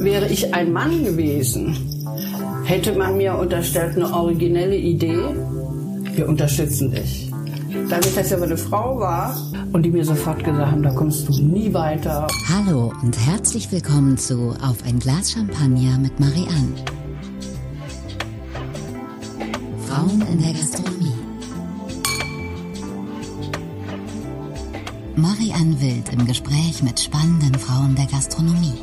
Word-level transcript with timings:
Wäre 0.00 0.28
ich 0.28 0.54
ein 0.54 0.72
Mann 0.72 1.04
gewesen, 1.04 1.76
hätte 2.64 2.92
man 2.92 3.16
mir 3.16 3.34
unterstellt 3.36 3.96
eine 3.96 4.12
originelle 4.12 4.76
Idee. 4.76 5.22
Wir 6.14 6.28
unterstützen 6.28 6.90
dich. 6.90 7.30
Dadurch, 7.88 8.14
dass 8.14 8.28
ich 8.28 8.34
aber 8.34 8.44
eine 8.44 8.56
Frau 8.56 8.98
war 8.98 9.36
und 9.72 9.82
die 9.82 9.90
mir 9.90 10.04
sofort 10.04 10.42
gesagt 10.42 10.72
haben, 10.72 10.82
da 10.82 10.90
kommst 10.90 11.28
du 11.28 11.42
nie 11.42 11.72
weiter. 11.72 12.26
Hallo 12.48 12.92
und 13.02 13.16
herzlich 13.26 13.70
willkommen 13.70 14.16
zu 14.16 14.54
Auf 14.62 14.82
ein 14.84 14.98
Glas 14.98 15.32
Champagner 15.32 15.98
mit 15.98 16.18
Marianne. 16.18 16.74
Frauen 19.86 20.22
in 20.32 20.42
der 20.42 20.52
Gastronomie. 20.52 20.98
Marianne 25.16 25.80
Wild 25.80 26.12
im 26.12 26.26
Gespräch 26.26 26.82
mit 26.82 27.00
spannenden 27.00 27.54
Frauen 27.54 27.94
der 27.94 28.06
Gastronomie. 28.06 28.78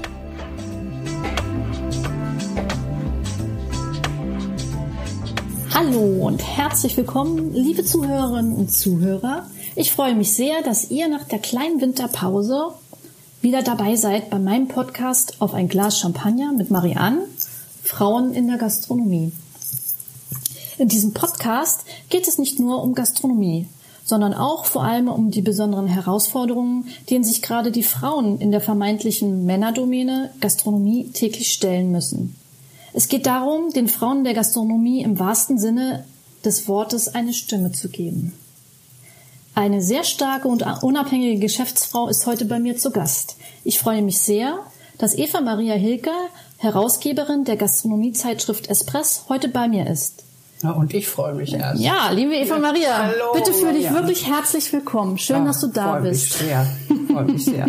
Hallo 5.77 6.25
und 6.25 6.41
herzlich 6.41 6.95
willkommen, 6.95 7.53
liebe 7.53 7.83
Zuhörerinnen 7.83 8.55
und 8.55 8.71
Zuhörer. 8.71 9.45
Ich 9.75 9.91
freue 9.91 10.15
mich 10.15 10.33
sehr, 10.33 10.63
dass 10.63 10.89
ihr 10.89 11.09
nach 11.09 11.25
der 11.25 11.39
kleinen 11.39 11.81
Winterpause 11.81 12.69
wieder 13.41 13.61
dabei 13.61 13.97
seid 13.97 14.29
bei 14.29 14.39
meinem 14.39 14.69
Podcast 14.69 15.41
auf 15.41 15.53
ein 15.53 15.67
Glas 15.67 15.99
Champagner 15.99 16.53
mit 16.53 16.71
Marianne, 16.71 17.25
Frauen 17.83 18.33
in 18.33 18.47
der 18.47 18.57
Gastronomie. 18.57 19.33
In 20.77 20.87
diesem 20.87 21.11
Podcast 21.11 21.81
geht 22.09 22.29
es 22.29 22.37
nicht 22.37 22.57
nur 22.57 22.81
um 22.81 22.95
Gastronomie, 22.95 23.67
sondern 24.05 24.33
auch 24.33 24.63
vor 24.63 24.85
allem 24.85 25.09
um 25.09 25.29
die 25.29 25.41
besonderen 25.41 25.87
Herausforderungen, 25.87 26.87
denen 27.09 27.25
sich 27.25 27.41
gerade 27.41 27.73
die 27.73 27.83
Frauen 27.83 28.39
in 28.39 28.51
der 28.51 28.61
vermeintlichen 28.61 29.45
Männerdomäne 29.45 30.31
Gastronomie 30.39 31.09
täglich 31.11 31.51
stellen 31.51 31.91
müssen. 31.91 32.33
Es 32.97 33.09
geht 33.09 33.25
darum, 33.25 33.71
den 33.71 33.89
Frauen 33.89 34.23
der 34.23 34.33
Gastronomie 34.33 35.03
im 35.03 35.19
wahrsten 35.19 35.59
Sinne 35.59 36.05
des 36.45 36.69
Wortes 36.69 37.09
eine 37.09 37.33
Stimme 37.33 37.73
zu 37.73 37.89
geben. 37.89 38.31
Eine 39.53 39.81
sehr 39.81 40.05
starke 40.05 40.47
und 40.47 40.63
unabhängige 40.81 41.41
Geschäftsfrau 41.41 42.07
ist 42.07 42.25
heute 42.25 42.45
bei 42.45 42.57
mir 42.57 42.77
zu 42.77 42.91
Gast. 42.91 43.35
Ich 43.65 43.79
freue 43.79 44.01
mich 44.01 44.21
sehr, 44.21 44.59
dass 44.97 45.13
Eva 45.13 45.41
Maria 45.41 45.73
Hilke, 45.73 46.13
Herausgeberin 46.55 47.43
der 47.43 47.57
Gastronomiezeitschrift 47.57 48.69
Espress, 48.69 49.25
heute 49.27 49.49
bei 49.49 49.67
mir 49.67 49.87
ist. 49.87 50.23
Ja, 50.65 50.71
und 50.71 50.93
ich 50.95 51.07
freue 51.07 51.35
mich 51.35 51.53
erst. 51.53 51.79
Ja, 51.79 52.09
liebe 52.11 52.33
Eva 52.33 52.57
Maria, 52.57 53.03
Hallo, 53.03 53.33
bitte 53.35 53.53
fühle 53.53 53.73
dich 53.73 53.93
wirklich 53.93 54.27
herzlich 54.27 54.73
willkommen. 54.73 55.19
Schön, 55.19 55.37
Ja, 55.37 55.45
dass 55.45 55.61
du 55.61 55.67
da 55.67 55.93
freu 55.93 56.09
bist. 56.09 56.41
Mich 56.41 56.49
sehr. 56.49 56.65
Freue 57.11 57.25
mich 57.25 57.45
sehr. 57.45 57.67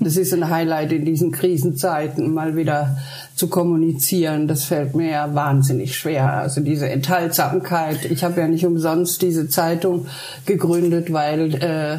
Das 0.00 0.18
ist 0.18 0.34
ein 0.34 0.50
Highlight 0.50 0.92
in 0.92 1.06
diesen 1.06 1.32
Krisenzeiten, 1.32 2.34
mal 2.34 2.54
wieder 2.54 2.98
zu 3.34 3.48
kommunizieren. 3.48 4.46
Das 4.46 4.64
fällt 4.64 4.94
mir 4.94 5.10
ja 5.10 5.34
wahnsinnig 5.34 5.96
schwer. 5.96 6.34
Also 6.34 6.60
diese 6.60 6.86
Enthaltsamkeit. 6.90 8.04
Ich 8.04 8.24
habe 8.24 8.42
ja 8.42 8.46
nicht 8.46 8.66
umsonst 8.66 9.22
diese 9.22 9.48
Zeitung 9.48 10.06
gegründet, 10.44 11.14
weil 11.14 11.54
äh, 11.54 11.98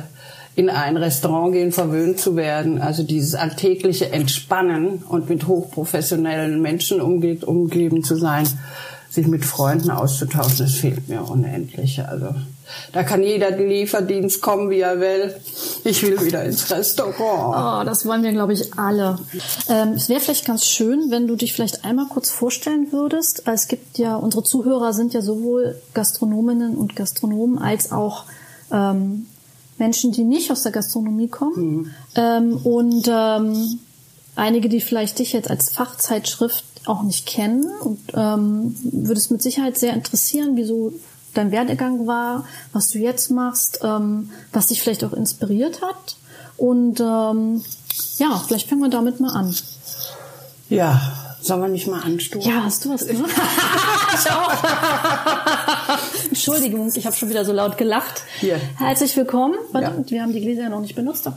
in 0.56 0.70
ein 0.70 0.96
Restaurant 0.96 1.54
gehen, 1.54 1.72
verwöhnt 1.72 2.20
zu 2.20 2.36
werden. 2.36 2.80
Also 2.82 3.02
dieses 3.02 3.34
alltägliche 3.34 4.12
Entspannen 4.14 5.04
und 5.10 5.28
mit 5.28 5.48
hochprofessionellen 5.48 6.62
Menschen 6.62 7.02
umge 7.02 7.38
umgeben 7.46 8.04
zu 8.04 8.16
sein, 8.16 8.48
sich 9.16 9.28
mit 9.28 9.46
Freunden 9.46 9.90
auszutauschen, 9.90 10.58
das 10.60 10.76
fehlt 10.76 11.10
mir 11.10 11.24
unendlich. 11.24 12.02
Also 12.06 12.36
da 12.94 13.04
kann 13.04 13.24
jeder 13.24 13.52
Lieferdienst 13.52 14.42
kommen, 14.42 14.70
wie 14.70 14.80
er 14.80 15.00
will. 15.00 15.36
Ich 15.84 16.04
will 16.04 16.20
wieder 16.22 16.44
ins 16.44 16.70
Restaurant. 16.72 17.84
Oh, 17.84 17.86
das 17.86 18.06
wollen 18.06 18.24
wir, 18.24 18.32
glaube 18.32 18.54
ich, 18.54 18.74
alle. 18.78 19.20
Ähm, 19.70 19.94
es 19.94 20.10
wäre 20.10 20.20
vielleicht 20.20 20.46
ganz 20.46 20.66
schön, 20.66 21.12
wenn 21.12 21.28
du 21.28 21.36
dich 21.36 21.54
vielleicht 21.54 21.86
einmal 21.86 22.08
kurz 22.08 22.30
vorstellen 22.30 22.92
würdest. 22.92 23.44
Es 23.48 23.68
gibt 23.68 23.98
ja, 23.98 24.16
unsere 24.16 24.44
Zuhörer 24.44 24.94
sind 24.94 25.14
ja 25.14 25.22
sowohl 25.22 25.76
Gastronominnen 25.94 26.76
und 26.76 26.96
Gastronomen 26.96 27.60
als 27.60 27.92
auch 27.92 28.26
ähm, 28.72 29.28
Menschen, 29.78 30.12
die 30.12 30.24
nicht 30.24 30.52
aus 30.52 30.64
der 30.64 30.72
Gastronomie 30.72 31.28
kommen. 31.28 31.94
Ähm, 32.16 32.58
und 32.58 33.08
ähm, 33.08 33.80
einige, 34.36 34.70
die 34.70 34.82
vielleicht 34.82 35.20
dich 35.20 35.34
jetzt 35.34 35.50
als 35.50 35.72
Fachzeitschrift 35.72 36.65
auch 36.88 37.04
nicht 37.04 37.26
kennen. 37.26 37.66
Und 37.82 38.00
ähm, 38.14 38.76
würde 38.84 39.20
es 39.20 39.30
mit 39.30 39.42
Sicherheit 39.42 39.78
sehr 39.78 39.94
interessieren, 39.94 40.52
wieso 40.56 40.94
dein 41.34 41.52
Werdegang 41.52 42.08
war, 42.08 42.46
was 42.74 42.90
du 42.90 43.00
jetzt 43.00 43.30
machst, 43.32 43.80
ähm, 43.84 44.32
was 44.54 44.68
dich 44.68 44.82
vielleicht 44.82 45.04
auch 45.04 45.14
inspiriert 45.14 45.82
hat. 45.82 46.18
Und 46.58 47.00
ähm, 47.00 47.64
ja, 48.18 48.42
vielleicht 48.48 48.70
fangen 48.70 48.82
wir 48.82 48.90
damit 48.90 49.20
mal 49.20 49.34
an. 49.34 49.54
Ja, 50.70 51.02
sollen 51.42 51.62
wir 51.62 51.68
nicht 51.68 51.88
mal 51.88 52.02
anstoßen? 52.02 52.50
Ja, 52.50 52.64
hast 52.64 52.86
du 52.86 52.94
was 52.94 53.06
gesagt? 53.06 53.30
ich 54.14 54.32
auch. 54.32 54.52
Entschuldigung, 56.30 56.92
ich 56.96 57.06
habe 57.06 57.16
schon 57.16 57.30
wieder 57.30 57.46
so 57.46 57.52
laut 57.54 57.78
gelacht. 57.78 58.24
Hier. 58.40 58.60
Herzlich 58.78 59.16
willkommen. 59.16 59.56
Warte, 59.72 59.92
Ja. 59.98 60.10
Wir 60.10 60.22
haben 60.24 60.34
die 60.34 60.42
Gläser 60.42 60.64
ja 60.64 60.70
noch 60.70 60.82
nicht 60.82 60.96
benutzt. 60.96 61.30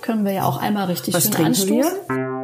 Können 0.00 0.24
wir 0.24 0.32
ja 0.32 0.44
auch 0.46 0.56
einmal 0.56 0.86
richtig 0.86 1.14
Was 1.14 1.24
schön 1.24 1.46
anstoßen. 1.46 1.92
wir? 2.08 2.35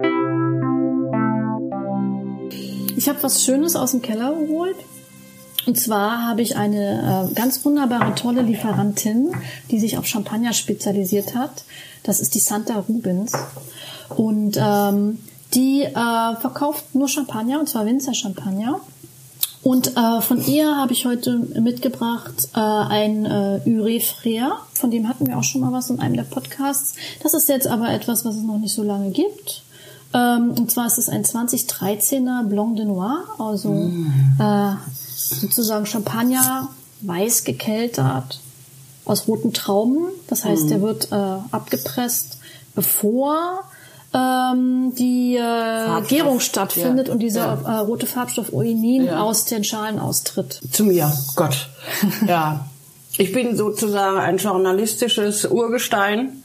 Ich 3.02 3.08
habe 3.08 3.20
was 3.24 3.44
Schönes 3.44 3.74
aus 3.74 3.90
dem 3.90 4.00
Keller 4.00 4.32
geholt. 4.32 4.76
Und 5.66 5.76
zwar 5.76 6.24
habe 6.24 6.40
ich 6.40 6.54
eine 6.54 7.30
äh, 7.32 7.34
ganz 7.34 7.64
wunderbare, 7.64 8.14
tolle 8.14 8.42
Lieferantin, 8.42 9.32
die 9.72 9.80
sich 9.80 9.98
auf 9.98 10.06
Champagner 10.06 10.52
spezialisiert 10.52 11.34
hat. 11.34 11.64
Das 12.04 12.20
ist 12.20 12.36
die 12.36 12.38
Santa 12.38 12.78
Rubens. 12.88 13.32
Und 14.10 14.56
ähm, 14.56 15.18
die 15.52 15.82
äh, 15.82 15.92
verkauft 15.92 16.94
nur 16.94 17.08
Champagner, 17.08 17.58
und 17.58 17.68
zwar 17.68 17.86
Winzer 17.86 18.14
Champagner. 18.14 18.78
Und 19.64 19.96
äh, 19.96 20.20
von 20.20 20.46
ihr 20.46 20.76
habe 20.76 20.92
ich 20.92 21.04
heute 21.04 21.38
mitgebracht 21.60 22.50
äh, 22.54 22.60
ein 22.60 23.26
äh, 23.26 23.60
Ure 23.66 23.98
Frère. 23.98 24.52
Von 24.74 24.92
dem 24.92 25.08
hatten 25.08 25.26
wir 25.26 25.36
auch 25.36 25.44
schon 25.44 25.62
mal 25.62 25.72
was 25.72 25.90
in 25.90 25.98
einem 25.98 26.14
der 26.14 26.22
Podcasts. 26.22 26.94
Das 27.20 27.34
ist 27.34 27.48
jetzt 27.48 27.66
aber 27.66 27.90
etwas, 27.90 28.24
was 28.24 28.36
es 28.36 28.42
noch 28.42 28.58
nicht 28.58 28.74
so 28.74 28.84
lange 28.84 29.10
gibt. 29.10 29.64
Ähm, 30.14 30.50
und 30.58 30.70
zwar 30.70 30.86
ist 30.86 30.98
es 30.98 31.08
ein 31.08 31.24
2013er 31.24 32.44
Blanc 32.44 32.76
de 32.76 32.84
Noir, 32.84 33.24
also 33.38 33.90
äh, 34.38 34.72
sozusagen 35.16 35.86
Champagner 35.86 36.68
weiß 37.00 37.44
gekeltert 37.44 38.40
aus 39.04 39.26
roten 39.26 39.52
Trauben. 39.52 40.06
Das 40.28 40.44
heißt, 40.44 40.70
der 40.70 40.80
wird 40.82 41.10
äh, 41.10 41.14
abgepresst, 41.50 42.38
bevor 42.74 43.62
ähm, 44.14 44.94
die 44.94 45.36
äh, 45.36 46.02
Gärung 46.06 46.38
stattfindet 46.40 47.08
Ja. 47.08 47.14
und 47.14 47.18
dieser 47.20 47.58
Ja. 47.62 47.76
äh, 47.76 47.78
rote 47.78 48.06
Farbstoff 48.06 48.50
Uinin 48.52 49.04
Ja. 49.06 49.22
aus 49.22 49.46
den 49.46 49.64
Schalen 49.64 49.98
austritt. 49.98 50.60
Zu 50.70 50.84
mir, 50.84 51.10
Gott. 51.34 51.68
Ja, 52.28 52.66
ich 53.16 53.32
bin 53.32 53.56
sozusagen 53.56 54.18
ein 54.18 54.36
journalistisches 54.36 55.46
Urgestein 55.46 56.41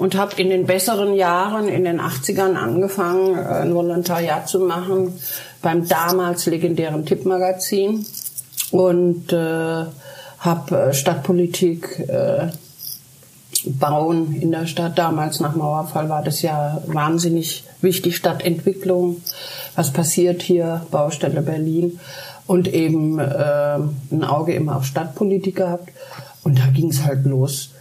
und 0.00 0.16
habe 0.16 0.40
in 0.40 0.48
den 0.48 0.64
besseren 0.64 1.14
Jahren, 1.14 1.68
in 1.68 1.84
den 1.84 2.00
80ern 2.00 2.54
angefangen, 2.54 3.36
äh, 3.36 3.42
ein 3.42 3.74
Volontariat 3.74 4.48
zu 4.48 4.60
machen 4.60 5.12
beim 5.60 5.86
damals 5.86 6.46
legendären 6.46 7.04
Tippmagazin 7.04 8.06
und 8.70 9.30
äh, 9.30 9.84
habe 10.38 10.94
Stadtpolitik, 10.94 11.98
äh, 12.08 12.48
Bauen 13.66 14.32
in 14.40 14.52
der 14.52 14.66
Stadt. 14.66 14.96
Damals 14.96 15.38
nach 15.40 15.54
Mauerfall 15.54 16.08
war 16.08 16.22
das 16.22 16.40
ja 16.40 16.80
wahnsinnig 16.86 17.64
wichtig, 17.82 18.16
Stadtentwicklung. 18.16 19.20
Was 19.76 19.92
passiert 19.92 20.40
hier? 20.40 20.86
Baustelle 20.90 21.42
Berlin. 21.42 22.00
Und 22.46 22.72
eben 22.72 23.18
äh, 23.18 23.76
ein 24.10 24.24
Auge 24.24 24.54
immer 24.54 24.76
auf 24.76 24.86
Stadtpolitik 24.86 25.56
gehabt. 25.56 25.90
Und 26.42 26.58
da 26.58 26.68
ging 26.74 26.88
es 26.88 27.04
halt 27.04 27.26
los, 27.26 27.72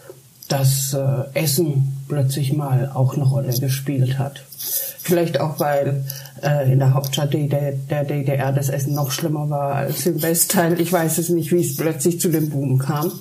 dass 0.49 0.93
äh, 0.93 1.23
Essen 1.33 1.95
plötzlich 2.07 2.53
mal 2.53 2.91
auch 2.93 3.15
eine 3.15 3.23
Rolle 3.23 3.57
gespielt 3.57 4.19
hat. 4.19 4.43
Vielleicht 5.01 5.39
auch, 5.39 5.59
weil 5.59 6.03
äh, 6.43 6.71
in 6.71 6.79
der 6.79 6.93
Hauptstadt 6.93 7.33
der, 7.33 7.71
der 7.71 8.03
DDR 8.03 8.51
das 8.51 8.69
Essen 8.69 8.93
noch 8.93 9.11
schlimmer 9.11 9.49
war 9.49 9.75
als 9.75 10.05
im 10.05 10.21
Westteil. 10.21 10.79
Ich 10.81 10.91
weiß 10.91 11.19
es 11.19 11.29
nicht, 11.29 11.51
wie 11.51 11.61
es 11.61 11.77
plötzlich 11.77 12.19
zu 12.19 12.29
dem 12.29 12.49
Boom 12.49 12.79
kam. 12.79 13.11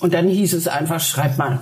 Und 0.00 0.14
dann 0.14 0.28
hieß 0.28 0.52
es 0.52 0.68
einfach, 0.68 1.00
schreib 1.00 1.38
mal. 1.38 1.60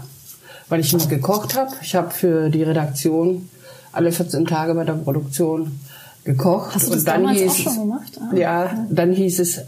Weil 0.69 0.81
ich 0.81 0.92
immer 0.92 1.06
gekocht 1.06 1.56
habe. 1.56 1.70
Ich 1.81 1.94
habe 1.94 2.10
für 2.10 2.50
die 2.50 2.64
Redaktion 2.64 3.48
alle 3.92 4.12
14 4.12 4.44
Tage 4.44 4.75
bei 4.75 4.84
der 4.84 4.94
Produktion 4.94 5.81
gekocht. 6.25 6.75
Hast 6.75 6.88
du 6.88 6.90
das 6.90 7.00
und 7.00 7.08
dann 7.08 7.22
damals 7.22 7.40
hieß 7.40 7.50
auch 7.50 7.72
schon 7.72 7.88
gemacht? 7.88 8.20
Ah, 8.20 8.36
ja, 8.36 8.86
dann 8.90 9.12
hieß 9.12 9.38
es, 9.38 9.60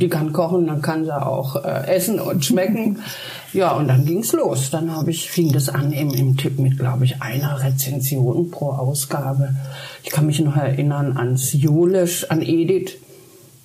die 0.00 0.08
kann 0.08 0.32
kochen, 0.32 0.66
dann 0.66 0.82
kann 0.82 1.04
sie 1.04 1.14
auch 1.14 1.62
äh, 1.64 1.86
essen 1.86 2.18
und 2.20 2.44
schmecken. 2.44 3.00
ja, 3.52 3.72
und 3.72 3.88
dann 3.88 4.06
ging's 4.06 4.32
los. 4.32 4.70
Dann 4.70 4.94
habe 4.94 5.10
ich 5.10 5.30
fing 5.30 5.52
das 5.52 5.68
an 5.68 5.92
im, 5.92 6.10
im 6.10 6.36
Tipp 6.36 6.58
mit, 6.58 6.78
glaube 6.78 7.04
ich, 7.04 7.20
einer 7.20 7.62
Rezension 7.62 8.50
pro 8.50 8.70
Ausgabe. 8.70 9.54
Ich 10.02 10.10
kann 10.10 10.26
mich 10.26 10.40
noch 10.40 10.56
erinnern 10.56 11.16
ans 11.16 11.52
Julisch, 11.52 12.30
an 12.30 12.40
Edith, 12.40 12.96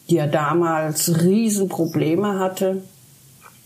die 0.09 0.15
ja 0.15 0.27
damals 0.27 1.21
Riesenprobleme 1.21 2.39
hatte 2.39 2.83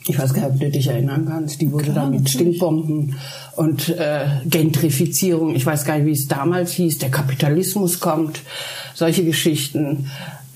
Ich 0.07 0.17
weiß 0.17 0.33
gar 0.33 0.43
nicht, 0.43 0.53
ob 0.53 0.59
du 0.59 0.69
dich 0.69 0.87
erinnern 0.87 1.25
kannst. 1.27 1.59
Die 1.61 1.71
wurde 1.71 1.91
dann 1.91 2.11
mit. 2.11 2.29
Stinkbomben 2.29 3.15
und 3.55 3.89
äh, 3.89 4.27
Gentrifizierung, 4.45 5.55
ich 5.55 5.65
weiß 5.65 5.85
gar 5.85 5.97
nicht, 5.97 6.05
wie 6.05 6.11
es 6.11 6.27
damals 6.27 6.71
hieß, 6.71 6.99
der 6.99 7.09
Kapitalismus 7.09 7.99
kommt, 7.99 8.41
solche 8.93 9.25
Geschichten. 9.25 10.09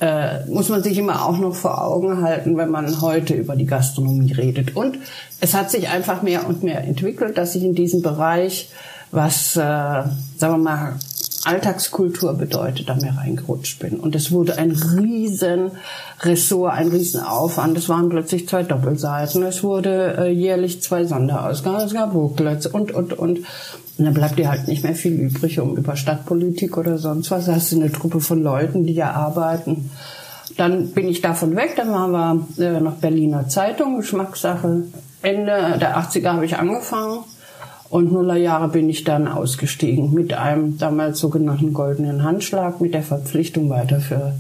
Äh, 0.03 0.45
muss 0.47 0.67
man 0.67 0.83
sich 0.83 0.97
immer 0.97 1.25
auch 1.25 1.37
noch 1.37 1.55
vor 1.55 1.81
Augen 1.81 2.21
halten, 2.21 2.57
wenn 2.57 2.69
man 2.69 2.99
heute 2.99 3.35
über 3.35 3.55
die 3.55 3.65
Gastronomie 3.65 4.33
redet. 4.33 4.75
Und 4.75 4.97
es 5.39 5.53
hat 5.53 5.71
sich 5.71 5.87
einfach 5.87 6.21
mehr 6.23 6.45
und 6.45 6.61
mehr 6.61 6.83
entwickelt, 6.83 7.37
dass 7.37 7.55
ich 7.55 7.63
in 7.63 7.73
diesem 7.73 8.01
Bereich, 8.01 8.69
was, 9.11 9.55
äh, 9.55 9.59
sagen 9.59 10.11
wir 10.39 10.57
mal, 10.57 10.95
Alltagskultur 11.45 12.33
bedeutet, 12.33 12.89
da 12.89 12.95
mehr 12.95 13.15
reingerutscht 13.17 13.79
bin. 13.79 13.97
Und 13.97 14.13
es 14.13 14.29
wurde 14.33 14.57
ein 14.57 14.71
riesen 14.71 15.71
Ressort, 16.19 16.73
ein 16.73 16.89
riesen 16.89 17.21
Aufwand. 17.21 17.77
Es 17.77 17.87
waren 17.87 18.09
plötzlich 18.09 18.49
zwei 18.49 18.63
Doppelseiten. 18.63 19.41
Es 19.43 19.63
wurde 19.63 20.17
äh, 20.17 20.31
jährlich 20.33 20.81
zwei 20.81 21.05
Sonderausgaben. 21.05 21.87
Es 21.87 21.93
gab 21.93 22.11
Booklets 22.11 22.67
und, 22.67 22.91
und, 22.91 23.13
und. 23.13 23.39
Und 23.97 24.05
dann 24.05 24.13
bleibt 24.13 24.39
dir 24.39 24.49
halt 24.49 24.67
nicht 24.67 24.83
mehr 24.83 24.95
viel 24.95 25.13
übrig, 25.13 25.59
um 25.59 25.77
über 25.77 25.95
Stadtpolitik 25.95 26.77
oder 26.77 26.97
sonst 26.97 27.29
was. 27.29 27.45
Da 27.45 27.55
hast 27.55 27.71
du 27.71 27.75
eine 27.75 27.91
Truppe 27.91 28.21
von 28.21 28.41
Leuten, 28.41 28.85
die 28.85 28.93
ja 28.93 29.11
arbeiten. 29.11 29.91
Dann 30.57 30.89
bin 30.89 31.07
ich 31.07 31.21
davon 31.21 31.55
weg. 31.55 31.73
Dann 31.75 31.91
waren 31.91 32.47
wir 32.57 32.65
äh, 32.65 32.79
noch 32.79 32.95
Berliner 32.95 33.47
Zeitung, 33.49 33.97
Geschmackssache. 33.97 34.83
Ende 35.21 35.77
der 35.79 35.97
80er 35.97 36.33
habe 36.33 36.45
ich 36.45 36.57
angefangen. 36.57 37.19
Und 37.89 38.11
Nullerjahre 38.11 38.69
bin 38.69 38.89
ich 38.89 39.03
dann 39.03 39.27
ausgestiegen 39.27 40.11
mit 40.13 40.33
einem 40.33 40.79
damals 40.79 41.19
sogenannten 41.19 41.73
goldenen 41.73 42.23
Handschlag, 42.23 42.81
mit 42.81 42.95
der 42.95 43.03
Verpflichtung 43.03 43.69
weiter 43.69 43.99
für 43.99 44.33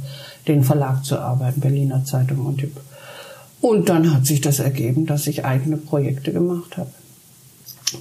den 0.47 0.63
Verlag 0.63 1.05
zu 1.05 1.19
arbeiten, 1.19 1.61
Berliner 1.61 2.03
Zeitung 2.03 2.47
und 2.47 2.57
Typ. 2.57 2.71
Und 3.61 3.89
dann 3.89 4.13
hat 4.13 4.25
sich 4.25 4.41
das 4.41 4.59
ergeben, 4.59 5.05
dass 5.05 5.27
ich 5.27 5.45
eigene 5.45 5.77
Projekte 5.77 6.33
gemacht 6.33 6.77
habe, 6.77 6.89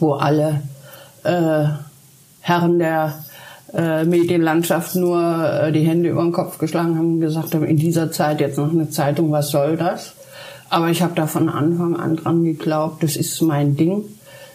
wo 0.01 0.15
alle 0.15 0.63
äh, 1.25 1.65
Herren 2.41 2.79
der 2.79 3.15
äh, 3.75 4.05
Medienlandschaft 4.05 4.97
nur 4.97 5.21
äh, 5.21 5.73
die 5.73 5.87
Hände 5.87 6.11
über 6.11 6.23
den 6.23 6.33
Kopf 6.33 6.59
geschlagen 6.59 6.99
haben 6.99 7.15
und 7.15 7.21
gesagt 7.21 7.55
haben, 7.55 7.65
in 7.65 7.77
dieser 7.77 8.11
Zeit 8.11 8.41
jetzt 8.41 8.59
noch 8.59 8.71
eine 8.71 8.91
Zeitung, 8.91 9.33
was 9.33 9.51
soll 9.51 9.77
das? 9.77 10.15
Aber 10.69 10.89
ich 10.89 11.03
habe 11.03 11.15
da 11.15 11.27
von 11.27 11.49
Anfang 11.49 11.97
an 11.97 12.17
dran 12.17 12.45
geglaubt, 12.45 13.03
das 13.03 13.17
ist 13.17 13.41
mein 13.43 13.77
Ding. 13.77 14.05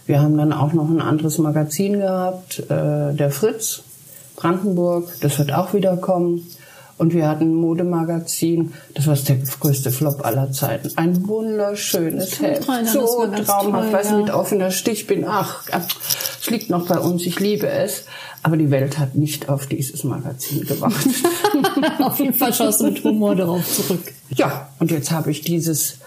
Wir 0.05 0.21
haben 0.21 0.37
dann 0.37 0.53
auch 0.53 0.73
noch 0.73 0.89
ein 0.89 1.01
anderes 1.01 1.37
Magazin 1.37 1.99
gehabt, 1.99 2.59
äh, 2.69 3.13
der 3.13 3.29
Fritz, 3.31 3.83
Brandenburg, 4.35 5.09
das 5.21 5.37
wird 5.39 5.53
auch 5.53 5.73
wieder 5.73 5.97
kommen. 5.97 6.45
Und 6.97 7.13
wir 7.13 7.27
hatten 7.27 7.51
ein 7.51 7.55
Modemagazin, 7.55 8.73
das 8.95 9.05
war 9.05 9.15
der 9.15 9.37
größte 9.59 9.91
Flop 9.91 10.25
aller 10.25 10.51
Zeiten. 10.51 10.91
Ein 10.95 11.27
wunderschönes 11.27 12.41
Heft, 12.41 12.63
so 12.87 13.27
traumhaft, 13.27 13.93
weiß 13.93 14.09
ja. 14.09 14.17
mit 14.17 14.31
offener 14.31 14.71
Stich 14.71 15.05
bin. 15.05 15.23
Ach, 15.27 15.63
es 16.41 16.49
liegt 16.49 16.71
noch 16.71 16.87
bei 16.87 16.97
uns, 16.97 17.25
ich 17.25 17.39
liebe 17.39 17.69
es. 17.69 18.05
Aber 18.43 18.55
die 18.55 18.71
Welt 18.71 18.97
hat 18.97 19.15
nicht 19.15 19.49
auf 19.49 19.65
dieses 19.65 20.03
Magazin 20.03 20.65
gewartet. 20.65 21.11
Auf 21.99 22.19
jeden 22.19 22.33
Fall 22.33 22.53
schaust 22.53 22.79
du 22.79 22.85
mit 22.85 23.03
Humor 23.03 23.35
darauf 23.35 23.65
zurück. 23.67 24.13
Ja, 24.29 24.69
und 24.79 24.91
jetzt 24.91 25.11
habe 25.11 25.31
ich 25.31 25.41
dieses, 25.41 25.97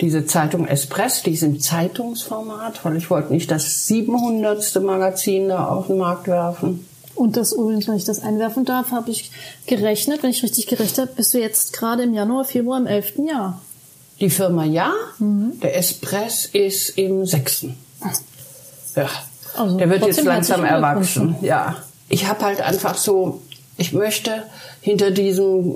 diese 0.00 0.24
Zeitung 0.24 0.66
Espress, 0.66 1.22
die 1.22 1.32
ist 1.32 1.42
im 1.42 1.60
Zeitungsformat, 1.60 2.84
weil 2.84 2.96
ich 2.96 3.10
wollte 3.10 3.32
nicht 3.32 3.50
das 3.50 3.86
700. 3.86 4.82
Magazin 4.82 5.48
da 5.48 5.66
auf 5.66 5.88
den 5.88 5.98
Markt 5.98 6.28
werfen. 6.28 6.86
Und 7.14 7.36
das 7.36 7.52
übrigens, 7.52 7.86
wenn 7.88 7.96
ich 7.96 8.04
das 8.04 8.22
einwerfen 8.22 8.64
darf, 8.64 8.92
habe 8.92 9.10
ich 9.10 9.30
gerechnet, 9.66 10.22
wenn 10.22 10.30
ich 10.30 10.42
richtig 10.42 10.66
gerechnet 10.66 10.98
habe, 10.98 11.10
bist 11.16 11.34
du 11.34 11.38
jetzt 11.38 11.72
gerade 11.72 12.02
im 12.04 12.14
Januar, 12.14 12.44
Februar 12.44 12.78
im 12.78 12.86
11. 12.86 13.26
Jahr. 13.28 13.60
Die 14.20 14.30
Firma 14.30 14.64
ja, 14.64 14.92
Mhm. 15.18 15.60
der 15.60 15.76
Espress 15.76 16.46
ist 16.46 16.90
im 16.98 17.26
sechsten. 17.26 17.76
Ja, 18.96 19.08
Also 19.56 19.76
der 19.78 19.90
wird 19.90 20.06
jetzt 20.06 20.22
langsam 20.24 20.64
erwachsen. 20.64 21.36
Ja, 21.42 21.76
ich 22.08 22.26
habe 22.28 22.44
halt 22.44 22.60
einfach 22.60 22.96
so, 22.96 23.42
ich 23.76 23.92
möchte 23.92 24.44
hinter 24.80 25.10
diesem, 25.10 25.72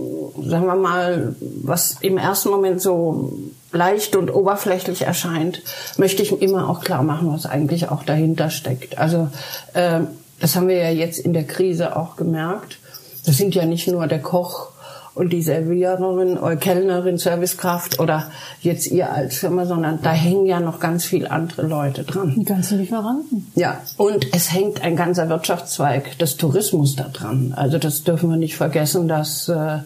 sagen 0.49 0.67
wir 0.67 0.77
mal, 0.77 1.37
was 1.63 1.97
im 2.01 2.17
ersten 2.19 2.51
Moment 2.51 2.81
so 2.83 3.33
leicht 3.73 4.15
und 4.17 4.31
oberflächlich 4.33 5.03
erscheint, 5.03 5.63
möchte 5.97 6.23
ich 6.23 6.33
immer 6.41 6.69
auch 6.69 6.81
klar 6.83 7.03
machen, 7.03 7.33
was 7.33 7.47
eigentlich 7.47 7.89
auch 7.91 8.03
dahinter 8.03 8.51
steckt. 8.51 8.99
Also 8.99 9.29
äh, 9.75 10.01
das 10.41 10.57
haben 10.57 10.69
wir 10.69 10.77
ja 10.77 10.91
jetzt 10.91 11.19
in 11.19 11.33
der 11.33 11.45
Krise 11.45 11.97
auch 11.97 12.17
gemerkt. 12.17 12.79
Das 13.25 13.37
sind 13.37 13.55
ja 13.55 13.65
nicht 13.65 13.89
nur 13.89 14.07
der 14.07 14.21
Koch 14.21 14.75
und 15.15 15.33
die 15.33 15.43
Serviererin 15.43 16.37
oder 16.39 16.57
Kellnerin, 16.57 17.19
Servicekraft 17.19 18.01
oder 18.01 18.31
jetzt 18.63 18.87
ihr 18.89 19.13
als 19.13 19.39
Firma, 19.39 19.65
sondern 19.65 20.01
da 20.03 20.13
hängen 20.13 20.47
ja 20.47 20.61
noch 20.61 20.81
ganz 20.81 21.05
viele 21.05 21.31
andere 21.31 21.63
Leute 21.67 22.03
dran. 22.03 22.35
Die 22.37 22.45
ganzen 22.45 22.79
Lieferanten. 22.79 23.51
Ja, 23.55 23.81
und 23.97 24.35
es 24.35 24.53
hängt 24.53 24.83
ein 24.83 24.97
ganzer 24.97 25.29
Wirtschaftszweig 25.29 26.19
des 26.19 26.37
Tourismus 26.37 26.97
da 26.97 27.05
dran. 27.05 27.55
Also 27.57 27.79
das 27.79 28.03
dürfen 28.03 28.29
wir 28.29 28.37
nicht 28.37 28.57
vergessen, 28.57 29.07
dass 29.07 29.49
äh, 29.49 29.79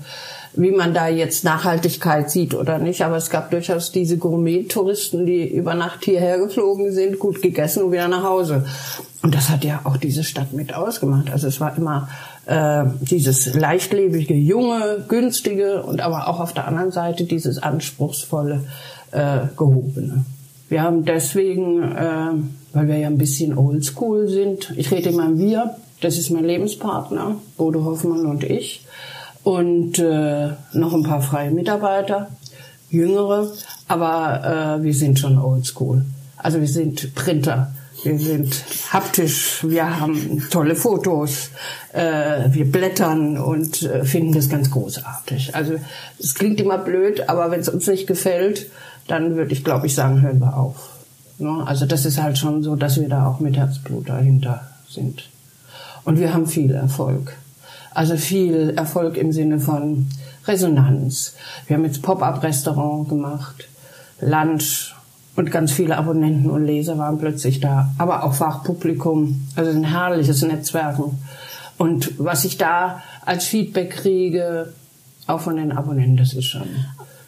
wie 0.59 0.73
man 0.73 0.93
da 0.93 1.09
jetzt 1.09 1.45
Nachhaltigkeit 1.45 2.31
sieht 2.31 2.55
oder 2.55 2.79
nicht, 2.79 3.03
aber 3.03 3.17
es 3.17 3.31
gab 3.31 3.51
durchaus 3.51 3.93
diese 3.93 4.19
Gourmet-Touristen, 4.19 5.25
die 5.25 5.49
über 5.49 5.75
Nacht 5.75 6.05
hierher 6.05 6.39
geflogen 6.39 6.93
sind, 6.93 7.19
gut 7.19 7.41
gegessen 7.41 7.85
und 7.85 7.93
wieder 7.93 8.09
nach 8.09 8.25
Hause. 8.25 8.65
Und 9.23 9.35
das 9.35 9.49
hat 9.49 9.65
ja 9.65 9.81
auch 9.85 9.97
diese 9.97 10.25
Stadt 10.25 10.53
mit 10.53 10.75
ausgemacht. 10.75 11.31
Also 11.31 11.47
es 11.47 11.61
war 11.61 11.77
immer 11.77 12.09
äh, 12.47 12.85
dieses 13.01 13.55
leichtlebige, 13.55 14.35
junge, 14.35 15.05
günstige 15.07 15.83
und 15.83 16.01
aber 16.01 16.29
auch 16.29 16.41
auf 16.41 16.53
der 16.53 16.67
anderen 16.67 16.91
Seite 16.91 17.25
dieses 17.25 17.63
anspruchsvolle, 17.63 18.65
äh, 19.13 19.41
gehobene. 19.57 20.25
Wir 20.69 20.83
haben 20.83 21.05
deswegen, 21.05 21.83
äh, 21.83 22.33
weil 22.73 22.89
wir 22.89 22.99
ja 22.99 23.07
ein 23.07 23.19
bisschen 23.19 23.57
oldschool 23.57 24.29
sind, 24.29 24.73
ich 24.77 24.91
rede 24.91 25.11
immer 25.11 25.39
wir, 25.39 25.77
das 26.01 26.19
ist 26.19 26.31
mein 26.31 26.45
Lebenspartner, 26.45 27.37
Bodo 27.57 27.85
Hoffmann 27.85 28.27
und 28.27 28.45
ich, 28.45 28.85
und 29.49 29.99
äh, 29.99 30.51
noch 30.75 30.93
ein 30.93 31.05
paar 31.05 31.23
freie 31.23 31.51
Mitarbeiter, 31.51 32.29
jüngere, 32.91 33.51
aber 33.87 34.79
äh, 34.79 34.83
wir 34.83 34.93
sind 34.93 35.19
schon 35.19 35.39
oldschool. 35.39 36.05
Also 36.37 36.61
wir 36.61 36.69
sind 36.69 37.15
Printer, 37.15 37.73
wir 38.05 38.19
sind 38.19 38.63
haptisch, 38.93 39.65
wir 39.67 40.01
haben 40.01 40.45
tolle 40.51 40.77
Fotos, 40.77 41.49
äh, 41.95 42.51
wir 42.51 42.71
blättern 42.71 43.39
und 43.39 43.85
äh, 43.85 44.05
finden 44.05 44.35
das 44.35 44.51
ganz 44.51 44.71
großartig. 44.71 45.55
Also 45.55 45.77
es 46.19 46.35
klingt 46.35 46.61
immer 46.61 46.77
blöd, 46.77 47.31
aber 47.31 47.51
wenn 47.51 47.61
es 47.61 47.71
uns 47.71 47.87
nicht 47.87 48.07
gefällt, 48.07 48.67
dann 49.07 49.37
würde 49.37 49.55
ich, 49.55 49.65
glaube 49.65 49.87
ich, 49.87 49.95
sagen, 49.95 50.21
hören 50.21 50.41
wir 50.41 50.59
auf. 50.59 50.91
Ne? 51.39 51.65
Also 51.67 51.87
das 51.87 52.05
ist 52.05 52.23
halt 52.23 52.37
schon 52.37 52.63
so, 52.63 52.77
dass 52.77 53.01
wir 53.01 53.09
da 53.09 53.27
auch 53.27 53.41
mit 53.41 53.57
Herzblut 53.57 54.11
dahinter 54.11 54.69
sind. 54.91 55.31
Und 56.05 56.21
wir 56.21 56.35
haben 56.35 56.47
viel 56.47 56.75
Erfolg. 56.75 57.35
Also 57.93 58.17
viel 58.17 58.75
Erfolg 58.77 59.17
im 59.17 59.33
Sinne 59.33 59.61
von 59.61 60.07
Resonanz. 60.47 61.35
Wir 61.67 61.77
haben 61.77 61.85
jetzt 61.85 62.03
Pop-up-Restaurant 62.03 63.09
gemacht, 63.09 63.69
Lunch 64.21 64.95
und 65.37 65.51
ganz 65.51 65.71
viele 65.73 65.97
Abonnenten 65.97 66.51
und 66.51 66.65
Leser 66.65 66.99
waren 66.99 67.19
plötzlich 67.19 67.61
da. 67.61 67.91
Aber 67.99 68.25
auch 68.25 68.35
Fachpublikum. 68.35 69.49
Also 69.55 69.71
ein 69.71 69.85
herrliches 69.85 70.43
Netzwerken. 70.43 71.19
Und 71.77 72.19
was 72.19 72.45
ich 72.45 72.59
da 72.59 73.03
als 73.25 73.45
Feedback 73.45 73.91
kriege, 73.91 74.73
auch 75.29 75.41
von 75.41 75.57
den 75.57 75.71
Abonnenten, 75.71 76.17
das 76.17 76.33
ist 76.33 76.47
schon 76.47 76.67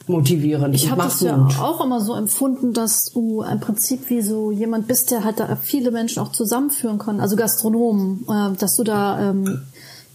motivierend. 0.08 0.74
Ich 0.74 0.90
habe 0.90 1.02
das 1.02 1.20
ja 1.20 1.36
Mut. 1.36 1.58
auch 1.60 1.84
immer 1.84 2.00
so 2.00 2.14
empfunden, 2.14 2.72
dass 2.72 3.12
du 3.12 3.42
im 3.42 3.60
Prinzip 3.60 4.10
wie 4.10 4.22
so 4.22 4.50
jemand 4.50 4.88
bist, 4.88 5.10
der 5.10 5.24
halt 5.24 5.38
da 5.38 5.56
viele 5.56 5.90
Menschen 5.90 6.20
auch 6.20 6.32
zusammenführen 6.32 6.98
kann, 6.98 7.20
also 7.20 7.36
Gastronomen, 7.36 8.26
äh, 8.28 8.56
dass 8.56 8.76
du 8.76 8.82
da 8.82 9.30
ähm, 9.30 9.62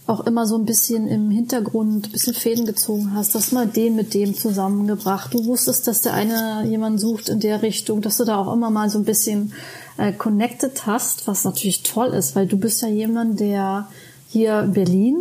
auch 0.06 0.20
immer 0.20 0.46
so 0.46 0.56
ein 0.56 0.64
bisschen 0.64 1.08
im 1.08 1.30
Hintergrund 1.30 2.06
ein 2.06 2.12
bisschen 2.12 2.34
Fäden 2.34 2.64
gezogen 2.64 3.12
hast, 3.14 3.34
dass 3.34 3.52
mal 3.52 3.66
den 3.66 3.96
mit 3.96 4.14
dem 4.14 4.36
zusammengebracht. 4.36 5.34
Du 5.34 5.44
wusstest, 5.46 5.86
dass 5.88 6.00
der 6.00 6.14
eine 6.14 6.64
jemanden 6.66 6.98
sucht 6.98 7.28
in 7.28 7.40
der 7.40 7.62
Richtung, 7.62 8.02
dass 8.02 8.16
du 8.18 8.24
da 8.24 8.36
auch 8.36 8.52
immer 8.52 8.70
mal 8.70 8.88
so 8.88 8.98
ein 8.98 9.04
bisschen 9.04 9.52
äh, 9.96 10.12
connected 10.12 10.86
hast, 10.86 11.26
was 11.26 11.44
natürlich 11.44 11.82
toll 11.82 12.08
ist, 12.08 12.36
weil 12.36 12.46
du 12.46 12.56
bist 12.56 12.82
ja 12.82 12.88
jemand, 12.88 13.40
der 13.40 13.88
hier 14.28 14.60
in 14.60 14.72
Berlin 14.72 15.16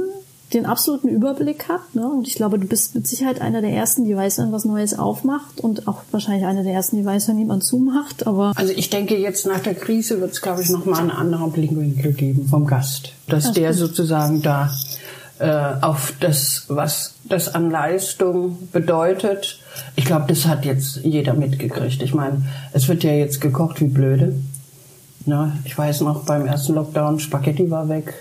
den 0.55 0.65
absoluten 0.65 1.09
Überblick 1.09 1.67
hat. 1.69 1.93
Ne? 1.93 2.07
Und 2.07 2.27
ich 2.27 2.35
glaube, 2.35 2.57
du 2.57 2.65
bist 2.65 2.95
mit 2.95 3.07
Sicherheit 3.07 3.41
einer 3.41 3.61
der 3.61 3.71
Ersten, 3.71 4.05
die 4.05 4.15
weiß, 4.15 4.39
wenn 4.39 4.51
was 4.51 4.65
Neues 4.65 4.97
aufmacht 4.97 5.59
und 5.59 5.87
auch 5.87 6.01
wahrscheinlich 6.11 6.45
einer 6.45 6.63
der 6.63 6.73
Ersten, 6.73 6.97
die 6.97 7.05
weiß, 7.05 7.27
wenn 7.27 7.37
jemand 7.37 7.63
zumacht. 7.63 8.25
Aber 8.25 8.53
Also 8.55 8.73
ich 8.73 8.89
denke, 8.89 9.17
jetzt 9.17 9.45
nach 9.45 9.59
der 9.59 9.75
Krise 9.75 10.19
wird 10.21 10.31
es, 10.31 10.41
glaube 10.41 10.61
ich, 10.61 10.69
nochmal 10.69 11.01
einen 11.01 11.11
anderen 11.11 11.51
Blickwinkel 11.51 12.13
geben 12.13 12.47
vom 12.47 12.65
Gast. 12.65 13.11
Dass 13.27 13.51
der 13.51 13.73
sozusagen 13.73 14.41
da 14.41 14.71
äh, 15.39 15.73
auf 15.81 16.13
das, 16.19 16.65
was 16.69 17.15
das 17.25 17.53
an 17.53 17.69
Leistung 17.69 18.57
bedeutet, 18.71 19.59
ich 19.97 20.05
glaube, 20.05 20.25
das 20.27 20.45
hat 20.45 20.63
jetzt 20.63 21.01
jeder 21.03 21.33
mitgekriegt. 21.33 22.01
Ich 22.01 22.13
meine, 22.13 22.43
es 22.71 22.87
wird 22.87 23.03
ja 23.03 23.11
jetzt 23.11 23.41
gekocht 23.41 23.81
wie 23.81 23.87
blöde. 23.87 24.35
Na, 25.25 25.57
ich 25.65 25.77
weiß 25.77 26.01
noch, 26.01 26.23
beim 26.23 26.45
ersten 26.45 26.75
Lockdown, 26.75 27.19
Spaghetti 27.19 27.69
war 27.71 27.89
weg, 27.89 28.13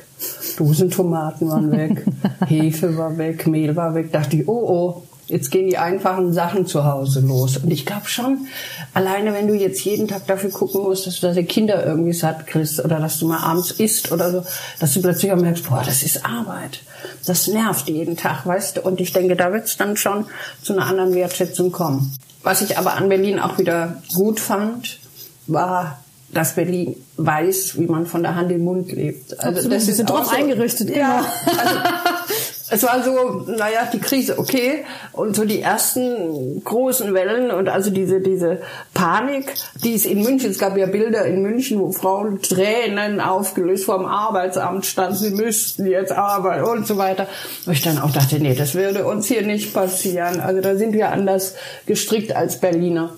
Dosentomaten 0.56 1.48
waren 1.48 1.72
weg, 1.72 2.04
Hefe 2.46 2.96
war 2.96 3.16
weg, 3.18 3.46
Mehl 3.46 3.74
war 3.76 3.94
weg. 3.94 4.12
Dachte 4.12 4.36
ich, 4.36 4.48
oh 4.48 4.64
oh, 4.68 5.02
Jetzt 5.26 5.50
gehen 5.50 5.68
die 5.68 5.78
einfachen 5.78 6.34
Sachen 6.34 6.66
zu 6.66 6.84
Hause 6.84 7.20
los. 7.20 7.56
Und 7.56 7.70
ich 7.70 7.86
glaube 7.86 8.08
schon, 8.08 8.46
alleine 8.92 9.32
wenn 9.32 9.48
du 9.48 9.54
jetzt 9.54 9.82
jeden 9.82 10.06
Tag 10.06 10.26
dafür 10.26 10.50
gucken 10.50 10.82
musst, 10.82 11.06
dass 11.06 11.20
du 11.20 11.28
deine 11.28 11.44
Kinder 11.44 11.84
irgendwie 11.84 12.12
satt 12.12 12.46
kriegst 12.46 12.84
oder 12.84 13.00
dass 13.00 13.18
du 13.18 13.26
mal 13.26 13.38
abends 13.38 13.70
isst 13.70 14.12
oder 14.12 14.30
so, 14.30 14.44
dass 14.80 14.92
du 14.92 15.00
plötzlich 15.00 15.32
auch 15.32 15.40
merkst, 15.40 15.66
boah, 15.66 15.82
das 15.84 16.02
ist 16.02 16.26
Arbeit. 16.26 16.80
Das 17.24 17.48
nervt 17.48 17.88
jeden 17.88 18.18
Tag, 18.18 18.44
weißt 18.46 18.76
du. 18.76 18.80
Und 18.82 19.00
ich 19.00 19.14
denke, 19.14 19.34
da 19.34 19.50
wird 19.50 19.64
es 19.64 19.78
dann 19.78 19.96
schon 19.96 20.26
zu 20.62 20.74
einer 20.74 20.86
anderen 20.86 21.14
Wertschätzung 21.14 21.72
kommen. 21.72 22.14
Was 22.42 22.60
ich 22.60 22.76
aber 22.76 22.92
an 22.94 23.08
Berlin 23.08 23.38
auch 23.38 23.56
wieder 23.56 24.02
gut 24.14 24.40
fand, 24.40 24.98
war 25.46 26.03
dass 26.34 26.54
Berlin 26.54 26.96
weiß, 27.16 27.78
wie 27.78 27.86
man 27.86 28.06
von 28.06 28.22
der 28.22 28.34
Hand 28.34 28.50
in 28.50 28.58
den 28.58 28.64
Mund 28.64 28.92
lebt. 28.92 29.32
Also 29.38 29.58
Absolut, 29.58 29.72
das 29.72 29.88
ist 29.88 30.04
drauf 30.04 30.26
so, 30.26 30.36
eingerichtet, 30.36 30.90
ja. 30.90 31.24
Genau. 31.44 31.60
Also, 31.60 31.78
es 32.70 32.82
war 32.82 33.02
so, 33.04 33.52
naja, 33.52 33.88
die 33.92 34.00
Krise, 34.00 34.38
okay. 34.38 34.84
Und 35.12 35.36
so 35.36 35.44
die 35.44 35.60
ersten 35.60 36.62
großen 36.64 37.14
Wellen 37.14 37.50
und 37.50 37.68
also 37.68 37.90
diese, 37.90 38.20
diese 38.20 38.62
Panik, 38.94 39.54
die 39.84 39.94
es 39.94 40.06
in 40.06 40.22
München, 40.22 40.50
es 40.50 40.58
gab 40.58 40.76
ja 40.76 40.86
Bilder 40.86 41.24
in 41.24 41.42
München, 41.42 41.78
wo 41.78 41.92
Frauen 41.92 42.42
Tränen 42.42 43.20
aufgelöst 43.20 43.84
vor 43.84 43.98
dem 43.98 44.06
Arbeitsamt 44.06 44.86
standen, 44.86 45.16
sie 45.16 45.30
müssten 45.30 45.86
jetzt 45.86 46.12
arbeiten 46.12 46.64
und 46.64 46.86
so 46.86 46.96
weiter. 46.96 47.28
Wo 47.64 47.70
ich 47.70 47.82
dann 47.82 47.98
auch 47.98 48.10
dachte, 48.10 48.40
nee, 48.40 48.54
das 48.54 48.74
würde 48.74 49.06
uns 49.06 49.26
hier 49.26 49.42
nicht 49.42 49.72
passieren. 49.72 50.40
Also 50.40 50.60
da 50.60 50.74
sind 50.74 50.94
wir 50.94 51.12
anders 51.12 51.54
gestrickt 51.86 52.34
als 52.34 52.58
Berliner. 52.58 53.10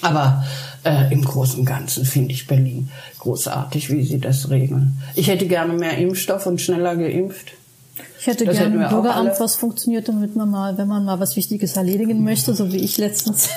Aber 0.00 0.42
äh, 0.84 1.12
im 1.12 1.24
Großen 1.24 1.60
und 1.60 1.64
Ganzen 1.64 2.04
finde 2.04 2.32
ich 2.32 2.46
Berlin 2.46 2.90
großartig, 3.20 3.90
wie 3.90 4.02
sie 4.04 4.18
das 4.18 4.50
regeln. 4.50 4.98
Ich 5.14 5.28
hätte 5.28 5.46
gerne 5.46 5.74
mehr 5.74 5.96
Impfstoff 5.98 6.46
und 6.46 6.60
schneller 6.60 6.96
geimpft. 6.96 7.52
Ich 8.18 8.26
hätte 8.26 8.44
das 8.44 8.56
gerne 8.56 8.84
ein 8.84 8.88
Bürgeramt, 8.88 9.38
was 9.38 9.56
funktioniert, 9.56 10.08
damit 10.08 10.36
man 10.36 10.50
mal, 10.50 10.78
wenn 10.78 10.88
man 10.88 11.04
mal 11.04 11.20
was 11.20 11.36
Wichtiges 11.36 11.76
erledigen 11.76 12.22
möchte, 12.24 12.54
so 12.54 12.72
wie 12.72 12.78
ich 12.78 12.96
letztens, 12.98 13.48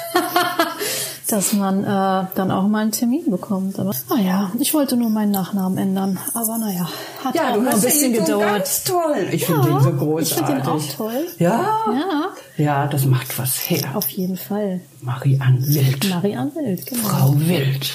dass 1.28 1.54
man 1.54 1.84
äh, 1.84 2.28
dann 2.36 2.52
auch 2.52 2.68
mal 2.68 2.84
einen 2.84 2.92
Termin 2.92 3.30
bekommt. 3.32 3.80
Aber 3.80 3.92
naja, 4.10 4.52
ich 4.60 4.74
wollte 4.74 4.96
nur 4.96 5.10
meinen 5.10 5.32
Nachnamen 5.32 5.78
ändern. 5.78 6.20
Aber 6.34 6.58
naja, 6.58 6.88
hat 7.24 7.36
ja, 7.36 7.54
auch 7.54 7.62
noch 7.62 7.74
ein 7.74 7.82
bisschen 7.82 8.14
gedauert. 8.14 8.58
Ganz 8.58 8.84
toll. 8.84 9.28
Ich 9.32 9.48
ja, 9.48 9.48
finde 9.48 9.70
den 9.70 9.82
so 9.82 9.92
großartig. 9.94 10.32
Ich 10.32 10.46
finde 10.46 10.62
den 10.62 10.68
auch 10.68 10.96
toll. 10.96 11.28
Ja? 11.40 11.84
Ja. 11.92 12.30
Ja, 12.58 12.88
das 12.88 13.06
macht 13.06 13.38
was 13.40 13.70
her. 13.70 13.96
Auf 13.96 14.08
jeden 14.10 14.38
Fall. 14.38 14.82
Marianne 15.02 15.66
Wild. 15.68 16.10
Marianne 16.10 16.52
Wild, 16.56 16.86
genau. 16.86 17.08
Frau 17.08 17.36
Wild. 17.40 17.92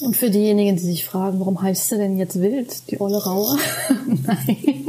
Und 0.00 0.16
für 0.16 0.30
diejenigen, 0.30 0.76
die 0.76 0.82
sich 0.82 1.04
fragen, 1.04 1.38
warum 1.38 1.62
heißt 1.62 1.88
sie 1.88 1.96
denn 1.96 2.16
jetzt 2.16 2.40
Wild, 2.40 2.90
die 2.90 3.00
Olle 3.00 3.22
Raue? 3.22 3.56
Nein. 4.06 4.86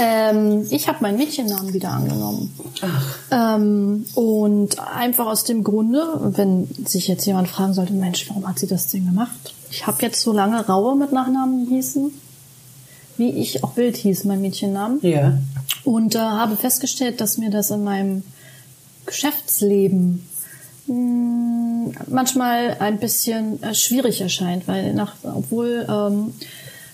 Ähm, 0.00 0.66
ich 0.70 0.88
habe 0.88 0.98
meinen 1.02 1.18
Mädchennamen 1.18 1.74
wieder 1.74 1.90
angenommen. 1.90 2.54
Ach. 2.80 3.18
Ähm, 3.30 4.06
und 4.14 4.78
einfach 4.78 5.26
aus 5.26 5.44
dem 5.44 5.62
Grunde, 5.62 6.02
wenn 6.34 6.68
sich 6.86 7.06
jetzt 7.06 7.26
jemand 7.26 7.48
fragen 7.48 7.74
sollte, 7.74 7.92
Mensch, 7.92 8.26
warum 8.28 8.48
hat 8.48 8.58
sie 8.58 8.66
das 8.66 8.88
denn 8.88 9.04
gemacht? 9.04 9.54
Ich 9.70 9.86
habe 9.86 9.98
jetzt 10.00 10.22
so 10.22 10.32
lange 10.32 10.64
Raue 10.66 10.96
mit 10.96 11.12
Nachnamen 11.12 11.66
hießen, 11.66 12.10
wie 13.18 13.30
ich 13.30 13.62
auch 13.62 13.76
Wild 13.76 13.96
hieß, 13.96 14.24
mein 14.24 14.40
Mädchennamen. 14.40 15.00
Ja. 15.02 15.38
Und 15.84 16.14
äh, 16.14 16.18
habe 16.18 16.56
festgestellt, 16.56 17.20
dass 17.20 17.36
mir 17.36 17.50
das 17.50 17.70
in 17.70 17.84
meinem 17.84 18.22
Geschäftsleben 19.04 20.26
mh, 20.86 20.94
hm, 20.94 21.92
manchmal 22.08 22.76
ein 22.80 22.98
bisschen 22.98 23.62
äh, 23.62 23.74
schwierig 23.74 24.22
erscheint, 24.22 24.66
weil 24.66 24.94
nach, 24.94 25.14
obwohl 25.22 25.86
ähm, 25.88 26.32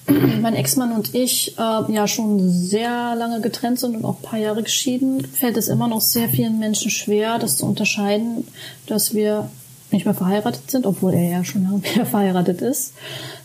mein 0.41 0.55
Ex-Mann 0.55 0.93
und 0.93 1.15
ich 1.15 1.59
äh, 1.59 1.93
ja 1.93 2.07
schon 2.07 2.51
sehr 2.51 3.15
lange 3.17 3.41
getrennt 3.41 3.81
sind 3.81 3.97
und 3.97 4.05
auch 4.05 4.17
ein 4.19 4.23
paar 4.23 4.39
Jahre 4.39 4.63
geschieden, 4.63 5.27
fällt 5.27 5.57
es 5.57 5.69
immer 5.69 5.89
noch 5.89 6.01
sehr 6.01 6.29
vielen 6.29 6.59
Menschen 6.59 6.91
schwer, 6.91 7.39
das 7.39 7.57
zu 7.57 7.67
unterscheiden, 7.67 8.47
dass 8.87 9.15
wir 9.15 9.51
nicht 9.91 10.05
mehr 10.05 10.15
verheiratet 10.15 10.71
sind, 10.71 10.87
obwohl 10.87 11.15
er 11.15 11.31
ja 11.31 11.45
schon 11.45 11.65
lange 11.65 11.79
mehr 11.97 12.07
verheiratet 12.07 12.61
ist. 12.61 12.93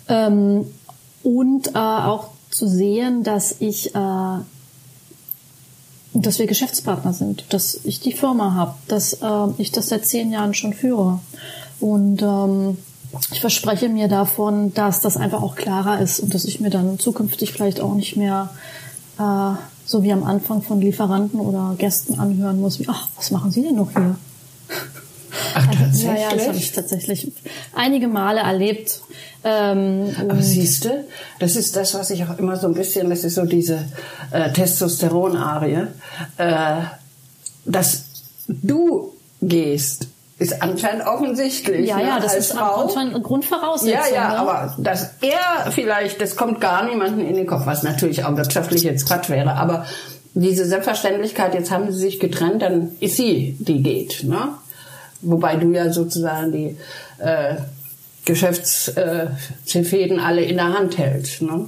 Ähm, 0.08 0.66
und 1.24 1.76
äh, 1.76 1.80
auch 1.80 2.30
zu 2.50 2.68
sehen, 2.68 3.24
dass 3.24 3.56
ich 3.60 3.96
äh, 3.96 4.40
dass 6.14 6.40
wir 6.40 6.48
Geschäftspartner 6.48 7.14
sind, 7.14 7.46
dass 7.50 7.80
ich 7.86 8.02
die 8.02 8.12
Firma 8.12 8.54
habe, 8.54 8.76
dass 8.88 9.14
äh, 9.14 9.48
ich 9.58 9.72
das 9.72 9.88
seit 9.88 10.06
zehn 10.06 10.32
Jahren 10.32 10.54
schon 10.54 10.74
führe. 10.74 11.20
Und 11.80 12.22
ähm, 12.22 12.78
ich 13.32 13.42
verspreche 13.42 13.90
mir 13.90 14.08
davon, 14.08 14.74
dass 14.74 15.02
das 15.02 15.18
einfach 15.18 15.42
auch 15.42 15.56
klarer 15.56 16.00
ist 16.00 16.20
und 16.20 16.34
dass 16.34 16.46
ich 16.46 16.60
mir 16.60 16.70
dann 16.70 17.00
zukünftig 17.00 17.52
vielleicht 17.52 17.80
auch 17.80 17.94
nicht 17.94 18.16
mehr 18.16 18.50
äh, 19.20 19.54
so 19.86 20.04
wie 20.04 20.14
am 20.14 20.24
Anfang 20.24 20.62
von 20.62 20.80
Lieferanten 20.80 21.40
oder 21.40 21.76
Gästen 21.78 22.20
anhören 22.20 22.60
muss, 22.60 22.80
wie, 22.80 22.88
ach, 22.88 23.08
was 23.16 23.32
machen 23.32 23.52
Sie 23.52 23.62
denn 23.62 23.76
noch 23.76 23.92
hier? 23.92 24.16
Ach, 25.54 25.66
tatsächlich? 25.68 26.04
Ja, 26.04 26.16
ja, 26.16 26.34
das 26.34 26.48
habe 26.48 26.58
ich 26.58 26.72
tatsächlich 26.72 27.32
einige 27.74 28.08
Male 28.08 28.40
erlebt. 28.40 29.02
Ähm, 29.44 30.16
Aber 30.20 30.42
siehst 30.42 30.86
du, 30.86 31.06
das 31.40 31.56
ist 31.56 31.76
das, 31.76 31.94
was 31.94 32.10
ich 32.12 32.24
auch 32.24 32.38
immer 32.38 32.58
so 32.58 32.68
ein 32.68 32.74
bisschen, 32.74 33.10
das 33.10 33.24
ist 33.24 33.36
so 33.36 33.46
diese 33.46 33.86
äh, 34.32 34.52
Testosteron-Arie, 34.52 35.88
äh, 36.38 36.82
dass 37.66 38.06
du 38.48 39.14
gehst 39.42 40.08
ist 40.42 40.62
anscheinend 40.64 41.06
offensichtlich. 41.06 41.88
Ja, 41.88 42.00
ja, 42.00 42.16
ne, 42.16 42.22
das 42.22 42.36
ist 42.36 42.54
Frau. 42.54 42.92
eine 42.96 43.22
Grundvoraussetzung. 43.22 43.94
Ja, 43.94 44.08
ja, 44.12 44.30
ne? 44.30 44.40
aber 44.40 44.76
dass 44.80 45.12
er 45.22 45.72
vielleicht, 45.72 46.20
das 46.20 46.36
kommt 46.36 46.60
gar 46.60 46.84
niemanden 46.84 47.22
in 47.22 47.36
den 47.36 47.46
Kopf, 47.46 47.68
was 47.68 47.84
natürlich 47.84 48.26
auch 48.26 48.36
wirtschaftlich 48.36 48.82
jetzt 48.82 49.08
Quatsch 49.08 49.30
wäre, 49.30 49.54
aber 49.54 49.86
diese 50.34 50.66
Selbstverständlichkeit, 50.66 51.54
jetzt 51.54 51.70
haben 51.70 51.92
sie 51.92 52.00
sich 52.00 52.20
getrennt, 52.20 52.64
dann 52.64 52.94
ist 53.00 53.18
sie, 53.18 53.56
die 53.60 53.84
geht. 53.84 54.24
Ne? 54.24 54.56
Wobei 55.22 55.58
du 55.58 55.70
ja 55.72 55.94
sozusagen 55.94 56.52
die 56.52 56.76
äh, 57.20 57.58
Geschäftsfäden 58.26 60.18
äh, 60.18 60.22
alle 60.22 60.42
in 60.42 60.58
der 60.58 60.74
Hand 60.74 60.98
hältst. 60.98 61.44
Ne? 61.44 61.68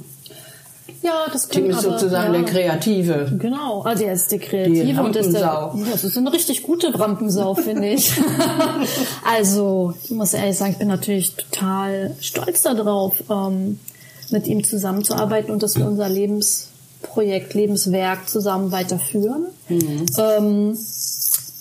Ja, 1.03 1.25
das 1.31 1.49
Tim 1.49 1.69
ist 1.69 1.85
aber, 1.85 1.99
sozusagen 1.99 2.33
ja. 2.33 2.39
der 2.41 2.49
Kreative. 2.49 3.31
Genau, 3.37 3.81
also 3.81 4.05
er 4.05 4.13
ist 4.13 4.31
der 4.31 4.39
Kreative 4.39 4.85
Die 4.85 4.97
und 4.97 5.15
ist 5.15 5.33
der, 5.33 5.43
Rampensau. 5.43 5.85
ja, 5.85 5.91
das 5.91 6.03
ist 6.05 6.17
eine 6.17 6.31
richtig 6.31 6.63
gute 6.63 6.97
Rampensau, 6.97 7.55
finde 7.55 7.89
ich. 7.89 8.13
also, 9.25 9.93
ich 10.03 10.11
muss 10.11 10.33
ehrlich 10.33 10.57
sagen, 10.57 10.71
ich 10.71 10.77
bin 10.77 10.87
natürlich 10.87 11.35
total 11.35 12.15
stolz 12.21 12.61
darauf, 12.61 13.21
ähm, 13.29 13.79
mit 14.31 14.47
ihm 14.47 14.63
zusammenzuarbeiten 14.63 15.51
und 15.51 15.61
dass 15.61 15.77
wir 15.77 15.85
unser 15.85 16.07
Lebensprojekt, 16.07 17.53
Lebenswerk 17.53 18.29
zusammen 18.29 18.71
weiterführen. 18.71 19.47
Mhm. 19.67 20.05
Ähm, 20.17 20.77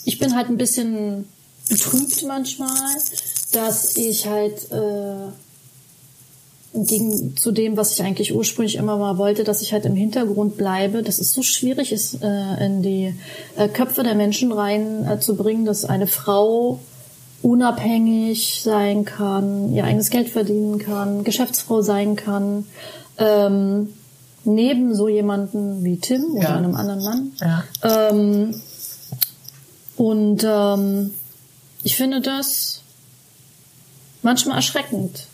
ich 0.04 0.18
bin 0.20 0.36
halt 0.36 0.48
ein 0.48 0.56
bisschen 0.56 1.26
betrübt 1.68 2.24
manchmal, 2.26 2.70
dass 3.52 3.96
ich 3.96 4.28
halt 4.28 4.70
äh, 4.70 5.32
gegen 6.74 7.36
zu 7.36 7.52
dem, 7.52 7.76
was 7.76 7.92
ich 7.92 8.02
eigentlich 8.02 8.34
ursprünglich 8.34 8.76
immer 8.76 8.96
mal 8.96 9.18
wollte, 9.18 9.44
dass 9.44 9.60
ich 9.60 9.72
halt 9.72 9.84
im 9.84 9.94
Hintergrund 9.94 10.56
bleibe, 10.56 11.02
dass 11.02 11.18
es 11.18 11.32
so 11.32 11.42
schwierig 11.42 11.92
ist, 11.92 12.22
äh, 12.22 12.64
in 12.64 12.82
die 12.82 13.14
äh, 13.56 13.68
Köpfe 13.68 14.02
der 14.02 14.14
Menschen 14.14 14.52
reinzubringen, 14.52 15.64
äh, 15.64 15.66
dass 15.66 15.84
eine 15.84 16.06
Frau 16.06 16.80
unabhängig 17.42 18.60
sein 18.62 19.04
kann, 19.04 19.72
ihr 19.74 19.84
eigenes 19.84 20.10
Geld 20.10 20.30
verdienen 20.30 20.78
kann, 20.78 21.24
Geschäftsfrau 21.24 21.82
sein 21.82 22.16
kann, 22.16 22.66
ähm, 23.18 23.88
neben 24.44 24.94
so 24.94 25.08
jemanden 25.08 25.84
wie 25.84 25.98
Tim 25.98 26.24
oder 26.36 26.42
Ja. 26.50 26.56
einem 26.56 26.74
anderen 26.74 27.02
Mann. 27.04 27.32
Ja. 27.40 27.64
Ähm, 27.82 28.54
und 29.96 30.44
ähm, 30.48 31.10
ich 31.82 31.96
finde 31.96 32.20
das 32.20 32.80
manchmal 34.22 34.56
erschreckend. 34.56 35.26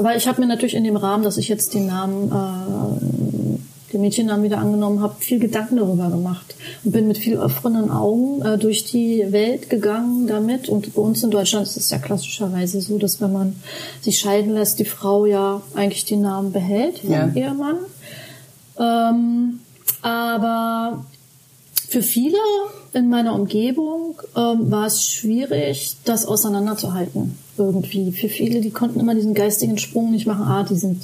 Weil 0.00 0.16
ich 0.16 0.28
habe 0.28 0.40
mir 0.40 0.46
natürlich 0.46 0.74
in 0.74 0.84
dem 0.84 0.96
Rahmen, 0.96 1.24
dass 1.24 1.36
ich 1.36 1.48
jetzt 1.48 1.74
den 1.74 1.86
Namen, 1.86 2.30
äh, 2.30 3.92
den 3.92 4.00
Mädchennamen 4.00 4.44
wieder 4.44 4.58
angenommen 4.58 5.00
habe, 5.00 5.16
viel 5.18 5.38
Gedanken 5.38 5.76
darüber 5.76 6.10
gemacht 6.10 6.54
und 6.84 6.92
bin 6.92 7.08
mit 7.08 7.18
viel 7.18 7.38
offenen 7.38 7.90
Augen 7.90 8.42
äh, 8.42 8.58
durch 8.58 8.84
die 8.84 9.24
Welt 9.30 9.70
gegangen 9.70 10.26
damit. 10.26 10.68
Und 10.68 10.94
bei 10.94 11.00
uns 11.00 11.22
in 11.22 11.30
Deutschland 11.30 11.66
ist 11.66 11.76
es 11.76 11.90
ja 11.90 11.98
klassischerweise 11.98 12.80
so, 12.80 12.98
dass 12.98 13.20
wenn 13.20 13.32
man 13.32 13.56
sich 14.00 14.18
scheiden 14.18 14.54
lässt, 14.54 14.78
die 14.78 14.84
Frau 14.84 15.26
ja 15.26 15.62
eigentlich 15.74 16.04
den 16.04 16.20
Namen 16.22 16.52
behält 16.52 17.02
Ja. 17.04 17.30
Ehemann. 17.34 17.76
Ähm, 18.78 19.60
aber 20.02 21.04
für 21.88 22.02
viele 22.02 22.36
in 22.92 23.08
meiner 23.08 23.34
Umgebung 23.34 24.20
ähm, 24.36 24.70
war 24.70 24.86
es 24.86 25.02
schwierig, 25.04 25.96
das 26.04 26.26
auseinanderzuhalten 26.26 27.38
irgendwie. 27.56 28.12
Für 28.12 28.28
viele, 28.28 28.60
die 28.60 28.70
konnten 28.70 29.00
immer 29.00 29.14
diesen 29.14 29.32
geistigen 29.34 29.78
Sprung 29.78 30.10
nicht 30.10 30.26
machen. 30.26 30.42
Ah, 30.42 30.64
die 30.64 30.76
sind 30.76 31.02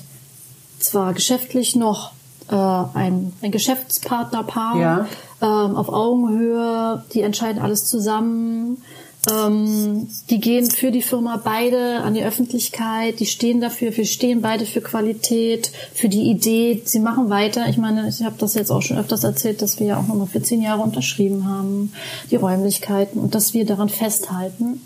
zwar 0.79 1.15
geschäftlich 1.15 1.75
noch 1.75 2.13
äh, 2.51 2.55
ein, 2.55 3.33
ein 3.41 3.51
Geschäftspartnerpaar 3.51 4.79
Ja. 4.79 5.07
ähm, 5.41 5.77
auf 5.77 5.89
Augenhöhe, 5.89 7.03
die 7.15 7.23
entscheiden 7.23 7.63
alles 7.63 7.87
zusammen. 7.87 8.83
Ähm, 9.31 10.09
die 10.29 10.41
gehen 10.41 10.71
für 10.71 10.91
die 10.91 11.03
Firma 11.03 11.41
beide 11.43 12.01
an 12.01 12.15
die 12.15 12.23
Öffentlichkeit, 12.23 13.21
die 13.21 13.27
stehen 13.27 13.61
dafür, 13.61 13.97
wir 13.97 14.05
stehen 14.05 14.43
beide 14.43 14.67
für 14.67 14.81
Qualität, 14.81 15.71
für 15.95 16.09
die 16.09 16.31
Idee, 16.31 16.83
sie 16.85 17.01
machen 17.01 17.31
weiter. 17.31 17.69
Ich 17.69 17.79
meine, 17.79 18.09
ich 18.09 18.23
habe 18.23 18.37
das 18.39 18.55
jetzt 18.55 18.71
auch 18.71 18.83
schon 18.83 18.99
öfters 18.99 19.25
erzählt, 19.25 19.63
dass 19.63 19.81
wir 19.81 19.87
ja 19.87 19.99
auch 19.99 20.07
nochmal 20.07 20.27
für 20.27 20.43
zehn 20.43 20.61
Jahre 20.61 20.83
unterschrieben 20.83 21.49
haben, 21.49 21.93
die 22.31 22.37
Räumlichkeiten 22.37 23.19
und 23.19 23.35
dass 23.35 23.55
wir 23.55 23.65
daran 23.65 23.89
festhalten. 23.89 24.83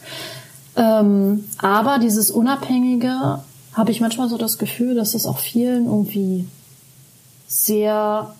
Ähm, 0.76 1.44
aber 1.58 1.98
dieses 1.98 2.30
Unabhängige 2.30 3.42
habe 3.72 3.90
ich 3.90 4.00
manchmal 4.00 4.28
so 4.28 4.38
das 4.38 4.58
Gefühl, 4.58 4.94
dass 4.94 5.14
es 5.14 5.26
auch 5.26 5.38
vielen 5.38 5.86
irgendwie 5.86 6.46
sehr 7.48 8.34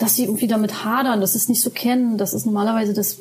dass 0.00 0.16
sie 0.16 0.24
irgendwie 0.24 0.46
damit 0.46 0.82
hadern, 0.82 1.20
sie 1.24 1.36
es 1.36 1.50
nicht 1.50 1.60
so 1.60 1.68
kennen, 1.68 2.16
dass 2.16 2.32
es 2.32 2.46
normalerweise 2.46 2.94
das 2.94 3.18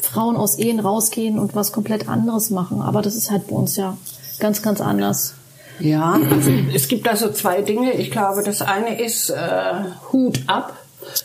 Frauen 0.00 0.36
aus 0.36 0.58
Ehen 0.58 0.80
rausgehen 0.80 1.38
und 1.38 1.54
was 1.54 1.72
komplett 1.72 2.08
anderes 2.08 2.50
machen. 2.50 2.80
Aber 2.82 3.02
das 3.02 3.14
ist 3.14 3.30
halt 3.30 3.48
bei 3.48 3.56
uns 3.56 3.76
ja 3.76 3.96
ganz, 4.38 4.62
ganz 4.62 4.80
anders. 4.80 5.34
Ja, 5.78 6.18
es 6.74 6.88
gibt 6.88 7.06
da 7.06 7.16
so 7.16 7.30
zwei 7.30 7.60
Dinge. 7.62 7.92
Ich 7.92 8.10
glaube, 8.10 8.42
das 8.42 8.62
eine 8.62 9.00
ist 9.00 9.30
äh, 9.30 9.74
Hut 10.12 10.40
ab, 10.46 10.76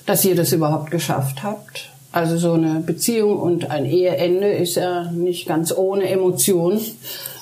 dass 0.05 0.25
ihr 0.25 0.35
das 0.35 0.51
überhaupt 0.51 0.91
geschafft 0.91 1.43
habt. 1.43 1.89
Also 2.11 2.37
so 2.37 2.53
eine 2.53 2.81
Beziehung 2.81 3.39
und 3.39 3.71
ein 3.71 3.85
Eheende 3.85 4.51
ist 4.51 4.75
ja 4.75 5.09
nicht 5.11 5.47
ganz 5.47 5.73
ohne 5.75 6.09
Emotion. 6.09 6.81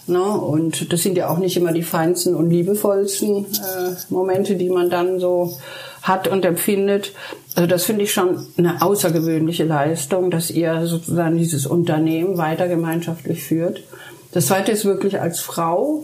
Ne? 0.09 0.21
Und 0.21 0.91
das 0.91 1.01
sind 1.01 1.17
ja 1.17 1.29
auch 1.29 1.37
nicht 1.37 1.55
immer 1.55 1.71
die 1.71 1.83
feinsten 1.83 2.35
und 2.35 2.49
liebevollsten 2.49 3.45
äh, 3.45 3.95
Momente, 4.09 4.55
die 4.55 4.69
man 4.69 4.89
dann 4.89 5.19
so 5.19 5.57
hat 6.01 6.27
und 6.27 6.45
empfindet. 6.45 7.13
Also 7.55 7.67
das 7.67 7.83
finde 7.83 8.03
ich 8.03 8.13
schon 8.13 8.45
eine 8.57 8.81
außergewöhnliche 8.81 9.65
Leistung, 9.65 10.31
dass 10.31 10.49
ihr 10.49 10.87
sozusagen 10.87 11.37
dieses 11.37 11.65
Unternehmen 11.65 12.37
weiter 12.37 12.67
gemeinschaftlich 12.67 13.43
führt. 13.43 13.83
Das 14.31 14.47
zweite 14.47 14.71
ist 14.71 14.85
wirklich 14.85 15.19
als 15.19 15.39
Frau, 15.39 16.03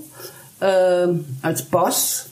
äh, 0.60 1.08
als 1.42 1.64
Boss, 1.64 2.28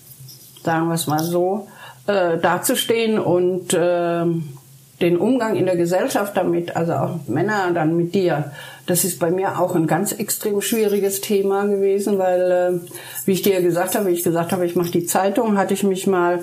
sagen 0.63 0.87
wir 0.87 0.95
es 0.95 1.07
mal 1.07 1.23
so, 1.23 1.67
äh, 2.07 2.37
dazustehen 2.37 3.19
und 3.19 3.73
äh, 3.73 4.25
den 5.01 5.17
Umgang 5.17 5.55
in 5.55 5.65
der 5.65 5.75
Gesellschaft 5.75 6.35
damit, 6.35 6.75
also 6.75 6.93
auch 6.93 7.19
Männer 7.27 7.71
dann 7.73 7.95
mit 7.95 8.15
dir, 8.15 8.51
das 8.85 9.05
ist 9.05 9.19
bei 9.19 9.31
mir 9.31 9.59
auch 9.59 9.75
ein 9.75 9.87
ganz 9.87 10.11
extrem 10.11 10.61
schwieriges 10.61 11.21
Thema 11.21 11.65
gewesen, 11.65 12.17
weil, 12.17 12.51
äh, 12.51 12.89
wie 13.25 13.31
ich 13.31 13.41
dir 13.41 13.61
gesagt 13.61 13.95
habe, 13.95 14.07
wie 14.07 14.13
ich 14.13 14.23
gesagt 14.23 14.51
habe, 14.51 14.65
ich 14.65 14.75
mache 14.75 14.91
die 14.91 15.05
Zeitung, 15.05 15.57
hatte 15.57 15.73
ich 15.73 15.83
mich 15.83 16.05
mal 16.07 16.39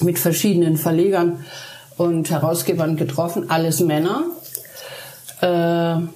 mit 0.00 0.18
verschiedenen 0.18 0.76
Verlegern 0.76 1.44
und 1.96 2.30
Herausgebern 2.30 2.96
getroffen, 2.96 3.50
alles 3.50 3.80
Männer. 3.80 4.24
Äh, 5.40 6.06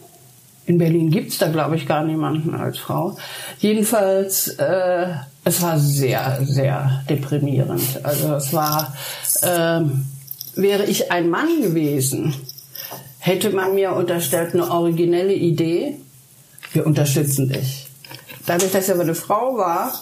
in 0.67 0.79
Berlin 0.79 1.11
gibt's 1.11 1.39
da, 1.39 1.49
glaube 1.49 1.77
ich, 1.77 1.89
gar 1.89 2.05
niemanden 2.05 2.55
als 2.55 2.79
Frau. 2.79 3.17
Jedenfalls, 3.59 4.49
äh, 4.49 5.07
es 5.43 5.63
war 5.63 5.79
sehr, 5.79 6.41
sehr 6.45 7.03
deprimierend. 7.09 7.83
Also 8.05 8.35
es 8.35 8.53
war, 8.53 8.95
äh, 9.43 9.81
wäre 10.55 10.85
ich 10.85 11.11
ein 11.11 11.31
Mann 11.31 11.63
gewesen, 11.63 12.35
hätte 13.21 13.51
man 13.51 13.75
mir 13.75 13.93
unterstellt, 13.93 14.55
eine 14.55 14.71
originelle 14.71 15.35
Idee, 15.35 15.97
wir 16.73 16.87
unterstützen 16.87 17.49
dich. 17.49 17.89
Dadurch, 18.47 18.73
dass 18.73 18.89
ich 18.89 18.95
aber 18.95 19.03
eine 19.03 19.15
Frau 19.15 19.57
war, 19.57 19.93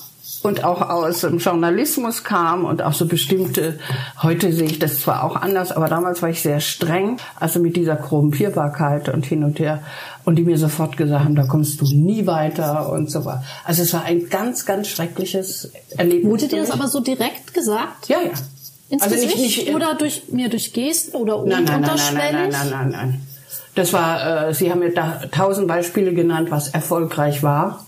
und 0.43 0.63
auch 0.63 0.83
aus 0.83 1.21
dem 1.23 1.39
Journalismus 1.39 2.23
kam 2.23 2.65
und 2.65 2.83
auch 2.83 2.93
so 2.93 3.07
bestimmte, 3.07 3.79
heute 4.23 4.53
sehe 4.53 4.67
ich 4.67 4.79
das 4.79 5.01
zwar 5.01 5.25
auch 5.25 5.37
anders, 5.37 5.73
aber 5.73 5.89
damals 5.89 6.23
war 6.23 6.29
ich 6.29 6.43
sehr 6.43 6.61
streng, 6.61 7.19
also 7.41 7.61
mit 7.61 7.77
dieser 7.77 7.97
Korrumpierbarkeit 7.97 9.09
und 9.09 9.27
hin 9.27 9.43
und 9.43 9.59
her 9.59 9.83
und 10.25 10.37
die 10.37 10.45
mir 10.45 10.59
sofort 10.59 10.97
gesagt 10.97 11.25
haben, 11.25 11.35
da 11.35 11.45
kommst 11.45 11.81
du 11.81 11.87
nie 11.87 12.27
weiter 12.27 12.93
und 12.93 13.11
so 13.11 13.25
weiter. 13.25 13.43
Also 13.65 13.83
es 13.83 13.93
war 13.93 14.05
ein 14.05 14.29
ganz, 14.29 14.67
ganz 14.67 14.89
schreckliches 14.89 15.73
Erlebnis. 15.97 16.31
Wurde 16.31 16.49
dir 16.49 16.61
das 16.61 16.71
aber 16.71 16.89
so 16.89 17.01
direkt 17.01 17.55
gesagt? 17.55 18.09
Ja, 18.09 18.19
ja. 18.21 18.31
Ins 18.89 19.03
also 19.03 19.15
Gesicht? 19.15 19.37
Nicht, 19.37 19.59
nicht, 19.67 19.75
oder 19.75 19.95
durch, 19.95 20.23
mir 20.29 20.49
durch 20.49 20.73
Gesten 20.73 21.17
oder 21.17 21.45
nein, 21.45 21.65
nein, 21.65 21.81
nein, 21.83 21.97
nein, 21.97 22.15
nein, 22.15 22.51
nein, 22.51 22.71
nein, 22.71 22.91
nein. 22.91 23.27
Das 23.75 23.93
war, 23.93 24.49
äh, 24.49 24.55
Sie 24.55 24.71
haben 24.71 24.81
mir 24.81 24.93
da 24.93 25.21
tausend 25.31 25.69
Beispiele 25.69 26.13
genannt, 26.13 26.51
was 26.51 26.69
erfolgreich 26.69 27.43
war. 27.43 27.85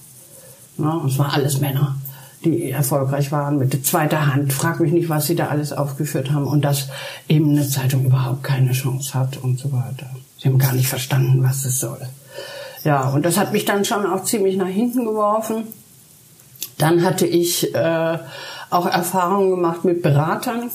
Ja, 0.79 0.93
und 0.93 1.11
es 1.11 1.19
war 1.19 1.35
alles 1.35 1.61
Männer 1.61 1.97
die 2.45 2.71
erfolgreich 2.71 3.33
waren 3.33 3.59
mit 3.59 3.87
zweiter 3.87 4.33
Hand. 4.33 4.53
Frag 4.53 4.81
mich 4.81 4.93
nicht, 4.93 5.09
was 5.09 5.27
sie 5.27 5.37
da 5.37 5.49
alles 5.49 5.73
aufgeführt 5.73 6.31
haben 6.31 6.47
und 6.47 6.65
dass 6.65 6.89
eben 7.29 7.51
eine 7.51 7.69
Zeitung 7.69 8.07
überhaupt 8.07 8.43
keine 8.43 8.73
Chance 8.73 9.15
hat 9.15 9.39
und 9.39 9.59
so 9.59 9.73
weiter. 9.73 10.07
Sie 10.39 10.49
haben 10.49 10.59
gar 10.59 10.73
nicht 10.73 10.89
verstanden, 10.89 11.43
was 11.43 11.65
es 11.65 11.81
soll. 11.81 12.01
Ja, 12.83 13.11
und 13.11 13.27
das 13.27 13.37
hat 13.37 13.53
mich 13.53 13.67
dann 13.67 13.85
schon 13.85 14.07
auch 14.07 14.25
ziemlich 14.25 14.57
nach 14.57 14.69
hinten 14.69 15.05
geworfen. 15.05 15.65
Dann 16.79 17.05
hatte 17.05 17.27
ich 17.27 17.75
äh, 17.75 18.19
auch 18.71 18.87
Erfahrungen 18.87 19.51
gemacht 19.51 19.85
mit 19.85 20.03
Beratern, 20.03 20.71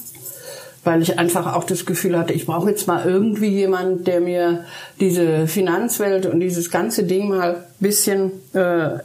weil 0.84 1.02
ich 1.02 1.18
einfach 1.18 1.56
auch 1.56 1.64
das 1.64 1.86
Gefühl 1.86 2.18
hatte, 2.18 2.34
ich 2.34 2.46
brauche 2.46 2.70
jetzt 2.70 2.88
mal 2.88 3.06
irgendwie 3.06 3.50
jemand, 3.50 4.06
der 4.08 4.22
mir 4.22 4.66
diese 5.00 5.48
Finanzwelt 5.48 6.26
und 6.26 6.40
dieses 6.40 6.70
ganze 6.70 7.04
Ding 7.04 7.30
mal 7.30 7.66
bisschen 7.80 8.32
äh, 8.54 9.00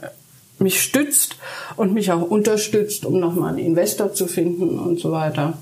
mich 0.59 0.81
stützt 0.81 1.37
und 1.75 1.93
mich 1.93 2.11
auch 2.11 2.21
unterstützt, 2.21 3.05
um 3.05 3.19
nochmal 3.19 3.49
einen 3.49 3.65
Investor 3.65 4.13
zu 4.13 4.27
finden 4.27 4.77
und 4.79 4.99
so 4.99 5.11
weiter. 5.11 5.53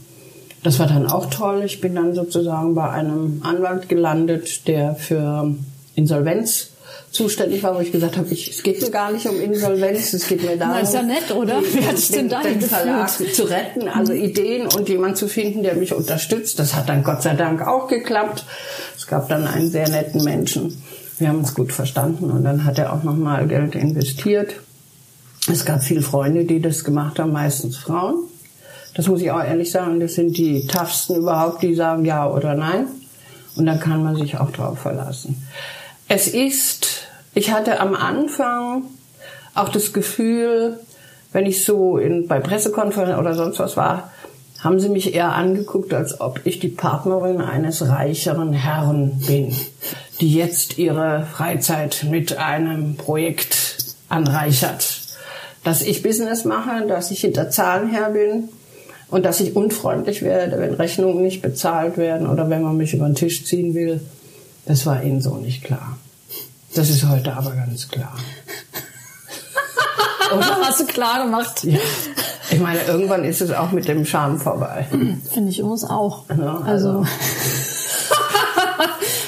Das 0.61 0.77
war 0.77 0.87
dann 0.87 1.07
auch 1.07 1.27
toll. 1.27 1.63
Ich 1.65 1.79
bin 1.79 1.95
dann 1.95 2.13
sozusagen 2.13 2.75
bei 2.75 2.89
einem 2.89 3.41
Anwalt 3.45 3.87
gelandet, 3.87 4.67
der 4.67 4.95
für 4.95 5.55
Insolvenz 5.95 6.71
zuständig 7.11 7.63
war, 7.63 7.75
wo 7.75 7.79
ich 7.79 7.91
gesagt 7.91 8.17
habe, 8.17 8.27
ich, 8.31 8.49
es 8.49 8.63
geht 8.63 8.81
mir 8.81 8.91
gar 8.91 9.11
nicht 9.11 9.25
um 9.25 9.39
Insolvenz, 9.39 10.13
es 10.13 10.27
geht 10.27 10.43
mir 10.43 10.57
darum, 10.57 10.75
Na, 10.75 10.81
ist 10.81 10.93
ja 10.93 11.01
nett, 11.01 11.31
oder? 11.35 11.61
Wie 11.61 11.85
hat 11.85 11.97
sich 11.97 12.11
denn 12.11 12.29
den 12.29 12.61
Verlag 12.61 13.09
zu 13.09 13.43
retten, 13.43 13.87
also 13.87 14.13
Ideen 14.13 14.67
und 14.67 14.89
jemand 14.89 15.17
zu 15.17 15.27
finden, 15.27 15.63
der 15.63 15.75
mich 15.75 15.93
unterstützt. 15.93 16.59
Das 16.59 16.75
hat 16.75 16.89
dann 16.89 17.03
Gott 17.03 17.23
sei 17.23 17.33
Dank 17.33 17.65
auch 17.65 17.87
geklappt. 17.87 18.45
Es 18.95 19.07
gab 19.07 19.27
dann 19.29 19.47
einen 19.47 19.69
sehr 19.69 19.89
netten 19.89 20.23
Menschen. 20.23 20.81
Wir 21.17 21.29
haben 21.29 21.39
uns 21.39 21.53
gut 21.53 21.71
verstanden 21.71 22.31
und 22.31 22.43
dann 22.43 22.63
hat 22.63 22.77
er 22.77 22.93
auch 22.93 23.03
nochmal 23.03 23.47
Geld 23.47 23.75
investiert. 23.75 24.53
Es 25.51 25.65
gab 25.65 25.83
viele 25.83 26.01
Freunde, 26.01 26.45
die 26.45 26.61
das 26.61 26.83
gemacht 26.83 27.19
haben, 27.19 27.31
meistens 27.31 27.77
Frauen. 27.77 28.23
Das 28.93 29.07
muss 29.07 29.21
ich 29.21 29.31
auch 29.31 29.43
ehrlich 29.43 29.71
sagen, 29.71 29.99
das 29.99 30.15
sind 30.15 30.37
die 30.37 30.67
toughsten 30.67 31.17
überhaupt, 31.17 31.61
die 31.63 31.75
sagen 31.75 32.05
ja 32.05 32.29
oder 32.29 32.55
nein. 32.55 32.87
Und 33.55 33.65
dann 33.65 33.79
kann 33.79 34.03
man 34.03 34.15
sich 34.15 34.37
auch 34.37 34.51
drauf 34.51 34.79
verlassen. 34.79 35.43
Es 36.09 36.27
ist, 36.27 37.07
ich 37.33 37.51
hatte 37.51 37.79
am 37.79 37.95
Anfang 37.95 38.83
auch 39.55 39.69
das 39.69 39.93
Gefühl, 39.93 40.79
wenn 41.31 41.45
ich 41.45 41.63
so 41.63 41.97
in, 41.97 42.27
bei 42.27 42.39
Pressekonferenzen 42.39 43.17
oder 43.17 43.35
sonst 43.35 43.59
was 43.59 43.77
war, 43.77 44.11
haben 44.61 44.81
sie 44.81 44.89
mich 44.89 45.13
eher 45.13 45.33
angeguckt, 45.33 45.93
als 45.93 46.19
ob 46.19 46.41
ich 46.43 46.59
die 46.59 46.67
Partnerin 46.67 47.39
eines 47.39 47.87
reicheren 47.87 48.51
Herrn 48.51 49.21
bin, 49.25 49.55
die 50.19 50.33
jetzt 50.33 50.77
ihre 50.77 51.25
Freizeit 51.31 52.05
mit 52.09 52.37
einem 52.37 52.97
Projekt 52.97 53.77
anreichert 54.09 54.99
dass 55.63 55.81
ich 55.81 56.03
Business 56.03 56.45
mache, 56.45 56.87
dass 56.87 57.11
ich 57.11 57.21
hinter 57.21 57.49
Zahlen 57.49 57.89
her 57.89 58.09
bin 58.11 58.49
und 59.09 59.25
dass 59.25 59.39
ich 59.39 59.55
unfreundlich 59.55 60.21
werde, 60.21 60.59
wenn 60.59 60.73
Rechnungen 60.73 61.21
nicht 61.21 61.41
bezahlt 61.41 61.97
werden 61.97 62.27
oder 62.27 62.49
wenn 62.49 62.61
man 62.61 62.77
mich 62.77 62.93
über 62.93 63.05
den 63.05 63.15
Tisch 63.15 63.45
ziehen 63.45 63.73
will. 63.73 64.01
Das 64.69 64.85
war 64.85 65.01
ihnen 65.01 65.19
so 65.19 65.33
nicht 65.37 65.63
klar. 65.63 65.97
Das 66.75 66.91
ist 66.91 67.03
heute 67.03 67.35
aber 67.35 67.55
ganz 67.55 67.87
klar. 67.87 68.13
Oder? 70.31 70.57
Hast 70.61 70.81
du 70.81 70.85
klar 70.85 71.25
gemacht. 71.25 71.63
Ja. 71.63 71.79
Ich 72.51 72.59
meine, 72.59 72.79
irgendwann 72.83 73.23
ist 73.23 73.41
es 73.41 73.51
auch 73.51 73.71
mit 73.71 73.87
dem 73.87 74.05
Charme 74.05 74.39
vorbei. 74.39 74.85
Finde 75.33 75.49
ich 75.49 75.63
uns 75.63 75.83
auch. 75.83 76.25
Ja, 76.29 76.59
also. 76.59 76.99
also. 76.99 77.05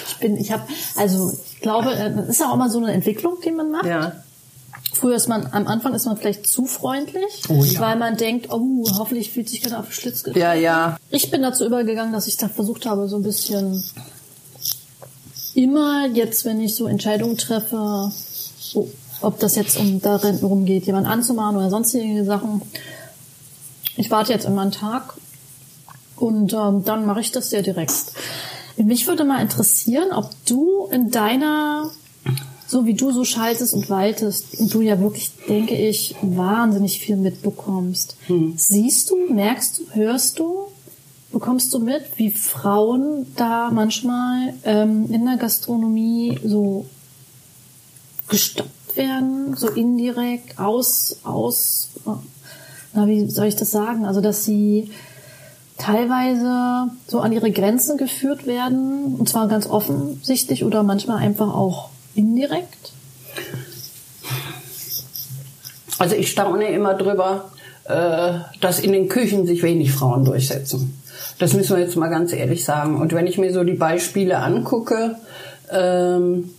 ich 0.09 0.17
bin, 0.17 0.37
ich 0.37 0.51
habe, 0.51 0.61
also 0.95 1.33
ich 1.51 1.59
glaube, 1.61 1.89
das 1.95 2.29
ist 2.29 2.43
auch 2.43 2.53
immer 2.53 2.69
so 2.69 2.77
eine 2.77 2.91
Entwicklung, 2.91 3.37
die 3.43 3.49
man 3.49 3.71
macht. 3.71 3.85
Ja. 3.85 4.11
Früher 4.93 5.15
ist 5.15 5.27
man, 5.27 5.47
am 5.53 5.65
Anfang 5.65 5.95
ist 5.95 6.05
man 6.05 6.17
vielleicht 6.17 6.47
zu 6.47 6.67
freundlich, 6.67 7.41
oh, 7.49 7.63
ja. 7.63 7.79
weil 7.79 7.95
man 7.95 8.15
denkt, 8.15 8.51
oh, 8.51 8.85
hoffentlich 8.95 9.31
fühlt 9.31 9.49
sich 9.49 9.63
gerade 9.63 9.79
auf 9.79 9.87
den 9.87 9.93
Schlitz 9.93 10.21
getreten. 10.21 10.45
Ja, 10.45 10.53
ja. 10.53 10.97
Ich 11.09 11.31
bin 11.31 11.41
dazu 11.41 11.65
übergegangen, 11.65 12.13
dass 12.13 12.27
ich 12.27 12.37
dann 12.37 12.51
versucht 12.51 12.85
habe, 12.85 13.07
so 13.07 13.15
ein 13.15 13.23
bisschen 13.23 13.83
immer 15.55 16.07
jetzt, 16.07 16.45
wenn 16.45 16.61
ich 16.61 16.75
so 16.75 16.87
Entscheidungen 16.87 17.37
treffe, 17.37 18.11
so, 18.59 18.91
ob 19.21 19.39
das 19.39 19.55
jetzt 19.55 19.77
um 19.77 20.01
darum 20.01 20.65
geht, 20.65 20.85
jemand 20.85 21.07
anzumachen 21.07 21.57
oder 21.57 21.69
sonstige 21.69 22.23
Sachen. 22.25 22.61
Ich 23.97 24.09
warte 24.09 24.33
jetzt 24.33 24.45
immer 24.45 24.61
einen 24.61 24.71
Tag 24.71 25.13
und 26.15 26.53
ähm, 26.53 26.83
dann 26.85 27.05
mache 27.05 27.19
ich 27.21 27.31
das 27.31 27.49
sehr 27.49 27.61
direkt. 27.61 28.13
Mich 28.77 29.07
würde 29.07 29.25
mal 29.25 29.41
interessieren, 29.41 30.11
ob 30.11 30.29
du 30.45 30.87
in 30.91 31.11
deiner 31.11 31.91
so 32.71 32.85
wie 32.85 32.93
du 32.93 33.11
so 33.11 33.25
schaltest 33.25 33.73
und 33.73 33.89
waltest 33.89 34.57
und 34.57 34.73
du 34.73 34.79
ja 34.79 34.97
wirklich, 35.01 35.31
denke 35.49 35.75
ich, 35.75 36.15
wahnsinnig 36.21 36.99
viel 36.99 37.17
mitbekommst. 37.17 38.15
Hm. 38.27 38.53
Siehst 38.55 39.09
du, 39.09 39.17
merkst 39.29 39.79
du, 39.79 39.83
hörst 39.93 40.39
du 40.39 40.70
bekommst 41.31 41.73
du 41.73 41.79
mit, 41.79 42.03
wie 42.17 42.31
Frauen 42.31 43.27
da 43.35 43.69
manchmal 43.71 44.53
ähm, 44.63 45.11
in 45.11 45.25
der 45.25 45.37
Gastronomie 45.37 46.39
so 46.43 46.85
gestoppt 48.27 48.95
werden, 48.95 49.55
so 49.55 49.69
indirekt 49.69 50.59
aus, 50.59 51.17
aus, 51.23 51.89
na, 52.93 53.07
wie 53.07 53.29
soll 53.29 53.47
ich 53.47 53.55
das 53.55 53.71
sagen? 53.71 54.05
Also, 54.05 54.21
dass 54.21 54.43
sie 54.43 54.91
teilweise 55.77 56.91
so 57.07 57.19
an 57.19 57.31
ihre 57.31 57.51
Grenzen 57.51 57.97
geführt 57.97 58.45
werden, 58.45 59.15
und 59.15 59.27
zwar 59.27 59.47
ganz 59.47 59.67
offensichtlich 59.67 60.63
oder 60.63 60.83
manchmal 60.83 61.17
einfach 61.17 61.53
auch 61.53 61.89
indirekt? 62.13 62.93
Also 65.97 66.15
ich 66.15 66.31
staune 66.31 66.65
immer 66.69 66.93
drüber, 66.93 67.51
äh, 67.85 68.39
dass 68.59 68.79
in 68.79 68.91
den 68.91 69.07
Küchen 69.07 69.45
sich 69.45 69.63
wenig 69.63 69.91
Frauen 69.91 70.25
durchsetzen. 70.25 71.00
Das 71.39 71.53
müssen 71.53 71.75
wir 71.75 71.83
jetzt 71.83 71.95
mal 71.95 72.09
ganz 72.09 72.33
ehrlich 72.33 72.65
sagen. 72.65 72.99
Und 72.99 73.13
wenn 73.13 73.27
ich 73.27 73.37
mir 73.37 73.53
so 73.53 73.63
die 73.63 73.73
Beispiele 73.73 74.37
angucke, 74.37 75.15
ähm, 75.71 76.51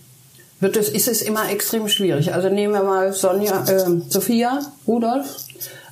wird 0.59 0.77
es, 0.77 0.89
ist 0.89 1.07
es 1.07 1.21
immer 1.21 1.49
extrem 1.51 1.87
schwierig. 1.87 2.33
Also 2.33 2.49
nehmen 2.49 2.73
wir 2.73 2.83
mal 2.83 3.13
Sonja, 3.13 3.63
äh, 3.65 4.01
Sophia 4.09 4.59
Rudolf, 4.87 5.37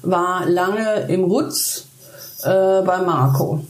war 0.01 0.49
lange 0.49 1.07
im 1.09 1.23
Rutz 1.25 1.85
äh, 2.43 2.81
bei 2.81 3.01
Marco. 3.05 3.63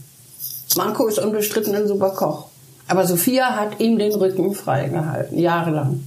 Marco 0.78 1.08
ist 1.08 1.20
unbestritten 1.20 1.76
ein 1.76 1.88
super 1.88 2.12
Koch. 2.12 2.48
Aber 2.88 3.06
Sophia 3.06 3.56
hat 3.56 3.80
ihm 3.80 3.98
den 3.98 4.14
Rücken 4.14 4.54
freigehalten, 4.54 5.38
jahrelang. 5.38 6.04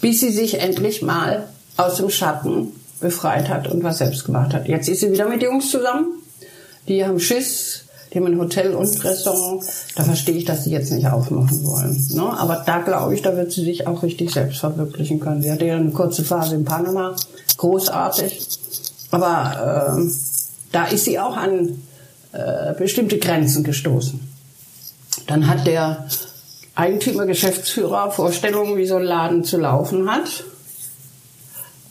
Bis 0.00 0.20
sie 0.20 0.30
sich 0.30 0.60
endlich 0.60 1.02
mal 1.02 1.48
aus 1.76 1.96
dem 1.96 2.10
Schatten 2.10 2.72
befreit 3.00 3.48
hat 3.48 3.68
und 3.68 3.82
was 3.84 3.98
selbst 3.98 4.24
gemacht 4.24 4.52
hat. 4.54 4.68
Jetzt 4.68 4.88
ist 4.88 5.00
sie 5.00 5.12
wieder 5.12 5.28
mit 5.28 5.42
Jungs 5.42 5.70
zusammen. 5.70 6.22
Die 6.88 7.04
haben 7.04 7.20
Schiss, 7.20 7.84
die 8.12 8.18
haben 8.18 8.26
ein 8.26 8.38
Hotel 8.38 8.74
und 8.74 9.04
Restaurant. 9.04 9.62
Da 9.96 10.04
verstehe 10.04 10.36
ich, 10.36 10.44
dass 10.44 10.64
sie 10.64 10.70
jetzt 10.70 10.90
nicht 10.90 11.06
aufmachen 11.06 11.64
wollen. 11.64 12.06
Ne? 12.10 12.22
Aber 12.22 12.62
da 12.64 12.80
glaube 12.80 13.14
ich, 13.14 13.22
da 13.22 13.36
wird 13.36 13.52
sie 13.52 13.64
sich 13.64 13.86
auch 13.86 14.02
richtig 14.02 14.32
selbst 14.32 14.60
verwirklichen 14.60 15.20
können. 15.20 15.42
Sie 15.42 15.52
hatte 15.52 15.66
ja 15.66 15.76
eine 15.76 15.90
kurze 15.90 16.24
Phase 16.24 16.54
in 16.54 16.64
Panama, 16.64 17.14
großartig. 17.56 18.48
Aber 19.10 19.98
äh, 19.98 20.10
da 20.72 20.84
ist 20.86 21.04
sie 21.04 21.18
auch 21.18 21.36
an 21.36 21.82
äh, 22.32 22.74
bestimmte 22.74 23.18
Grenzen 23.18 23.64
gestoßen. 23.64 24.20
Dann 25.26 25.46
hat 25.46 25.66
der 25.66 26.06
Eigentümer, 26.74 27.26
Geschäftsführer 27.26 28.10
Vorstellungen, 28.10 28.76
wie 28.76 28.86
so 28.86 28.96
ein 28.96 29.02
Laden 29.02 29.44
zu 29.44 29.58
laufen 29.58 30.10
hat. 30.10 30.44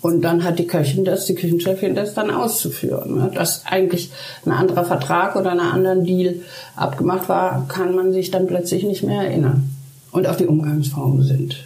Und 0.08 0.22
dann 0.22 0.46
hat 0.46 0.58
die 0.58 0.67
Köchin 0.67 1.04
das, 1.04 1.26
die 1.26 1.36
Küchenchefin 1.36 1.93
das 1.93 2.13
dann 2.13 2.32
auszuführen. 2.32 3.17
Ne? 3.17 3.32
Dass 3.36 3.65
eigentlich 3.65 4.10
ein 4.46 4.54
anderer 4.54 4.86
Vertrag 4.86 5.36
oder 5.36 5.52
einen 5.52 5.60
anderen 5.60 6.06
Deal 6.06 6.36
abgemacht 6.78 7.28
war, 7.28 7.67
kann 7.67 7.93
man 7.93 8.13
sich 8.13 8.32
dann 8.32 8.48
plötzlich 8.48 8.84
nicht 8.84 9.04
mehr 9.04 9.24
erinnern. 9.24 9.70
Und 10.13 10.26
auch 10.26 10.38
die 10.38 10.46
Umgangsformen 10.46 11.24
sind 11.24 11.58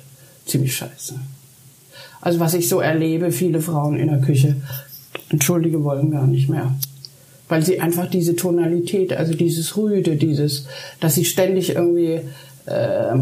ziemlich 0.47 0.75
scheiße. 0.75 1.13
Also 2.19 2.39
was 2.39 2.55
ich 2.55 2.67
so 2.67 2.79
erlebe, 2.79 3.31
viele 3.31 3.61
Frauen 3.61 3.95
in 3.95 4.07
der 4.07 4.21
Küche, 4.21 4.55
entschuldige, 5.29 5.83
wollen 5.83 6.09
gar 6.09 6.25
nicht 6.25 6.49
mehr. 6.49 6.73
Weil 7.47 7.63
sie 7.63 7.79
einfach 7.79 8.09
diese 8.09 8.35
Tonalität, 8.35 9.13
also 9.13 9.35
dieses 9.35 9.77
Rüde, 9.77 10.15
dieses, 10.15 10.65
dass 10.99 11.13
sie 11.13 11.25
ständig 11.25 11.75
irgendwie, 11.75 12.21
äh, 12.65 13.17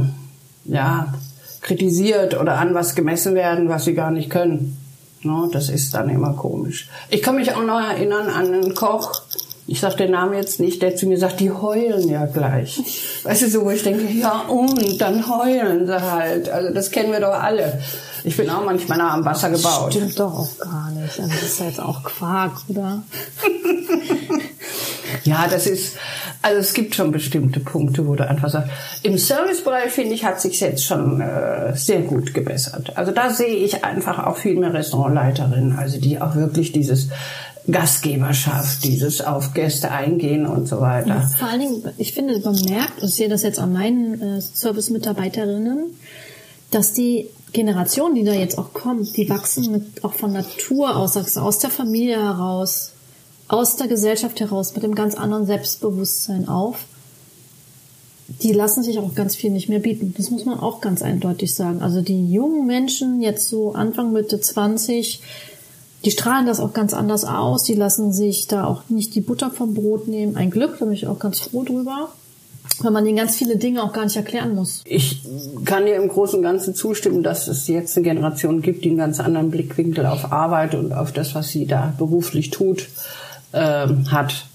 ja, 0.64 1.14
kritisiert 1.60 2.40
oder 2.40 2.58
an 2.58 2.74
was 2.74 2.96
gemessen 2.96 3.36
werden, 3.36 3.68
was 3.68 3.84
sie 3.84 3.96
gar 3.96 4.12
nicht 4.12 4.30
können. 4.30 4.78
No, 5.22 5.48
das 5.48 5.70
ist 5.70 5.94
dann 5.94 6.10
immer 6.10 6.34
komisch. 6.34 6.88
Ich 7.10 7.22
kann 7.22 7.36
mich 7.36 7.54
auch 7.54 7.64
noch 7.64 7.82
erinnern 7.82 8.28
an 8.30 8.54
einen 8.54 8.74
Koch, 8.74 9.22
ich 9.68 9.82
sag 9.82 9.98
den 9.98 10.12
Namen 10.12 10.34
jetzt 10.34 10.60
nicht, 10.60 10.82
der 10.82 10.96
zu 10.96 11.06
mir 11.06 11.20
sagt, 11.20 11.40
die 11.40 11.52
heulen 11.52 12.10
ja 12.10 12.26
gleich. 12.26 12.82
Weißt 13.24 13.44
du, 13.44 13.50
so 13.50 13.66
wo 13.66 13.70
ich 13.70 13.84
denke, 13.84 14.12
ja 14.12 14.46
und, 14.48 15.00
dann 15.00 15.30
heulen 15.30 15.86
sie 15.86 16.02
halt. 16.02 16.50
Also 16.50 16.74
das 16.74 16.90
kennen 16.90 17.12
wir 17.12 17.20
doch 17.20 17.34
alle. 17.34 17.80
Ich 18.24 18.36
bin 18.36 18.50
auch 18.50 18.66
manchmal 18.66 18.98
nah 18.98 19.14
am 19.14 19.26
Wasser 19.26 19.52
gebaut. 19.52 19.94
Stimmt 19.94 20.20
doch 20.20 20.40
auch 20.40 20.58
gar 20.58 20.90
nicht. 20.92 21.20
Also 21.20 21.32
das 21.32 21.44
ist 21.44 21.60
ja 21.60 21.68
jetzt 21.68 21.80
auch 21.80 22.04
Quark, 22.04 22.54
oder? 22.68 23.04
ja, 25.24 25.48
das 25.48 25.68
ist, 25.68 25.98
also 26.42 26.60
es 26.60 26.74
gibt 26.74 26.96
schon 26.96 27.12
bestimmte 27.12 27.60
Punkte, 27.60 28.08
wo 28.08 28.16
du 28.16 28.28
einfach 28.28 28.50
sagst, 28.50 28.72
im 29.04 29.18
Servicebereich 29.18 29.92
finde 29.92 30.16
ich, 30.16 30.26
hat 30.26 30.42
sich 30.42 30.60
jetzt 30.60 30.84
schon 30.84 31.22
äh, 31.22 31.76
sehr 31.76 32.02
gut 32.02 32.34
gebessert. 32.34 32.96
Also 32.96 33.12
da 33.12 33.30
sehe 33.30 33.56
ich 33.56 33.84
einfach 33.84 34.26
auch 34.26 34.38
viel 34.38 34.56
mehr 34.56 34.74
Restaurantleiterinnen, 34.74 35.78
also 35.78 36.00
die 36.00 36.22
auch 36.22 36.36
wirklich 36.36 36.72
dieses 36.72 37.10
Gastgeberschaft, 37.72 38.84
dieses 38.84 39.22
auf 39.22 39.54
Gäste 39.54 39.92
eingehen 39.92 40.46
und 40.46 40.68
so 40.68 40.82
weiter. 40.82 41.08
Ja, 41.08 41.30
vor 41.38 41.50
allen 41.50 41.60
Dingen, 41.60 41.84
ich 41.98 42.14
finde, 42.14 42.40
man 42.40 42.56
merkt, 42.64 43.02
und 43.02 43.10
ich 43.10 43.16
sehe 43.16 43.30
das 43.30 43.44
jetzt 43.44 43.60
an 43.60 43.74
meinen 43.74 44.22
äh, 44.22 44.42
Service-Mitarbeiterinnen, 44.42 45.86
dass 46.72 46.94
die 46.94 47.28
Generation, 47.52 48.16
die 48.16 48.24
da 48.24 48.34
jetzt 48.34 48.58
auch 48.58 48.74
kommt, 48.74 49.16
die 49.18 49.30
wachsen 49.30 49.72
mit, 49.72 50.04
auch 50.04 50.14
von 50.14 50.32
Natur 50.32 50.96
aus, 50.96 51.18
also 51.18 51.42
aus 51.42 51.60
der 51.60 51.70
Familie 51.70 52.22
heraus, 52.22 52.92
aus 53.50 53.76
der 53.76 53.88
Gesellschaft 53.88 54.40
heraus 54.40 54.74
mit 54.74 54.86
einem 54.86 54.96
ganz 54.96 55.16
anderen 55.16 55.46
Selbstbewusstsein 55.46 56.48
auf. 56.48 56.86
Die 58.42 58.54
lassen 58.54 58.84
sich 58.84 59.00
auch 59.00 59.16
ganz 59.16 59.36
viel 59.36 59.50
nicht 59.50 59.70
mehr 59.70 59.80
bieten. 59.80 60.14
Das 60.16 60.30
muss 60.30 60.46
man 60.46 60.60
auch 60.60 60.82
ganz 60.82 61.02
eindeutig 61.02 61.54
sagen. 61.54 61.82
Also 61.82 62.02
die 62.02 62.32
jungen 62.32 62.68
Menschen, 62.68 63.22
jetzt 63.22 63.50
so 63.50 63.74
Anfang 63.74 64.14
Mitte 64.14 64.40
20, 64.40 65.22
die 66.06 66.12
strahlen 66.12 66.46
das 66.46 66.60
auch 66.60 66.74
ganz 66.74 66.94
anders 66.94 67.26
aus. 67.26 67.64
Die 67.64 67.74
lassen 67.74 68.14
sich 68.14 68.48
da 68.48 68.66
auch 68.66 68.84
nicht 68.88 69.16
die 69.16 69.22
Butter 69.22 69.50
vom 69.50 69.74
Brot 69.74 70.08
nehmen. 70.08 70.38
Ein 70.38 70.52
Glück, 70.52 70.78
da 70.78 70.86
bin 70.86 70.94
ich 70.94 71.08
auch 71.08 71.20
ganz 71.20 71.40
froh 71.40 71.64
drüber 71.64 72.10
weil 72.82 72.92
man 72.92 73.06
ihnen 73.06 73.18
ganz 73.18 73.36
viele 73.36 73.58
Dinge 73.58 73.84
auch 73.84 73.94
gar 73.94 74.06
nicht 74.06 74.16
erklären 74.16 74.56
muss. 74.56 74.82
Ich 74.86 75.22
kann 75.66 75.86
dir 75.86 75.96
im 75.96 76.08
Großen 76.08 76.38
und 76.38 76.44
Ganzen 76.44 76.74
zustimmen, 76.74 77.24
dass 77.24 77.48
es 77.48 77.68
jetzt 77.68 77.98
eine 77.98 78.04
Generation 78.06 78.62
gibt, 78.62 78.86
die 78.86 78.90
einen 78.90 78.98
ganz 78.98 79.20
anderen 79.20 79.52
Blickwinkel 79.52 80.06
auf 80.06 80.32
Arbeit 80.32 80.76
und 80.76 80.94
auf 80.94 81.12
das, 81.12 81.36
was 81.36 81.50
sie 81.50 81.66
da 81.66 81.94
beruflich 81.98 82.52
tut, 82.52 82.88
ähm, 83.54 84.12
hat. 84.12 84.46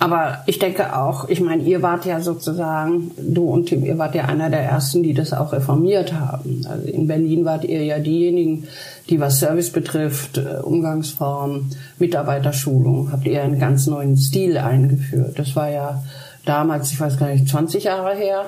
Aber 0.00 0.42
ich 0.46 0.58
denke 0.58 0.96
auch, 0.96 1.28
ich 1.28 1.40
meine, 1.42 1.62
ihr 1.62 1.82
wart 1.82 2.06
ja 2.06 2.22
sozusagen, 2.22 3.10
du 3.18 3.50
und 3.50 3.66
Tim, 3.66 3.84
ihr 3.84 3.98
wart 3.98 4.14
ja 4.14 4.24
einer 4.24 4.48
der 4.48 4.62
ersten, 4.62 5.02
die 5.02 5.12
das 5.12 5.34
auch 5.34 5.52
reformiert 5.52 6.14
haben. 6.14 6.62
Also 6.66 6.88
in 6.88 7.06
Berlin 7.06 7.44
wart 7.44 7.64
ihr 7.64 7.84
ja 7.84 7.98
diejenigen, 7.98 8.66
die 9.10 9.20
was 9.20 9.40
Service 9.40 9.70
betrifft, 9.70 10.38
äh, 10.38 10.60
Umgangsform, 10.62 11.68
Mitarbeiterschulung, 11.98 13.12
habt 13.12 13.26
ihr 13.26 13.42
einen 13.42 13.58
ganz 13.58 13.86
neuen 13.88 14.16
Stil 14.16 14.56
eingeführt. 14.56 15.38
Das 15.38 15.54
war 15.54 15.68
ja 15.68 16.02
damals, 16.46 16.92
ich 16.92 16.98
weiß 16.98 17.18
gar 17.18 17.28
nicht, 17.28 17.46
20 17.46 17.84
Jahre 17.84 18.16
her. 18.16 18.46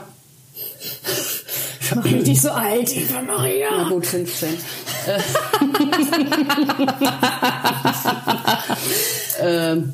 Ich 1.83 1.94
mach 1.94 2.05
mich 2.05 2.26
nicht 2.26 2.40
so 2.40 2.50
alt, 2.50 2.96
Eva 2.96 3.20
Maria. 3.20 3.68
Na 3.76 3.90
gut, 3.90 4.07
15. 4.07 4.48
ähm, 9.40 9.92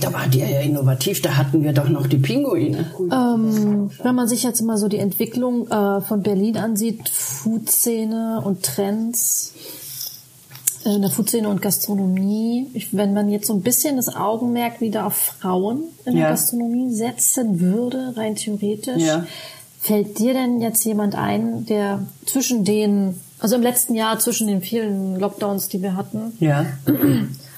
da 0.00 0.12
war 0.12 0.28
die 0.28 0.38
ja 0.38 0.60
innovativ, 0.60 1.20
da 1.20 1.36
hatten 1.36 1.64
wir 1.64 1.72
doch 1.72 1.88
noch 1.88 2.06
die 2.06 2.18
Pinguine. 2.18 2.90
Ähm, 3.00 3.90
wenn 4.02 4.14
man 4.14 4.28
sich 4.28 4.44
jetzt 4.44 4.62
mal 4.62 4.76
so 4.76 4.88
die 4.88 4.98
Entwicklung 4.98 5.68
äh, 5.68 6.00
von 6.00 6.22
Berlin 6.22 6.56
ansieht, 6.56 7.08
Food-Szene 7.08 8.40
und 8.44 8.62
Trends, 8.62 9.52
äh, 10.84 10.94
in 10.94 11.02
der 11.02 11.10
Foodszene 11.10 11.48
und 11.48 11.60
Gastronomie, 11.60 12.68
ich, 12.72 12.96
wenn 12.96 13.12
man 13.14 13.30
jetzt 13.30 13.48
so 13.48 13.52
ein 13.52 13.62
bisschen 13.62 13.96
das 13.96 14.14
Augenmerk 14.14 14.80
wieder 14.80 15.06
auf 15.06 15.14
Frauen 15.14 15.84
in 16.04 16.14
der 16.14 16.30
Gastronomie 16.30 16.92
setzen 16.92 17.60
würde, 17.60 18.14
rein 18.16 18.36
theoretisch, 18.36 19.02
ja. 19.02 19.26
fällt 19.80 20.18
dir 20.18 20.34
denn 20.34 20.60
jetzt 20.60 20.84
jemand 20.84 21.16
ein, 21.16 21.66
der 21.66 22.06
zwischen 22.26 22.64
den, 22.64 23.18
also 23.40 23.56
im 23.56 23.62
letzten 23.62 23.94
Jahr 23.94 24.18
zwischen 24.20 24.46
den 24.46 24.62
vielen 24.62 25.18
Lockdowns, 25.18 25.68
die 25.68 25.82
wir 25.82 25.96
hatten, 25.96 26.32
ja. 26.38 26.66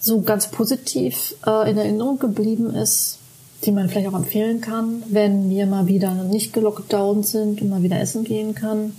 so 0.00 0.22
ganz 0.22 0.48
positiv 0.48 1.34
äh, 1.46 1.70
in 1.70 1.78
Erinnerung 1.78 2.18
geblieben 2.18 2.74
ist, 2.74 3.18
die 3.64 3.72
man 3.72 3.88
vielleicht 3.88 4.08
auch 4.08 4.14
empfehlen 4.14 4.60
kann, 4.60 5.02
wenn 5.08 5.48
wir 5.50 5.66
mal 5.66 5.86
wieder 5.86 6.12
nicht 6.12 6.52
gelockdownt 6.52 7.26
sind 7.26 7.62
und 7.62 7.70
mal 7.70 7.82
wieder 7.82 8.00
essen 8.00 8.24
gehen 8.24 8.54
kann? 8.54 8.92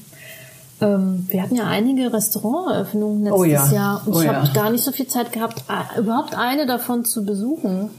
Ähm, 0.80 1.26
wir 1.30 1.42
hatten 1.42 1.56
ja 1.56 1.66
einige 1.66 2.14
Restauranteröffnungen 2.14 3.24
letztes 3.24 3.40
oh 3.40 3.46
ja. 3.46 3.72
Jahr 3.72 4.02
und 4.06 4.14
oh 4.14 4.22
ich 4.22 4.28
habe 4.28 4.46
ja. 4.46 4.54
gar 4.54 4.70
nicht 4.70 4.84
so 4.84 4.92
viel 4.92 5.08
Zeit 5.08 5.32
gehabt, 5.32 5.64
äh, 5.70 6.00
überhaupt 6.00 6.36
eine 6.36 6.68
davon 6.68 7.04
zu 7.04 7.26
besuchen. 7.26 7.90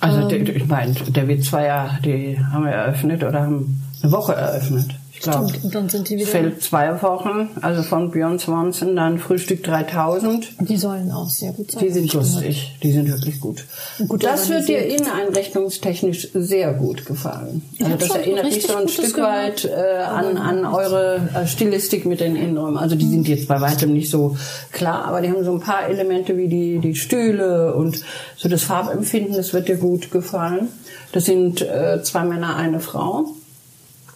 Also 0.00 0.20
ähm, 0.20 0.28
der, 0.28 0.56
ich 0.56 0.66
meine, 0.66 0.92
der 0.92 1.26
wird 1.26 1.44
zwar 1.44 1.64
ja, 1.64 1.98
die 2.04 2.38
haben 2.38 2.64
wir 2.64 2.72
eröffnet 2.72 3.24
oder 3.24 3.42
haben 3.42 3.82
eine 4.02 4.12
Woche 4.12 4.34
eröffnet. 4.34 4.94
Ich 5.16 5.20
glaube, 5.20 5.48
Stimmt, 5.48 5.64
und 5.64 5.74
dann 5.74 5.88
sind 5.88 6.08
die 6.08 6.16
wieder- 6.16 6.26
Fällt 6.26 6.60
zwei 6.62 7.00
Wochen, 7.00 7.48
also 7.62 7.82
von 7.82 8.10
Björn 8.10 8.38
Swanson, 8.38 8.96
dann 8.96 9.18
Frühstück 9.18 9.62
3000. 9.62 10.48
Die 10.60 10.76
sollen 10.76 11.10
auch 11.12 11.30
sehr 11.30 11.52
gut 11.52 11.70
sein. 11.70 11.84
Die 11.84 11.90
sind 11.92 12.12
lustig, 12.12 12.76
die 12.82 12.92
sind 12.92 13.08
wirklich 13.08 13.40
gut. 13.40 13.64
gut 14.08 14.24
das 14.24 14.48
wird 14.48 14.68
dir 14.68 14.84
inneneinrichtungstechnisch 14.86 16.28
sehr 16.34 16.72
gut 16.74 17.06
gefallen. 17.06 17.62
Also 17.80 17.96
das 17.96 18.10
erinnert 18.10 18.44
mich 18.44 18.66
so 18.66 18.74
ein 18.76 18.88
Stück 18.88 19.16
weit 19.18 19.64
äh, 19.64 20.02
an, 20.02 20.36
an 20.36 20.66
eure 20.66 21.28
äh, 21.34 21.46
Stilistik 21.46 22.04
mit 22.06 22.20
den 22.20 22.36
Innenräumen. 22.36 22.76
Also 22.78 22.96
die 22.96 23.08
sind 23.08 23.28
jetzt 23.28 23.48
bei 23.48 23.60
weitem 23.60 23.92
nicht 23.92 24.10
so 24.10 24.36
klar, 24.72 25.04
aber 25.04 25.20
die 25.20 25.30
haben 25.30 25.44
so 25.44 25.52
ein 25.52 25.60
paar 25.60 25.88
Elemente 25.88 26.36
wie 26.36 26.48
die, 26.48 26.80
die 26.80 26.94
Stühle 26.96 27.74
und 27.74 28.00
so 28.36 28.48
das 28.48 28.62
Farbempfinden, 28.64 29.34
das 29.36 29.52
wird 29.52 29.68
dir 29.68 29.76
gut 29.76 30.10
gefallen. 30.10 30.68
Das 31.12 31.24
sind 31.24 31.62
äh, 31.62 32.02
zwei 32.02 32.24
Männer, 32.24 32.56
eine 32.56 32.80
Frau. 32.80 33.26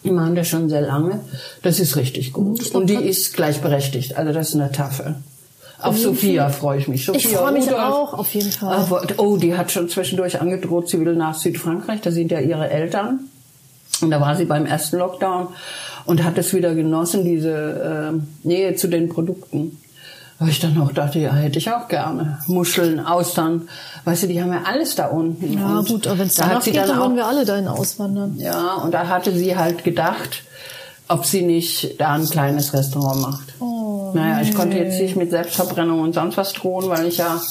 Die 0.03 0.11
machen 0.11 0.35
das 0.35 0.47
schon 0.47 0.69
sehr 0.69 0.81
lange. 0.81 1.19
Das 1.61 1.79
ist 1.79 1.95
richtig 1.95 2.33
gut. 2.33 2.71
Und 2.71 2.89
die 2.89 2.95
ist 2.95 3.33
gleichberechtigt. 3.33 4.17
Also 4.17 4.31
das 4.33 4.49
ist 4.49 4.55
eine 4.55 4.71
Tafel. 4.71 5.15
Auf 5.81 5.97
Sophia 5.97 6.49
freue 6.49 6.79
ich 6.79 6.87
mich. 6.87 7.05
Sophia 7.05 7.19
Ich 7.19 7.35
freue 7.35 7.53
mich 7.53 7.67
Rudolph. 7.67 7.81
auch, 7.81 8.13
auf 8.13 8.33
jeden 8.33 8.51
Fall. 8.51 8.75
Aber, 8.75 9.03
oh, 9.17 9.37
die 9.37 9.55
hat 9.55 9.71
schon 9.71 9.87
zwischendurch 9.87 10.41
angedroht, 10.41 10.89
sie 10.89 11.03
will 11.03 11.15
nach 11.15 11.35
Südfrankreich. 11.35 12.01
Da 12.01 12.11
sind 12.11 12.31
ja 12.31 12.39
ihre 12.39 12.69
Eltern. 12.69 13.21
Und 14.01 14.11
da 14.11 14.21
war 14.21 14.35
sie 14.35 14.45
beim 14.45 14.65
ersten 14.65 14.97
Lockdown 14.97 15.47
und 16.05 16.23
hat 16.23 16.37
es 16.37 16.53
wieder 16.53 16.75
genossen, 16.75 17.23
diese 17.23 18.13
äh, 18.13 18.47
Nähe 18.47 18.75
zu 18.75 18.87
den 18.87 19.09
Produkten. 19.09 19.77
Weil 20.39 20.49
ich 20.49 20.59
dann 20.61 20.81
auch 20.81 20.93
dachte, 20.93 21.19
ja, 21.19 21.33
hätte 21.33 21.57
ich 21.59 21.69
auch 21.69 21.89
gerne. 21.89 22.39
Muscheln, 22.47 22.99
Austern. 23.01 23.67
Weißt 24.05 24.23
du, 24.23 24.27
die 24.27 24.41
haben 24.41 24.53
ja 24.53 24.61
alles 24.63 24.95
da 24.95 25.07
unten. 25.07 25.57
Ja, 25.59 25.79
Und 25.79 25.87
gut, 25.89 26.07
aber 26.07 26.19
wenn 26.19 26.27
es 26.27 26.35
da 26.35 26.47
danach 26.47 26.63
geht, 26.63 26.77
dann 26.77 26.87
dann 26.87 26.99
wollen 26.99 27.15
wir 27.17 27.25
alle 27.25 27.43
dahin 27.45 27.67
auswandern. 27.67 28.35
ja, 28.37 28.75
und 28.75 28.93
da 28.93 29.07
hatte 29.09 29.33
sie 29.33 29.57
halt 29.57 29.83
gedacht, 29.83 30.43
ob 31.09 31.25
sie 31.25 31.41
nicht 31.41 31.99
da 31.99 32.13
ein 32.13 32.29
kleines 32.29 32.73
Restaurant 32.73 33.19
macht. 33.21 33.53
Oh, 33.59 34.11
naja, 34.13 34.41
ich 34.41 34.55
konnte 34.55 34.77
jetzt 34.77 34.99
nicht 35.01 35.17
mit 35.17 35.29
Selbstverbrennung 35.29 35.99
und 35.99 36.13
sonst 36.15 36.37
was 36.37 36.53
drohen, 36.53 36.87
weil 36.87 37.07
ich 37.07 37.17
ja 37.17 37.41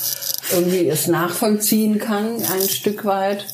irgendwie 0.53 0.89
es 0.89 1.09
nachvollziehen 1.09 1.99
kann, 1.99 2.25
ein 2.37 2.69
Stück 2.71 3.05
weit. 3.05 3.45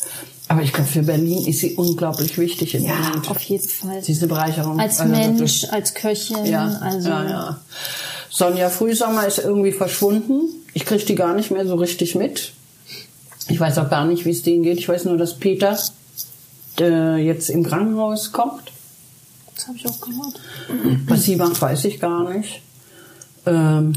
Aber 0.47 0.63
ich 0.63 0.73
glaube, 0.73 0.89
für 0.91 1.03
Berlin 1.03 1.45
ist 1.47 1.59
sie 1.61 1.75
unglaublich 1.75 2.39
wichtig 2.39 2.75
im 2.77 2.85
Ja, 2.85 2.95
Moment. 2.95 3.31
auf 3.31 3.41
jeden 3.41 3.67
Fall. 3.69 4.01
Sie 4.05 4.13
ist 4.13 4.19
eine 4.23 4.29
Bereicherung. 4.29 4.79
Als 4.79 5.01
Also 5.01 5.11
Mensch, 5.13 5.39
wirklich. 5.41 5.73
als 5.73 5.95
Köchin, 5.95 6.45
Ja, 6.45 6.67
also 6.83 7.09
ja, 7.09 7.25
ja. 7.29 7.57
Sonja 8.35 8.69
Frühsommer 8.69 9.29
ist 9.29 9.39
irgendwie 9.39 9.71
verschwunden. 9.71 10.49
Ich 10.73 10.85
kriege 10.85 11.05
die 11.05 11.15
gar 11.15 11.35
nicht 11.35 11.53
mehr 11.53 11.65
so 11.69 11.77
richtig 11.77 12.17
mit. 12.17 12.53
Ich 13.49 13.61
weiß 13.61 13.79
auch 13.79 13.89
gar 13.89 14.07
nicht, 14.07 14.25
wie 14.25 14.31
es 14.31 14.43
denen 14.43 14.65
geht. 14.65 14.79
Ich 14.79 14.89
weiß 14.89 15.05
nur, 15.05 15.17
dass 15.17 15.39
Peter 15.39 15.79
äh, 16.81 17.17
jetzt 17.25 17.49
im 17.49 17.63
Krankenhaus 17.63 18.33
kocht. 18.33 18.73
das 19.55 19.69
habe 19.69 19.77
ich 19.77 19.87
auch 19.87 20.01
gehört. 20.01 20.41
Was 21.07 21.23
sie 21.23 21.37
macht, 21.37 21.63
weiß 21.63 21.85
ich 21.85 22.01
gar 22.01 22.29
nicht. 22.29 22.61
Ähm, 23.47 23.93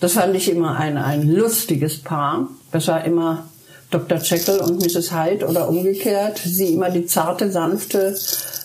das 0.00 0.14
fand 0.14 0.34
ich 0.34 0.50
immer 0.50 0.76
ein, 0.76 0.96
ein 0.96 1.30
lustiges 1.30 1.98
Paar. 1.98 2.48
Das 2.72 2.88
war 2.88 3.04
immer 3.04 3.46
Dr. 3.92 4.18
Jekyll 4.18 4.58
und 4.58 4.82
Mrs. 4.82 5.12
Hyde 5.12 5.46
oder 5.46 5.68
umgekehrt. 5.68 6.40
Sie 6.44 6.74
immer 6.74 6.90
die 6.90 7.06
zarte, 7.06 7.52
sanfte, 7.52 8.18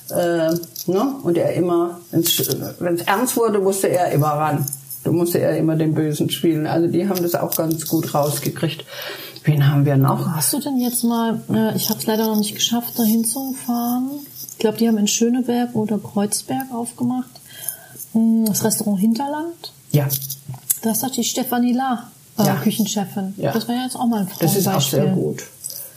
äh, 0.09 0.53
ne? 0.87 1.15
und 1.21 1.37
er 1.37 1.53
immer, 1.53 1.99
wenn 2.09 2.95
es 2.95 3.01
ernst 3.01 3.37
wurde, 3.37 3.59
musste 3.59 3.89
er 3.89 4.11
immer 4.11 4.29
ran. 4.29 4.65
Du 5.03 5.11
musste 5.11 5.39
er 5.39 5.57
immer 5.57 5.75
den 5.75 5.93
Bösen 5.93 6.29
spielen. 6.29 6.65
Also 6.65 6.87
die 6.87 7.07
haben 7.07 7.21
das 7.21 7.35
auch 7.35 7.53
ganz 7.55 7.87
gut 7.87 8.13
rausgekriegt. 8.13 8.85
Wen 9.43 9.67
haben 9.69 9.85
wir 9.85 9.97
noch? 9.97 10.25
Hast 10.33 10.53
du 10.53 10.59
denn 10.59 10.79
jetzt 10.79 11.03
mal, 11.03 11.41
äh, 11.53 11.75
ich 11.75 11.89
habe 11.89 11.99
es 11.99 12.05
leider 12.05 12.27
noch 12.27 12.37
nicht 12.37 12.55
geschafft, 12.55 12.97
dahin 12.97 13.25
zu 13.25 13.53
fahren. 13.53 14.09
Ich 14.51 14.57
glaube, 14.59 14.77
die 14.77 14.87
haben 14.87 14.97
in 14.97 15.07
Schöneberg 15.07 15.75
oder 15.75 15.99
Kreuzberg 15.99 16.71
aufgemacht. 16.73 17.29
Hm, 18.13 18.45
Das 18.45 18.63
Restaurant 18.63 18.99
Hinterland. 18.99 19.73
Ja, 19.91 20.07
Da 20.81 20.91
ist 20.91 21.03
doch 21.03 21.11
die 21.11 21.23
Stefanie 21.23 21.73
La, 21.73 22.09
äh, 22.39 22.45
Ja. 22.45 22.55
Küchenchefin. 22.55 23.33
Ja. 23.37 23.51
Das 23.51 23.67
wäre 23.67 23.79
ja 23.79 23.83
jetzt 23.85 23.95
auch 23.97 24.07
mal 24.07 24.21
ein 24.21 24.27
Das 24.39 24.55
ist 24.55 24.67
auch 24.67 24.79
sehr 24.81 25.07
gut. 25.07 25.43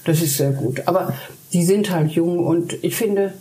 Das 0.05 0.21
ist 0.21 0.37
sehr 0.37 0.51
gut. 0.53 0.83
Aber 0.87 1.13
die 1.53 1.65
sind 1.65 1.91
halt 1.91 2.11
jung 2.13 2.45
und 2.45 2.73
ich 2.83 2.97
finde, 2.97 3.35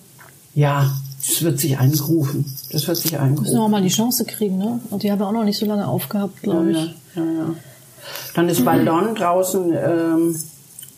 ja, 0.54 0.92
das 1.28 1.42
wird 1.44 1.60
sich 1.60 1.78
eingrooven. 1.78 2.46
Das 2.72 2.88
wird 2.88 2.98
sich 2.98 3.12
Müssen 3.20 3.54
wir 3.54 3.62
auch 3.62 3.70
mal 3.70 3.82
die 3.82 3.90
Chance 3.90 4.26
kriegen, 4.26 4.58
ne? 4.58 4.80
Und 4.90 5.04
die 5.04 5.12
haben 5.12 5.20
ja 5.20 5.28
auch 5.28 5.32
noch 5.32 5.44
nicht 5.44 5.58
so 5.58 5.66
lange 5.66 5.88
aufgehabt, 5.88 6.42
glaube 6.42 6.72
ich. 6.72 6.78
Ja, 6.78 7.24
ja, 7.24 7.24
ja. 7.24 7.56
Dann 8.36 8.50
ist 8.50 8.64
Baldon 8.64 9.16
draußen 9.16 9.74
ähm, 9.74 10.36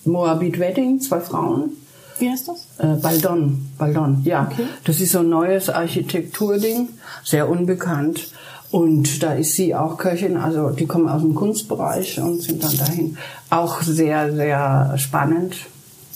Moabit 0.05 0.59
Wedding, 0.59 0.99
zwei 0.99 1.21
Frauen. 1.21 1.71
Wie 2.19 2.29
heißt 2.29 2.47
das? 2.47 2.67
Äh, 2.79 2.99
Baldon, 2.99 3.69
Baldon, 3.77 4.21
ja. 4.23 4.49
Okay. 4.51 4.63
Das 4.83 4.99
ist 4.99 5.11
so 5.11 5.19
ein 5.19 5.29
neues 5.29 5.69
Architekturding, 5.69 6.89
sehr 7.23 7.47
unbekannt. 7.49 8.27
Und 8.69 9.23
da 9.23 9.33
ist 9.33 9.53
sie 9.53 9.75
auch 9.75 9.97
Köchin, 9.97 10.35
also 10.35 10.71
die 10.71 10.87
kommen 10.87 11.07
aus 11.07 11.21
dem 11.21 11.35
Kunstbereich 11.35 12.19
und 12.19 12.41
sind 12.41 12.63
dann 12.63 12.77
dahin. 12.77 13.17
Auch 13.49 13.81
sehr, 13.81 14.33
sehr 14.33 14.95
spannend. 14.97 15.55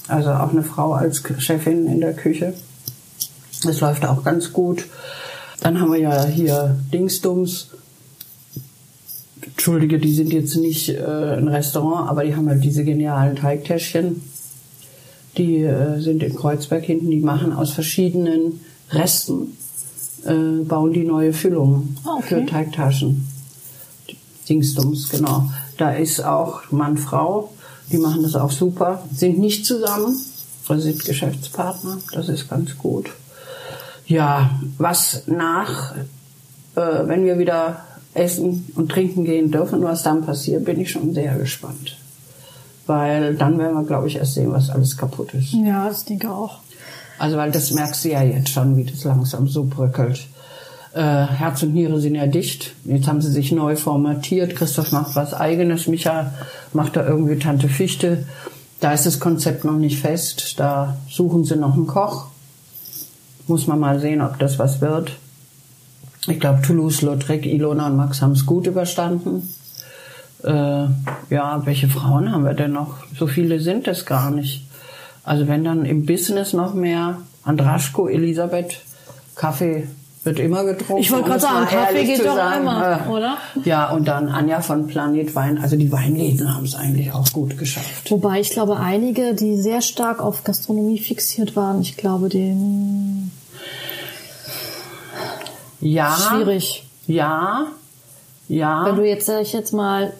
Also 0.08 0.32
auch 0.32 0.50
eine 0.50 0.63
Frau 0.63 0.93
als 0.93 1.24
Chefin 1.38 1.88
in 1.88 2.02
der 2.02 2.13
Küche. 2.13 2.54
Das 3.63 3.80
läuft 3.80 4.06
auch 4.06 4.24
ganz 4.24 4.54
gut. 4.54 4.86
Dann 5.60 5.80
haben 5.80 5.91
wir 5.91 6.00
ja 6.00 6.26
hier 6.26 6.78
Dingsdums. 6.91 7.67
Entschuldige, 9.41 10.00
die 10.00 10.13
sind 10.13 10.34
jetzt 10.34 10.56
nicht 10.56 10.89
äh, 10.89 11.04
ein 11.38 11.47
Restaurant, 11.47 12.10
aber 12.10 12.24
die 12.24 12.36
haben 12.36 12.47
halt 12.50 12.63
diese 12.63 12.84
genialen 12.84 13.36
Teigtäschchen. 13.36 14.21
Die 15.38 15.58
äh, 15.58 16.00
sind 16.00 16.24
in 16.24 16.36
Kreuzberg 16.36 16.84
hinten, 16.84 17.10
die 17.12 17.19
machen 17.21 17.54
aus 17.54 17.71
verschiedenen 17.71 18.62
Resten, 18.89 19.56
äh, 20.26 20.63
bauen 20.63 20.93
die 20.93 21.04
neue 21.04 21.34
Füllungen 21.34 21.97
Ah, 22.04 22.15
okay. 22.17 22.41
für 22.41 22.45
Teigtaschen. 22.45 23.28
Dingsdums, 24.50 25.10
genau. 25.10 25.50
Da 25.78 25.91
ist 25.91 26.24
auch 26.24 26.71
Mann, 26.71 26.97
Frau, 26.97 27.52
die 27.91 27.97
machen 27.97 28.24
das 28.24 28.36
auch 28.36 28.52
super, 28.52 29.04
sind 29.15 29.39
nicht 29.39 29.65
zusammen, 29.65 30.17
also 30.67 30.82
sind 30.84 31.06
Geschäftspartner, 31.06 32.00
das 32.12 32.28
ist 32.28 32.50
ganz 32.50 32.78
gut. 32.78 33.12
Ja, 34.12 34.50
was 34.78 35.24
nach, 35.28 35.95
äh, 36.76 36.82
wenn 37.08 37.24
wir 37.24 37.39
wieder 37.39 37.78
essen 38.13 38.67
und 38.76 38.91
trinken 38.91 39.24
gehen 39.24 39.52
dürfen, 39.52 39.82
was 39.84 40.04
dann 40.04 40.26
passiert, 40.26 40.65
bin 40.65 40.82
ich 40.82 40.91
schon 40.91 41.13
sehr 41.13 41.36
gespannt. 41.38 41.97
Weil 42.88 43.36
dann 43.36 43.58
werden 43.58 43.78
wir, 43.78 43.86
glaube 43.86 44.08
ich, 44.10 44.17
erst 44.17 44.34
sehen, 44.34 44.52
was 44.52 44.69
alles 44.69 44.97
kaputt 44.97 45.34
ist. 45.34 45.54
Ja, 45.54 45.88
das 45.88 46.04
denke 46.04 46.28
ich 46.28 46.34
auch. 46.34 46.58
Also, 47.19 47.38
weil 47.38 47.52
das 47.52 47.71
merkst 47.71 48.04
du 48.04 48.10
ja 48.10 48.21
jetzt 48.21 48.50
schon, 48.50 48.76
wie 48.76 48.84
das 48.84 49.06
langsam 49.06 49.47
so 49.47 49.63
bröckelt. 49.63 50.28
Äh, 50.93 51.00
Herz 51.00 51.63
und 51.63 51.74
Niere 51.74 52.02
sind 52.02 52.15
ja 52.15 52.28
dicht. 52.28 52.74
Jetzt 52.84 53.08
haben 53.08 53.21
sie 53.21 53.32
sich 53.32 53.54
neu 53.54 53.78
formatiert. 53.78 54.58
Christoph 54.58 54.91
macht 54.91 55.15
was 55.15 55.34
Eigenes. 55.34 55.88
Micha 55.88 56.34
macht 56.74 56.97
da 56.97 57.08
irgendwie 57.08 57.39
Tante 57.39 57.69
Fichte. 57.69 58.26
Da 58.82 58.91
ist 58.91 59.06
das 59.06 59.21
Konzept 59.21 59.63
noch 59.63 59.78
nicht 59.78 60.02
fest. 60.02 60.60
Da 60.60 60.97
suchen 61.10 61.45
sie 61.45 61.56
noch 61.56 61.76
einen 61.76 61.88
Koch. 61.88 62.31
Muss 63.47 63.67
man 63.67 63.80
mal 63.80 63.99
sehen, 63.99 64.21
ob 64.21 64.39
das 64.39 64.60
was 64.60 64.82
wird. 64.82 65.13
Ich 66.27 66.39
glaube, 66.39 66.62
Toulouse, 66.62 67.01
Lautrec, 67.01 67.45
Ilona 67.45 67.88
und 67.88 67.97
Max 67.97 68.21
haben 68.21 68.34
es 68.34 68.45
gut 68.45 68.67
überstanden. 68.67 69.49
Äh, 70.43 70.86
ja, 71.30 71.65
welche 71.65 71.88
Frauen 71.88 72.32
haben 72.32 72.45
wir 72.45 72.54
denn 72.54 72.71
noch? 72.71 72.97
So 73.15 73.27
viele 73.27 73.60
sind 73.60 73.88
es 73.88 74.06
gar 74.06 74.32
nicht. 74.32 74.67
Also 75.23 75.47
wenn 75.47 75.63
dann 75.63 75.86
im 75.86 76.06
Business 76.06 76.54
noch 76.54 76.73
mehr, 76.73 77.17
Andraschko, 77.43 78.08
Elisabeth, 78.08 78.82
Kaffee 79.36 79.88
wird 80.24 80.40
immer 80.40 80.64
getrunken. 80.64 81.02
Ich 81.02 81.12
wollte 81.12 81.30
gerade 81.30 81.40
sagen, 81.40 81.66
Kaffee 81.68 82.06
geht 82.06 82.20
doch 82.20 82.36
sagen. 82.36 82.62
immer, 82.62 83.08
oder? 83.10 83.38
Ja, 83.66 83.90
und 83.92 84.08
dann 84.08 84.30
Anja 84.30 84.62
von 84.62 84.86
Planet 84.88 85.34
Wein. 85.36 85.58
Also 85.58 85.76
die 85.76 85.92
Weinläden 85.92 86.54
haben 86.56 86.66
es 86.66 86.76
eigentlich 86.76 87.12
auch 87.12 87.32
gut 87.34 87.58
geschafft. 87.58 88.12
Wobei 88.12 88.40
ich 88.40 88.52
glaube, 88.52 88.78
einige, 88.78 89.34
die 89.34 89.60
sehr 89.60 89.82
stark 89.82 90.22
auf 90.22 90.44
Gastronomie 90.44 91.00
fixiert 91.00 91.56
waren, 91.56 91.82
ich 91.82 91.98
glaube, 91.98 92.30
den 92.30 93.32
Ja. 95.80 96.16
schwierig. 96.16 96.86
Ja. 97.08 97.68
Ja. 98.48 98.86
Wenn 98.86 98.96
du 98.98 99.08
jetzt, 99.08 99.26
sag 99.26 99.42
ich 99.42 99.54
jetzt 99.54 99.74
mal, 99.74 100.14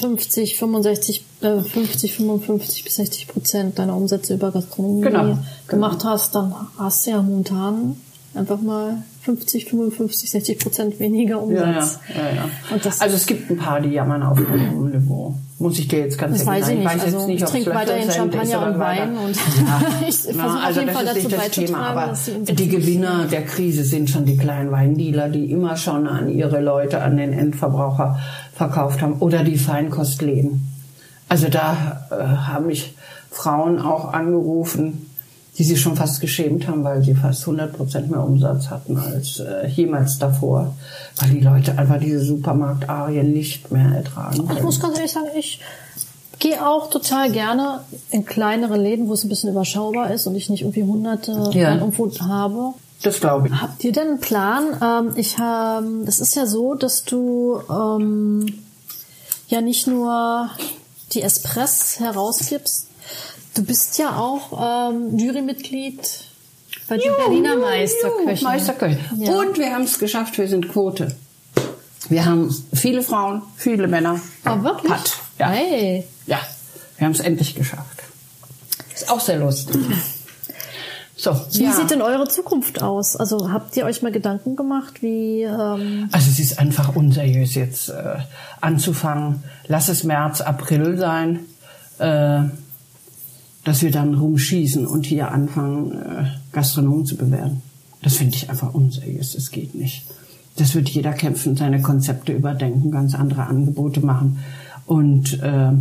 50, 0.00 0.58
65, 0.58 1.24
äh, 1.42 1.60
50, 1.60 2.14
55 2.14 2.84
bis 2.84 2.96
60 2.96 3.28
Prozent 3.28 3.78
deiner 3.78 3.96
Umsätze 3.96 4.34
über 4.34 4.50
Gastronomie 4.50 5.02
Genau, 5.02 5.38
gemacht 5.68 6.04
hast, 6.04 6.34
dann 6.34 6.54
hast 6.78 7.06
du 7.06 7.10
ja 7.10 7.22
momentan 7.22 7.96
einfach 8.34 8.60
mal 8.60 9.02
50, 9.24 9.66
55, 9.66 10.30
60 10.30 10.58
Prozent 10.58 10.98
weniger 11.00 11.36
ja, 11.36 11.36
ja, 11.36 11.68
Umsatz. 11.68 11.98
ja, 12.08 12.34
ja. 12.36 12.48
Und 12.74 12.84
das- 12.84 13.00
also 13.00 13.14
es 13.16 13.26
gibt 13.26 13.50
ein 13.50 13.56
paar, 13.56 13.80
die 13.80 13.90
jammern 13.90 14.22
auf 14.22 14.38
hohem 14.38 14.90
Niveau. 14.90 15.34
Muss 15.60 15.78
ich 15.78 15.86
dir 15.86 16.00
jetzt 16.00 16.18
ganz 16.18 16.38
Das 16.38 16.46
ehrlich 16.48 16.62
weiß 16.62 16.68
ich 16.72 16.82
sagen. 16.82 16.96
nicht. 16.96 17.14
Also, 17.14 17.28
ich 17.28 17.42
ob's 17.42 17.50
trinke 17.52 17.70
weiterhin 17.74 18.10
Champagner 18.10 18.66
und. 18.66 18.78
Wein 18.80 19.16
und 19.16 19.36
Ja. 19.36 19.82
ich 20.08 20.16
versuche 20.16 20.34
Na, 20.36 20.56
auf 20.58 20.64
also 20.64 20.80
jeden 20.80 20.92
Fall 20.92 21.04
dazu 21.04 21.18
nicht 21.28 21.36
beizutragen, 21.36 21.74
aber 21.76 22.18
die 22.48 22.68
Gewinner 22.68 23.26
der 23.30 23.44
Krise 23.44 23.84
sind 23.84 24.10
schon 24.10 24.24
die 24.24 24.36
kleinen 24.36 24.72
Weindealer, 24.72 25.28
die 25.28 25.52
immer 25.52 25.76
schon 25.76 26.08
an 26.08 26.28
ihre 26.28 26.60
Leute, 26.60 27.00
an 27.02 27.16
den 27.16 27.32
Endverbraucher 27.32 28.18
verkauft 28.54 29.02
haben 29.02 29.14
oder 29.20 29.44
die 29.44 29.56
Feinkostläden. 29.56 30.68
Also 31.28 31.48
da 31.48 32.06
äh, 32.10 32.14
haben 32.24 32.66
mich 32.66 32.94
Frauen 33.30 33.78
auch 33.80 34.12
angerufen, 34.12 35.06
die 35.58 35.64
sich 35.64 35.80
schon 35.80 35.96
fast 35.96 36.20
geschämt 36.20 36.66
haben, 36.66 36.82
weil 36.82 37.02
sie 37.02 37.14
fast 37.14 37.42
100 37.42 37.76
Prozent 37.76 38.10
mehr 38.10 38.24
Umsatz 38.24 38.70
hatten 38.70 38.96
als 38.96 39.38
äh, 39.38 39.66
jemals 39.68 40.18
davor, 40.18 40.74
weil 41.20 41.30
die 41.30 41.40
Leute 41.40 41.76
einfach 41.78 42.00
diese 42.00 42.24
Supermarktarien 42.24 43.32
nicht 43.32 43.70
mehr 43.70 43.94
ertragen. 43.94 44.48
Ich 44.56 44.62
muss 44.62 44.80
ganz 44.80 44.96
ehrlich 44.96 45.12
sagen, 45.12 45.26
ich 45.38 45.60
gehe 46.38 46.66
auch 46.66 46.88
total 46.90 47.30
gerne 47.30 47.80
in 48.10 48.24
kleinere 48.24 48.76
Läden, 48.78 49.08
wo 49.08 49.12
es 49.12 49.24
ein 49.24 49.28
bisschen 49.28 49.50
überschaubar 49.50 50.10
ist 50.10 50.26
und 50.26 50.34
ich 50.36 50.48
nicht 50.48 50.62
irgendwie 50.62 50.84
hunderte 50.84 51.50
Ja. 51.52 51.74
irgendwo 51.74 52.10
habe. 52.20 52.74
Das 53.02 53.20
glaube 53.20 53.48
ich. 53.48 53.54
Habt 53.60 53.84
ihr 53.84 53.92
denn 53.92 54.08
einen 54.08 54.20
Plan? 54.20 54.64
Ähm, 54.82 55.12
ich 55.16 55.38
habe, 55.38 56.02
das 56.06 56.18
ist 56.18 56.34
ja 56.34 56.46
so, 56.46 56.74
dass 56.74 57.04
du 57.04 57.60
ähm, 57.68 58.46
ja 59.48 59.60
nicht 59.60 59.86
nur 59.86 60.48
die 61.12 61.20
Espress 61.22 61.98
herausgibst, 62.00 62.86
du 63.54 63.64
bist 63.64 63.98
ja 63.98 64.16
auch 64.16 64.90
ähm, 64.90 65.18
Jurymitglied 65.18 66.00
bei 66.88 66.96
den 66.96 67.12
Berliner 67.16 67.56
Meisterköchen. 67.56 68.44
Meisterköche. 68.44 68.98
Ja. 69.18 69.32
Und 69.32 69.58
wir 69.58 69.72
haben 69.72 69.84
es 69.84 69.98
geschafft, 69.98 70.36
wir 70.38 70.48
sind 70.48 70.68
Quote. 70.68 71.14
Wir 72.08 72.24
haben 72.24 72.54
viele 72.74 73.02
Frauen, 73.02 73.42
viele 73.56 73.86
Männer. 73.86 74.20
Oh, 74.44 74.62
wirklich? 74.62 74.92
Hat. 74.92 75.12
Ja. 75.38 75.50
Hey. 75.50 76.04
Ja, 76.26 76.40
wir 76.98 77.06
haben 77.06 77.12
es 77.12 77.20
endlich 77.20 77.54
geschafft. 77.54 78.02
Ist 78.94 79.10
auch 79.10 79.20
sehr 79.20 79.38
lustig. 79.38 79.80
So, 81.14 81.30
Wie 81.52 81.64
ja. 81.64 81.72
sieht 81.72 81.90
denn 81.90 82.02
eure 82.02 82.26
Zukunft 82.26 82.82
aus? 82.82 83.14
Also 83.14 83.52
habt 83.52 83.76
ihr 83.76 83.84
euch 83.84 84.02
mal 84.02 84.10
Gedanken 84.10 84.56
gemacht, 84.56 85.02
wie 85.02 85.42
ähm, 85.42 86.08
Also 86.10 86.30
es 86.30 86.40
ist 86.40 86.58
einfach 86.58 86.96
unseriös 86.96 87.54
jetzt 87.54 87.90
äh, 87.90 88.16
anzufangen. 88.60 89.44
Lass 89.68 89.88
es 89.88 90.02
März, 90.02 90.40
April 90.40 90.96
sein, 90.96 91.46
äh, 91.98 92.40
dass 93.64 93.82
wir 93.82 93.90
dann 93.90 94.14
rumschießen 94.14 94.86
und 94.86 95.06
hier 95.06 95.30
anfangen, 95.30 95.92
äh, 95.92 96.24
Gastronomen 96.52 97.06
zu 97.06 97.16
bewerben. 97.16 97.62
Das 98.02 98.16
finde 98.16 98.36
ich 98.36 98.50
einfach 98.50 98.74
unseriös. 98.74 99.34
Das 99.34 99.50
geht 99.50 99.74
nicht. 99.74 100.04
Das 100.56 100.74
wird 100.74 100.88
jeder 100.88 101.12
kämpfen, 101.12 101.56
seine 101.56 101.80
Konzepte 101.80 102.32
überdenken, 102.32 102.90
ganz 102.90 103.14
andere 103.14 103.44
Angebote 103.46 104.00
machen. 104.00 104.38
Und 104.86 105.40
äh, 105.40 105.72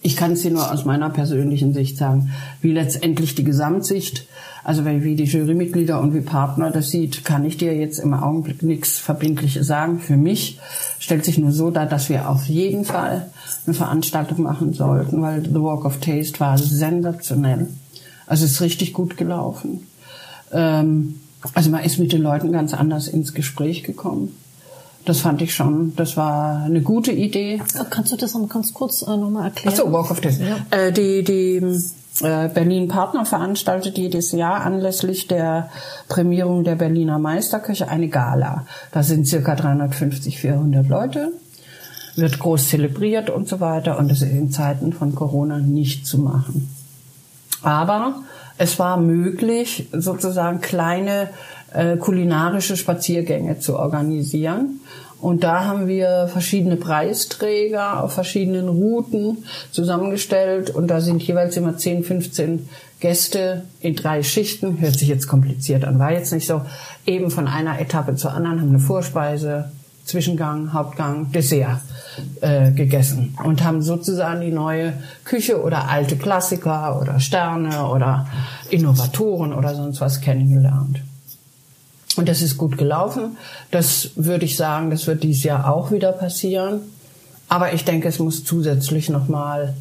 ich 0.00 0.16
kann 0.16 0.32
es 0.32 0.42
dir 0.42 0.50
nur 0.50 0.70
aus 0.70 0.84
meiner 0.84 1.10
persönlichen 1.10 1.74
Sicht 1.74 1.96
sagen, 1.96 2.32
wie 2.60 2.72
letztendlich 2.72 3.34
die 3.34 3.44
Gesamtsicht, 3.44 4.26
also 4.64 4.84
wie 4.84 5.14
die 5.14 5.24
Jurymitglieder 5.24 6.00
und 6.00 6.14
wie 6.14 6.20
Partner 6.20 6.70
das 6.70 6.90
sieht, 6.90 7.24
kann 7.24 7.44
ich 7.44 7.56
dir 7.56 7.74
jetzt 7.76 7.98
im 7.98 8.14
Augenblick 8.14 8.62
nichts 8.62 8.98
Verbindliches 8.98 9.66
sagen. 9.66 10.00
Für 10.00 10.16
mich 10.16 10.58
stellt 10.98 11.24
sich 11.24 11.38
nur 11.38 11.52
so 11.52 11.70
dar, 11.70 11.86
dass 11.86 12.08
wir 12.08 12.28
auf 12.28 12.46
jeden 12.46 12.84
Fall 12.84 13.30
eine 13.66 13.74
Veranstaltung 13.74 14.42
machen 14.42 14.72
sollten, 14.72 15.22
weil 15.22 15.42
The 15.42 15.62
Walk 15.62 15.84
of 15.84 15.98
Taste 15.98 16.40
war 16.40 16.58
sensationell. 16.58 17.68
Also 18.26 18.44
es 18.44 18.52
ist 18.52 18.60
richtig 18.60 18.92
gut 18.92 19.16
gelaufen. 19.16 19.86
Ähm, 20.52 21.20
also 21.54 21.70
man 21.70 21.84
ist 21.84 21.98
mit 21.98 22.12
den 22.12 22.22
Leuten 22.22 22.52
ganz 22.52 22.74
anders 22.74 23.08
ins 23.08 23.34
Gespräch 23.34 23.82
gekommen. 23.82 24.36
Das 25.04 25.20
fand 25.20 25.42
ich 25.42 25.52
schon, 25.54 25.94
das 25.96 26.16
war 26.16 26.62
eine 26.62 26.80
gute 26.80 27.10
Idee. 27.10 27.60
kannst 27.90 28.12
du 28.12 28.16
das 28.16 28.34
noch 28.34 28.48
ganz 28.48 28.72
kurz 28.72 29.02
äh, 29.02 29.16
nochmal 29.16 29.46
erklären? 29.46 29.74
Ach 29.74 29.84
so, 29.84 29.92
Walk 29.92 30.10
of 30.12 30.20
Death. 30.20 30.38
Äh, 30.70 30.92
die 30.92 31.24
die 31.24 31.56
äh, 32.20 32.48
Berlin 32.48 32.88
Partner 32.88 33.24
veranstaltet 33.24 33.98
jedes 33.98 34.32
Jahr 34.32 34.60
anlässlich 34.60 35.26
der 35.26 35.70
Prämierung 36.08 36.62
der 36.62 36.76
Berliner 36.76 37.18
Meisterköche 37.18 37.88
eine 37.88 38.08
Gala. 38.08 38.66
Da 38.92 39.02
sind 39.02 39.26
circa 39.26 39.56
350, 39.56 40.38
400 40.38 40.88
Leute, 40.88 41.32
wird 42.14 42.38
groß 42.38 42.68
zelebriert 42.68 43.30
und 43.30 43.48
so 43.48 43.60
weiter 43.60 43.98
und 43.98 44.10
das 44.10 44.22
ist 44.22 44.30
in 44.30 44.50
Zeiten 44.50 44.92
von 44.92 45.14
Corona 45.14 45.58
nicht 45.58 46.06
zu 46.06 46.18
machen. 46.18 46.74
Aber 47.62 48.22
es 48.58 48.78
war 48.78 48.96
möglich, 48.96 49.88
sozusagen 49.92 50.60
kleine 50.60 51.30
äh, 51.72 51.96
kulinarische 51.96 52.76
Spaziergänge 52.76 53.58
zu 53.58 53.78
organisieren. 53.78 54.80
Und 55.20 55.44
da 55.44 55.66
haben 55.66 55.86
wir 55.86 56.28
verschiedene 56.32 56.76
Preisträger 56.76 58.02
auf 58.02 58.12
verschiedenen 58.12 58.68
Routen 58.68 59.44
zusammengestellt. 59.70 60.70
Und 60.70 60.88
da 60.88 61.00
sind 61.00 61.22
jeweils 61.22 61.56
immer 61.56 61.76
10, 61.76 62.02
15 62.02 62.68
Gäste 62.98 63.62
in 63.80 63.94
drei 63.94 64.24
Schichten. 64.24 64.80
Hört 64.80 64.98
sich 64.98 65.06
jetzt 65.08 65.28
kompliziert 65.28 65.84
an, 65.84 66.00
war 66.00 66.12
jetzt 66.12 66.32
nicht 66.32 66.46
so. 66.46 66.62
Eben 67.06 67.30
von 67.30 67.46
einer 67.46 67.80
Etappe 67.80 68.16
zur 68.16 68.32
anderen 68.32 68.60
haben 68.60 68.68
eine 68.70 68.80
Vorspeise, 68.80 69.70
Zwischengang, 70.12 70.74
Hauptgang, 70.74 71.32
Dessert 71.32 71.80
äh, 72.42 72.70
gegessen 72.70 73.34
und 73.42 73.64
haben 73.64 73.80
sozusagen 73.80 74.42
die 74.42 74.50
neue 74.50 74.92
Küche 75.24 75.62
oder 75.62 75.88
alte 75.88 76.16
Klassiker 76.16 77.00
oder 77.00 77.18
Sterne 77.18 77.86
oder 77.86 78.26
Innovatoren 78.68 79.54
oder 79.54 79.74
sonst 79.74 80.02
was 80.02 80.20
kennengelernt. 80.20 81.00
Und 82.16 82.28
das 82.28 82.42
ist 82.42 82.58
gut 82.58 82.76
gelaufen. 82.76 83.38
Das 83.70 84.10
würde 84.16 84.44
ich 84.44 84.58
sagen, 84.58 84.90
das 84.90 85.06
wird 85.06 85.22
dieses 85.22 85.44
Jahr 85.44 85.72
auch 85.72 85.90
wieder 85.90 86.12
passieren. 86.12 86.80
Aber 87.48 87.72
ich 87.72 87.86
denke, 87.86 88.08
es 88.08 88.18
muss 88.18 88.44
zusätzlich 88.44 89.08
noch 89.08 89.28
mal 89.28 89.72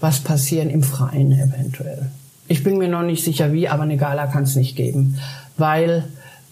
was 0.00 0.20
passieren 0.20 0.68
im 0.68 0.82
Freien 0.82 1.32
eventuell. 1.32 2.10
Ich 2.46 2.62
bin 2.62 2.76
mir 2.76 2.88
noch 2.88 3.02
nicht 3.02 3.24
sicher 3.24 3.54
wie, 3.54 3.68
aber 3.68 3.84
eine 3.84 3.96
Gala 3.96 4.26
kann 4.26 4.42
es 4.42 4.54
nicht 4.54 4.76
geben, 4.76 5.18
weil 5.56 6.04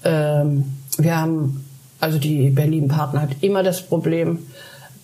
ähm, 0.05 0.65
wir 0.99 1.17
haben, 1.21 1.66
also 2.01 2.19
die 2.19 2.51
Berlin-Partner 2.51 3.23
hat 3.23 3.31
immer 3.41 3.63
das 3.63 3.83
Problem, 3.83 4.47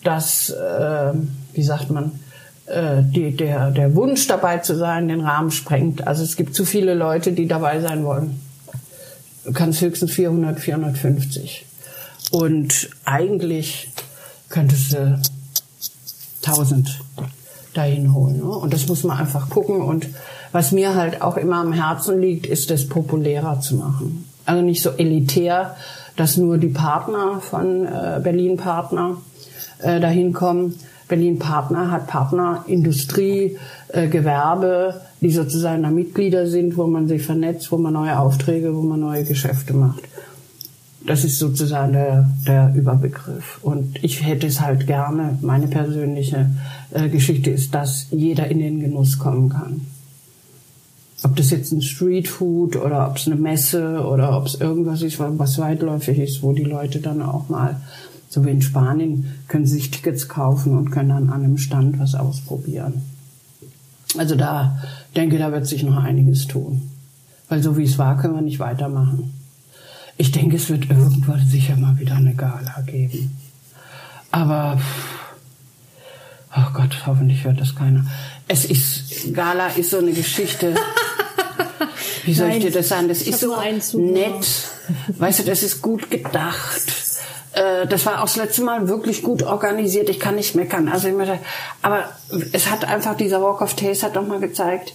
dass, 0.03 0.49
äh, 0.49 1.13
wie 1.53 1.63
sagt 1.63 1.89
man, 1.89 2.19
äh, 2.65 3.01
die, 3.03 3.35
der, 3.35 3.71
der 3.71 3.95
Wunsch 3.95 4.27
dabei 4.27 4.59
zu 4.59 4.75
sein 4.75 5.07
den 5.07 5.21
Rahmen 5.21 5.51
sprengt. 5.51 6.07
Also 6.07 6.23
es 6.23 6.35
gibt 6.35 6.55
zu 6.55 6.65
viele 6.65 6.93
Leute, 6.93 7.31
die 7.31 7.47
dabei 7.47 7.81
sein 7.81 8.03
wollen. 8.05 8.39
Du 9.45 9.51
kannst 9.51 9.81
höchstens 9.81 10.11
400, 10.11 10.59
450. 10.59 11.65
Und 12.31 12.89
eigentlich 13.03 13.91
könntest 14.49 14.93
du 14.93 15.19
1000 16.45 16.99
dahin 17.73 18.13
holen. 18.13 18.37
Ne? 18.37 18.49
Und 18.49 18.73
das 18.73 18.87
muss 18.87 19.03
man 19.03 19.17
einfach 19.17 19.49
gucken. 19.49 19.81
Und 19.81 20.07
was 20.51 20.71
mir 20.71 20.95
halt 20.95 21.21
auch 21.21 21.37
immer 21.37 21.57
am 21.57 21.73
Herzen 21.73 22.21
liegt, 22.21 22.45
ist 22.45 22.69
das 22.69 22.87
populärer 22.87 23.59
zu 23.59 23.75
machen. 23.75 24.29
Also 24.45 24.61
nicht 24.61 24.81
so 24.81 24.91
elitär, 24.91 25.75
dass 26.15 26.37
nur 26.37 26.57
die 26.57 26.67
Partner 26.67 27.39
von 27.41 27.85
äh, 27.85 28.19
Berlin 28.23 28.57
Partner 28.57 29.17
äh, 29.79 29.99
dahin 29.99 30.33
kommen. 30.33 30.75
Berlin 31.07 31.39
Partner 31.39 31.91
hat 31.91 32.07
Partner, 32.07 32.63
Industrie, 32.67 33.57
äh, 33.89 34.07
Gewerbe, 34.07 35.01
die 35.21 35.31
sozusagen 35.31 35.83
da 35.83 35.89
Mitglieder 35.89 36.47
sind, 36.47 36.77
wo 36.77 36.87
man 36.87 37.07
sich 37.07 37.23
vernetzt, 37.23 37.71
wo 37.71 37.77
man 37.77 37.93
neue 37.93 38.17
Aufträge, 38.17 38.75
wo 38.75 38.81
man 38.81 38.99
neue 38.99 39.23
Geschäfte 39.23 39.73
macht. 39.73 40.03
Das 41.05 41.25
ist 41.25 41.37
sozusagen 41.37 41.93
der, 41.93 42.29
der 42.47 42.73
Überbegriff. 42.75 43.59
Und 43.61 44.01
ich 44.03 44.25
hätte 44.25 44.47
es 44.47 44.61
halt 44.61 44.87
gerne, 44.87 45.37
meine 45.41 45.67
persönliche 45.67 46.49
äh, 46.91 47.09
Geschichte 47.09 47.49
ist, 47.49 47.75
dass 47.75 48.07
jeder 48.11 48.47
in 48.47 48.59
den 48.59 48.79
Genuss 48.79 49.19
kommen 49.19 49.49
kann. 49.49 49.81
Ob 51.23 51.35
das 51.37 51.51
jetzt 51.51 51.71
ein 51.71 51.81
Streetfood 51.81 52.75
oder 52.75 53.07
ob 53.09 53.17
es 53.17 53.27
eine 53.27 53.37
Messe 53.37 54.05
oder 54.05 54.37
ob 54.37 54.45
es 54.45 54.55
irgendwas 54.55 55.01
ist, 55.01 55.19
was 55.19 55.57
weitläufig 55.57 56.19
ist, 56.19 56.43
wo 56.43 56.51
die 56.51 56.63
Leute 56.63 56.99
dann 56.99 57.21
auch 57.21 57.47
mal, 57.47 57.81
so 58.29 58.45
wie 58.45 58.49
in 58.49 58.61
Spanien, 58.61 59.33
können 59.47 59.65
sich 59.65 59.89
Tickets 59.89 60.27
kaufen 60.27 60.77
und 60.77 60.91
können 60.91 61.09
dann 61.09 61.29
an 61.29 61.43
einem 61.43 61.57
Stand 61.57 61.97
was 61.99 62.13
ausprobieren. 62.13 63.03
Also 64.17 64.35
da 64.35 64.79
denke, 65.15 65.37
da 65.37 65.51
wird 65.51 65.65
sich 65.65 65.83
noch 65.83 65.97
einiges 65.97 66.47
tun. 66.47 66.89
Weil 67.49 67.63
so 67.63 67.77
wie 67.77 67.83
es 67.83 67.97
war, 67.97 68.17
können 68.17 68.35
wir 68.35 68.41
nicht 68.41 68.59
weitermachen. 68.59 69.33
Ich 70.17 70.31
denke, 70.31 70.57
es 70.57 70.69
wird 70.69 70.89
irgendwann 70.89 71.45
sicher 71.47 71.75
mal 71.75 71.97
wieder 71.99 72.15
eine 72.15 72.35
Gala 72.35 72.81
geben. 72.85 73.35
Aber, 74.31 74.79
oh 76.55 76.73
Gott, 76.73 77.05
hoffentlich 77.05 77.43
hört 77.43 77.59
das 77.59 77.75
keiner. 77.75 78.05
Es 78.47 78.65
ist, 78.65 79.33
Gala 79.33 79.67
ist 79.67 79.91
so 79.91 79.99
eine 79.99 80.11
Geschichte. 80.11 80.75
Wie 82.25 82.33
soll 82.33 82.47
Nein, 82.47 82.57
ich 82.57 82.65
dir 82.65 82.71
das 82.71 82.89
sagen? 82.89 83.07
Das 83.07 83.21
ist 83.21 83.39
so 83.39 83.55
nett. 83.97 84.47
Weißt 85.07 85.39
du, 85.39 85.43
das 85.43 85.63
ist 85.63 85.81
gut 85.81 86.09
gedacht. 86.09 86.93
Äh, 87.53 87.87
Das 87.87 88.05
war 88.05 88.19
auch 88.19 88.25
das 88.25 88.35
letzte 88.35 88.63
Mal 88.63 88.87
wirklich 88.87 89.23
gut 89.23 89.43
organisiert. 89.43 90.09
Ich 90.09 90.19
kann 90.19 90.35
nicht 90.35 90.55
meckern. 90.55 90.87
Also 90.87 91.07
ich 91.07 91.13
möchte, 91.13 91.39
aber 91.81 92.09
es 92.51 92.69
hat 92.69 92.85
einfach 92.85 93.15
dieser 93.15 93.41
Walk 93.41 93.61
of 93.61 93.75
Taste 93.75 94.05
hat 94.05 94.15
doch 94.15 94.25
mal 94.25 94.39
gezeigt, 94.39 94.93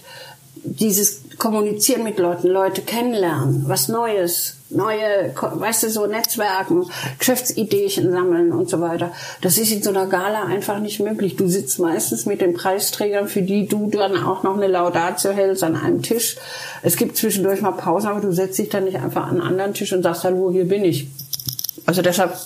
dieses 0.55 1.21
Kommunizieren 1.37 2.03
mit 2.03 2.19
Leuten, 2.19 2.47
Leute 2.47 2.81
kennenlernen, 2.81 3.63
was 3.67 3.87
Neues, 3.87 4.57
neue, 4.69 5.33
weißt 5.35 5.83
du, 5.83 5.89
so 5.89 6.05
Netzwerken, 6.05 6.85
Geschäftsideen 7.17 8.11
sammeln 8.11 8.51
und 8.51 8.69
so 8.69 8.79
weiter. 8.79 9.11
Das 9.41 9.57
ist 9.57 9.71
in 9.71 9.81
so 9.81 9.89
einer 9.89 10.07
Gala 10.07 10.43
einfach 10.43 10.79
nicht 10.79 10.99
möglich. 10.99 11.35
Du 11.35 11.47
sitzt 11.47 11.79
meistens 11.79 12.25
mit 12.25 12.41
den 12.41 12.53
Preisträgern, 12.53 13.27
für 13.27 13.41
die 13.41 13.67
du 13.67 13.89
dann 13.89 14.17
auch 14.23 14.43
noch 14.43 14.55
eine 14.55 14.67
Laudatio 14.67 15.31
hältst 15.31 15.63
an 15.63 15.75
einem 15.75 16.01
Tisch. 16.01 16.37
Es 16.83 16.97
gibt 16.97 17.17
zwischendurch 17.17 17.61
mal 17.61 17.71
Pausen, 17.71 18.09
aber 18.09 18.21
du 18.21 18.31
setzt 18.31 18.59
dich 18.59 18.69
dann 18.69 18.85
nicht 18.85 18.97
einfach 18.97 19.23
an 19.23 19.41
einen 19.41 19.41
anderen 19.41 19.73
Tisch 19.73 19.91
und 19.93 20.03
sagst, 20.03 20.23
hallo, 20.23 20.51
hier 20.51 20.65
bin 20.65 20.83
ich. 20.83 21.07
Also 21.85 22.01
deshalb 22.01 22.37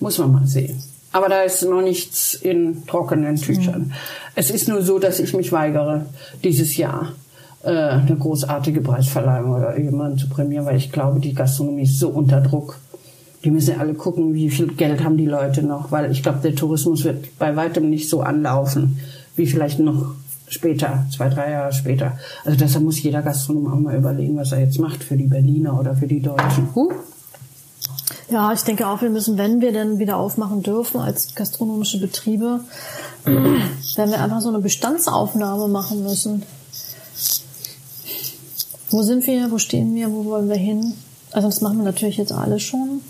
muss 0.00 0.18
man 0.18 0.32
mal 0.32 0.46
sehen. 0.46 0.82
Aber 1.12 1.28
da 1.28 1.42
ist 1.42 1.62
noch 1.62 1.80
nichts 1.80 2.34
in 2.34 2.86
trockenen 2.86 3.36
Tüchern. 3.36 3.94
Es 4.34 4.50
ist 4.50 4.68
nur 4.68 4.82
so, 4.82 4.98
dass 4.98 5.18
ich 5.18 5.32
mich 5.32 5.50
weigere, 5.52 6.06
dieses 6.44 6.76
Jahr 6.76 7.14
äh, 7.66 7.70
eine 7.70 8.16
großartige 8.16 8.80
Preisverleihung 8.80 9.50
oder 9.52 9.78
jemanden 9.78 10.18
zu 10.18 10.28
prämieren, 10.28 10.66
weil 10.66 10.76
ich 10.76 10.92
glaube, 10.92 11.18
die 11.18 11.34
Gastronomie 11.34 11.82
ist 11.82 11.98
so 11.98 12.08
unter 12.08 12.40
Druck. 12.40 12.78
Die 13.44 13.50
müssen 13.50 13.74
ja 13.74 13.80
alle 13.80 13.94
gucken, 13.94 14.34
wie 14.34 14.50
viel 14.50 14.68
Geld 14.68 15.02
haben 15.02 15.16
die 15.16 15.26
Leute 15.26 15.62
noch, 15.62 15.90
weil 15.90 16.10
ich 16.10 16.22
glaube, 16.22 16.38
der 16.42 16.54
Tourismus 16.54 17.04
wird 17.04 17.38
bei 17.38 17.54
weitem 17.56 17.90
nicht 17.90 18.08
so 18.08 18.22
anlaufen, 18.22 18.98
wie 19.34 19.46
vielleicht 19.46 19.80
noch 19.80 20.14
später, 20.48 21.06
zwei, 21.14 21.28
drei 21.28 21.50
Jahre 21.50 21.72
später. 21.72 22.18
Also 22.44 22.56
deshalb 22.56 22.84
muss 22.84 23.02
jeder 23.02 23.22
Gastronom 23.22 23.72
auch 23.72 23.80
mal 23.80 23.96
überlegen, 23.96 24.36
was 24.36 24.52
er 24.52 24.60
jetzt 24.60 24.78
macht 24.78 25.02
für 25.02 25.16
die 25.16 25.26
Berliner 25.26 25.78
oder 25.78 25.96
für 25.96 26.06
die 26.06 26.20
Deutschen. 26.20 26.68
Huh? 26.74 26.92
Ja, 28.30 28.52
ich 28.52 28.62
denke 28.62 28.86
auch, 28.86 29.02
wir 29.02 29.10
müssen, 29.10 29.38
wenn 29.38 29.60
wir 29.60 29.72
denn 29.72 29.98
wieder 29.98 30.16
aufmachen 30.16 30.62
dürfen 30.62 31.00
als 31.00 31.34
gastronomische 31.34 32.00
Betriebe, 32.00 32.60
werden 33.24 34.10
wir 34.10 34.20
einfach 34.20 34.40
so 34.40 34.48
eine 34.48 34.60
Bestandsaufnahme 34.60 35.68
machen 35.68 36.02
müssen. 36.02 36.42
Wo 38.90 39.02
sind 39.02 39.26
wir? 39.26 39.50
Wo 39.50 39.58
stehen 39.58 39.94
wir? 39.94 40.10
Wo 40.10 40.24
wollen 40.24 40.48
wir 40.48 40.56
hin? 40.56 40.94
Also 41.32 41.48
das 41.48 41.60
machen 41.60 41.78
wir 41.78 41.84
natürlich 41.84 42.16
jetzt 42.16 42.32
alle 42.32 42.60
schon. 42.60 43.00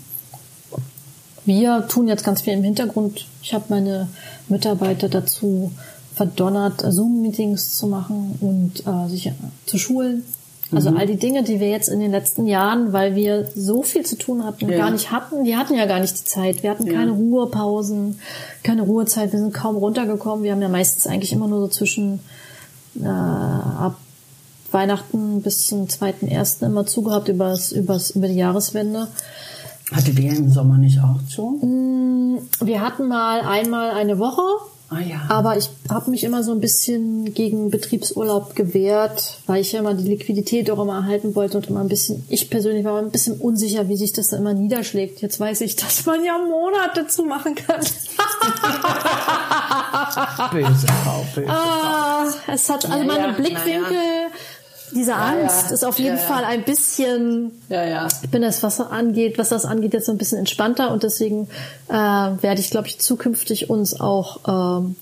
Wir 1.45 1.87
tun 1.87 2.07
jetzt 2.07 2.25
ganz 2.25 2.41
viel 2.41 2.53
im 2.53 2.63
Hintergrund. 2.63 3.25
Ich 3.41 3.53
habe 3.53 3.65
meine 3.69 4.09
Mitarbeiter 4.49 5.07
dazu 5.07 5.71
verdonnert, 6.13 6.81
Zoom-Meetings 6.81 7.77
zu 7.77 7.87
machen 7.87 8.37
und 8.41 8.85
äh, 8.85 9.07
sich 9.09 9.31
zu 9.65 9.77
schulen. 9.77 10.23
Also 10.73 10.91
mhm. 10.91 10.97
all 10.97 11.05
die 11.05 11.15
Dinge, 11.15 11.43
die 11.43 11.59
wir 11.59 11.69
jetzt 11.69 11.87
in 11.87 11.99
den 11.99 12.11
letzten 12.11 12.45
Jahren, 12.45 12.91
weil 12.91 13.15
wir 13.15 13.47
so 13.55 13.83
viel 13.83 14.05
zu 14.05 14.17
tun 14.17 14.43
hatten, 14.43 14.67
ja. 14.67 14.77
gar 14.77 14.91
nicht 14.91 15.11
hatten, 15.11 15.45
die 15.45 15.55
hatten 15.55 15.75
ja 15.75 15.85
gar 15.85 15.99
nicht 15.99 16.19
die 16.19 16.25
Zeit. 16.25 16.63
Wir 16.63 16.71
hatten 16.71 16.87
ja. 16.87 16.93
keine 16.93 17.11
Ruhepausen, 17.11 18.19
keine 18.63 18.81
Ruhezeit, 18.81 19.31
wir 19.31 19.39
sind 19.39 19.53
kaum 19.53 19.77
runtergekommen. 19.77 20.43
Wir 20.43 20.51
haben 20.51 20.61
ja 20.61 20.67
meistens 20.67 21.07
eigentlich 21.07 21.31
immer 21.31 21.47
nur 21.47 21.61
so 21.61 21.67
zwischen 21.69 22.19
äh, 23.01 23.07
ab 23.07 23.95
Weihnachten 24.71 25.41
bis 25.41 25.67
zum 25.67 25.89
zweiten 25.89 26.27
ersten 26.27 26.65
immer 26.65 26.85
zugehabt 26.85 27.29
übers, 27.29 27.71
übers, 27.71 28.11
über 28.11 28.27
die 28.27 28.35
Jahreswende. 28.35 29.07
Hattet 29.91 30.19
ihr 30.19 30.35
im 30.35 30.51
Sommer 30.51 30.77
nicht 30.77 30.99
auch 30.99 31.19
zu? 31.29 31.51
Mm, 31.65 32.39
wir 32.59 32.81
hatten 32.81 33.07
mal 33.07 33.41
einmal 33.41 33.91
eine 33.91 34.19
Woche 34.19 34.41
Ah, 34.89 35.01
ja. 35.01 35.19
Aber 35.27 35.57
ich 35.57 35.69
habe 35.89 36.09
mich 36.11 36.23
immer 36.23 36.43
so 36.43 36.53
ein 36.53 36.61
bisschen 36.61 37.33
gegen 37.33 37.71
Betriebsurlaub 37.71 38.55
gewehrt, 38.55 39.39
weil 39.45 39.59
ich 39.59 39.73
ja 39.73 39.81
immer 39.81 39.93
die 39.93 40.07
Liquidität 40.07 40.71
auch 40.71 40.81
immer 40.81 40.95
erhalten 40.95 41.35
wollte 41.35 41.57
und 41.57 41.67
immer 41.67 41.81
ein 41.81 41.89
bisschen, 41.89 42.23
ich 42.29 42.49
persönlich 42.49 42.85
war 42.85 42.97
ein 42.97 43.11
bisschen 43.11 43.37
unsicher, 43.37 43.89
wie 43.89 43.97
sich 43.97 44.13
das 44.13 44.29
dann 44.29 44.39
immer 44.39 44.53
niederschlägt. 44.53 45.21
Jetzt 45.21 45.41
weiß 45.41 45.59
ich, 45.61 45.75
dass 45.75 46.05
man 46.05 46.23
ja 46.23 46.37
Monate 46.37 47.05
zu 47.07 47.25
machen 47.25 47.55
kann. 47.55 47.81
böse 50.51 50.87
Frau, 51.03 51.25
böse 51.35 51.49
ah, 51.49 52.27
es 52.47 52.69
hat 52.69 52.85
also 52.85 52.97
ja, 52.97 53.03
meine 53.03 53.27
ja, 53.27 53.33
Blickwinkel. 53.33 53.91
Ja 53.91 54.29
diese 54.93 55.15
Angst 55.15 55.63
ja, 55.63 55.67
ja. 55.67 55.73
ist 55.73 55.85
auf 55.85 55.99
jeden 55.99 56.17
ja, 56.17 56.21
Fall 56.21 56.43
ein 56.43 56.63
bisschen, 56.63 57.51
ich 57.69 58.29
bin 58.29 58.41
das, 58.41 58.63
was 58.63 58.79
angeht, 58.79 59.37
was 59.37 59.49
das 59.49 59.65
angeht, 59.65 59.93
jetzt 59.93 60.05
so 60.05 60.11
ein 60.11 60.17
bisschen 60.17 60.39
entspannter 60.39 60.91
und 60.91 61.03
deswegen 61.03 61.47
äh, 61.89 61.93
werde 61.93 62.59
ich, 62.59 62.69
glaube 62.69 62.87
ich, 62.87 62.99
zukünftig 62.99 63.69
uns 63.69 63.99
auch 63.99 64.81
ähm, 64.81 64.95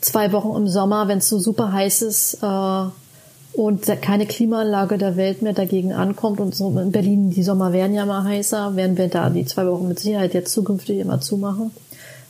zwei 0.00 0.32
Wochen 0.32 0.56
im 0.56 0.68
Sommer, 0.68 1.08
wenn 1.08 1.18
es 1.18 1.28
so 1.28 1.38
super 1.38 1.72
heiß 1.72 2.02
ist 2.02 2.38
äh, 2.42 2.84
und 3.52 3.86
keine 4.02 4.26
Klimaanlage 4.26 4.98
der 4.98 5.16
Welt 5.16 5.42
mehr 5.42 5.52
dagegen 5.52 5.92
ankommt 5.92 6.38
und 6.40 6.54
so 6.54 6.68
in 6.78 6.92
Berlin 6.92 7.30
die 7.30 7.42
Sommer 7.42 7.72
werden 7.72 7.94
ja 7.94 8.06
mal 8.06 8.24
heißer, 8.24 8.76
werden 8.76 8.96
wir 8.96 9.08
da 9.08 9.30
die 9.30 9.44
zwei 9.44 9.66
Wochen 9.66 9.88
mit 9.88 9.98
Sicherheit 9.98 10.34
jetzt 10.34 10.52
zukünftig 10.52 10.98
immer 10.98 11.20
zumachen, 11.20 11.72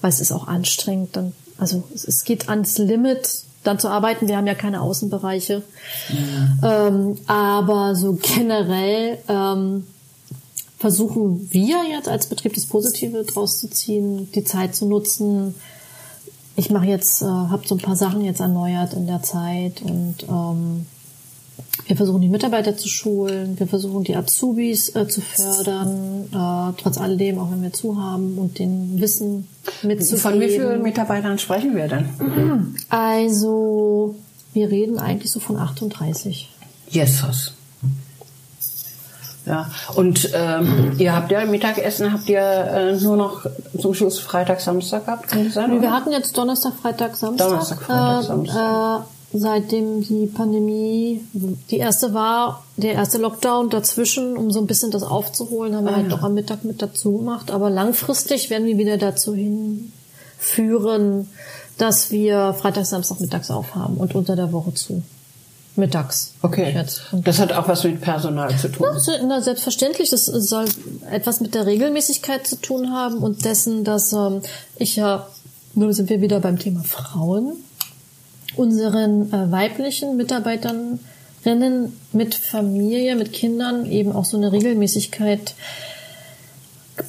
weil 0.00 0.10
es 0.10 0.20
ist 0.20 0.32
auch 0.32 0.48
anstrengend. 0.48 1.16
Dann, 1.16 1.32
also 1.58 1.84
es, 1.94 2.04
es 2.06 2.24
geht 2.24 2.48
ans 2.48 2.78
Limit 2.78 3.42
dann 3.64 3.78
zu 3.78 3.88
arbeiten. 3.88 4.28
Wir 4.28 4.36
haben 4.36 4.46
ja 4.46 4.54
keine 4.54 4.80
Außenbereiche. 4.80 5.62
Ja. 6.60 6.86
Ähm, 6.88 7.18
aber 7.26 7.94
so 7.94 8.18
generell 8.20 9.18
ähm, 9.28 9.84
versuchen 10.78 11.48
wir 11.52 11.84
jetzt 11.90 12.08
als 12.08 12.26
Betrieb 12.26 12.54
das 12.54 12.66
Positive 12.66 13.24
draus 13.24 13.58
zu 13.58 13.68
ziehen, 13.68 14.30
die 14.32 14.44
Zeit 14.44 14.76
zu 14.76 14.86
nutzen. 14.86 15.54
Ich 16.56 16.70
mache 16.70 16.86
jetzt, 16.86 17.22
äh, 17.22 17.26
habe 17.26 17.66
so 17.66 17.74
ein 17.74 17.80
paar 17.80 17.96
Sachen 17.96 18.24
jetzt 18.24 18.40
erneuert 18.40 18.94
in 18.94 19.06
der 19.06 19.22
Zeit 19.22 19.82
und 19.82 20.16
ähm, 20.28 20.86
wir 21.86 21.96
versuchen 21.96 22.20
die 22.20 22.28
Mitarbeiter 22.28 22.76
zu 22.76 22.88
schulen, 22.88 23.58
wir 23.58 23.66
versuchen 23.66 24.04
die 24.04 24.14
Azubis 24.16 24.94
äh, 24.94 25.08
zu 25.08 25.20
fördern, 25.20 26.24
äh, 26.32 26.80
trotz 26.80 26.98
alledem, 26.98 27.38
auch 27.38 27.50
wenn 27.50 27.62
wir 27.62 27.72
zu 27.72 28.00
haben 28.00 28.36
und 28.38 28.58
den 28.58 29.00
Wissen 29.00 29.48
mitzugeben. 29.82 30.18
Von 30.18 30.40
wie 30.40 30.48
vielen 30.48 30.82
Mitarbeitern 30.82 31.38
sprechen 31.38 31.74
wir 31.76 31.88
denn? 31.88 32.74
Also, 32.88 34.16
wir 34.52 34.70
reden 34.70 34.98
eigentlich 34.98 35.30
so 35.30 35.40
von 35.40 35.56
38. 35.56 36.50
Jesus. 36.88 37.54
Ja, 39.46 39.70
und 39.94 40.28
ähm, 40.34 40.92
ihr 40.98 41.14
habt 41.14 41.30
ja 41.30 41.42
Mittagessen, 41.46 42.12
habt 42.12 42.28
ihr 42.28 42.40
äh, 42.40 42.96
nur 43.00 43.16
noch 43.16 43.46
zum 43.80 43.94
Schluss 43.94 44.18
Freitag, 44.18 44.60
Samstag 44.60 45.06
gehabt, 45.06 45.28
kann 45.28 45.44
das 45.44 45.54
sein? 45.54 45.80
Wir 45.80 45.90
hatten 45.90 46.12
jetzt 46.12 46.36
Donnerstag, 46.36 46.74
Freitag, 46.74 47.16
Samstag. 47.16 47.48
Donnerstag, 47.48 47.80
Freitag, 47.80 48.22
Samstag. 48.24 49.00
Äh, 49.00 49.17
seitdem 49.32 50.02
die 50.02 50.26
Pandemie, 50.26 51.20
die 51.70 51.76
erste 51.76 52.14
war, 52.14 52.64
der 52.76 52.94
erste 52.94 53.18
Lockdown 53.18 53.68
dazwischen, 53.68 54.36
um 54.36 54.50
so 54.50 54.58
ein 54.58 54.66
bisschen 54.66 54.90
das 54.90 55.02
aufzuholen, 55.02 55.74
haben 55.74 55.84
wir 55.84 55.92
ah, 55.92 55.96
halt 55.96 56.10
ja. 56.10 56.16
doch 56.16 56.22
am 56.22 56.34
Mittag 56.34 56.64
mit 56.64 56.80
dazu 56.80 57.18
gemacht. 57.18 57.50
Aber 57.50 57.68
langfristig 57.68 58.48
werden 58.50 58.66
wir 58.66 58.78
wieder 58.78 58.96
dazu 58.96 59.34
hinführen, 59.34 61.28
dass 61.76 62.10
wir 62.10 62.54
Freitag, 62.54 62.86
Samstag 62.86 63.20
mittags 63.20 63.50
aufhaben 63.50 63.98
und 63.98 64.14
unter 64.14 64.34
der 64.34 64.52
Woche 64.52 64.72
zu. 64.74 65.02
Mittags. 65.76 66.32
Okay. 66.42 66.74
Das 67.12 67.38
hat 67.38 67.52
auch 67.52 67.68
was 67.68 67.84
mit 67.84 68.00
Personal 68.00 68.56
zu 68.56 68.68
tun. 68.68 68.88
Na, 68.90 68.98
na, 69.26 69.40
selbstverständlich. 69.40 70.10
Das 70.10 70.24
soll 70.24 70.64
etwas 71.08 71.40
mit 71.40 71.54
der 71.54 71.66
Regelmäßigkeit 71.66 72.44
zu 72.46 72.56
tun 72.56 72.92
haben 72.92 73.18
und 73.18 73.44
dessen, 73.44 73.84
dass 73.84 74.12
ähm, 74.12 74.40
ich 74.76 74.96
ja, 74.96 75.28
nun 75.74 75.92
sind 75.92 76.10
wir 76.10 76.20
wieder 76.20 76.40
beim 76.40 76.58
Thema 76.58 76.82
Frauen 76.82 77.52
unseren 78.56 79.32
äh, 79.32 79.50
weiblichen 79.50 80.16
Mitarbeiterinnen 80.16 81.00
mit 82.12 82.34
Familie, 82.34 83.16
mit 83.16 83.32
Kindern 83.32 83.86
eben 83.86 84.12
auch 84.12 84.24
so 84.24 84.36
eine 84.36 84.52
Regelmäßigkeit, 84.52 85.54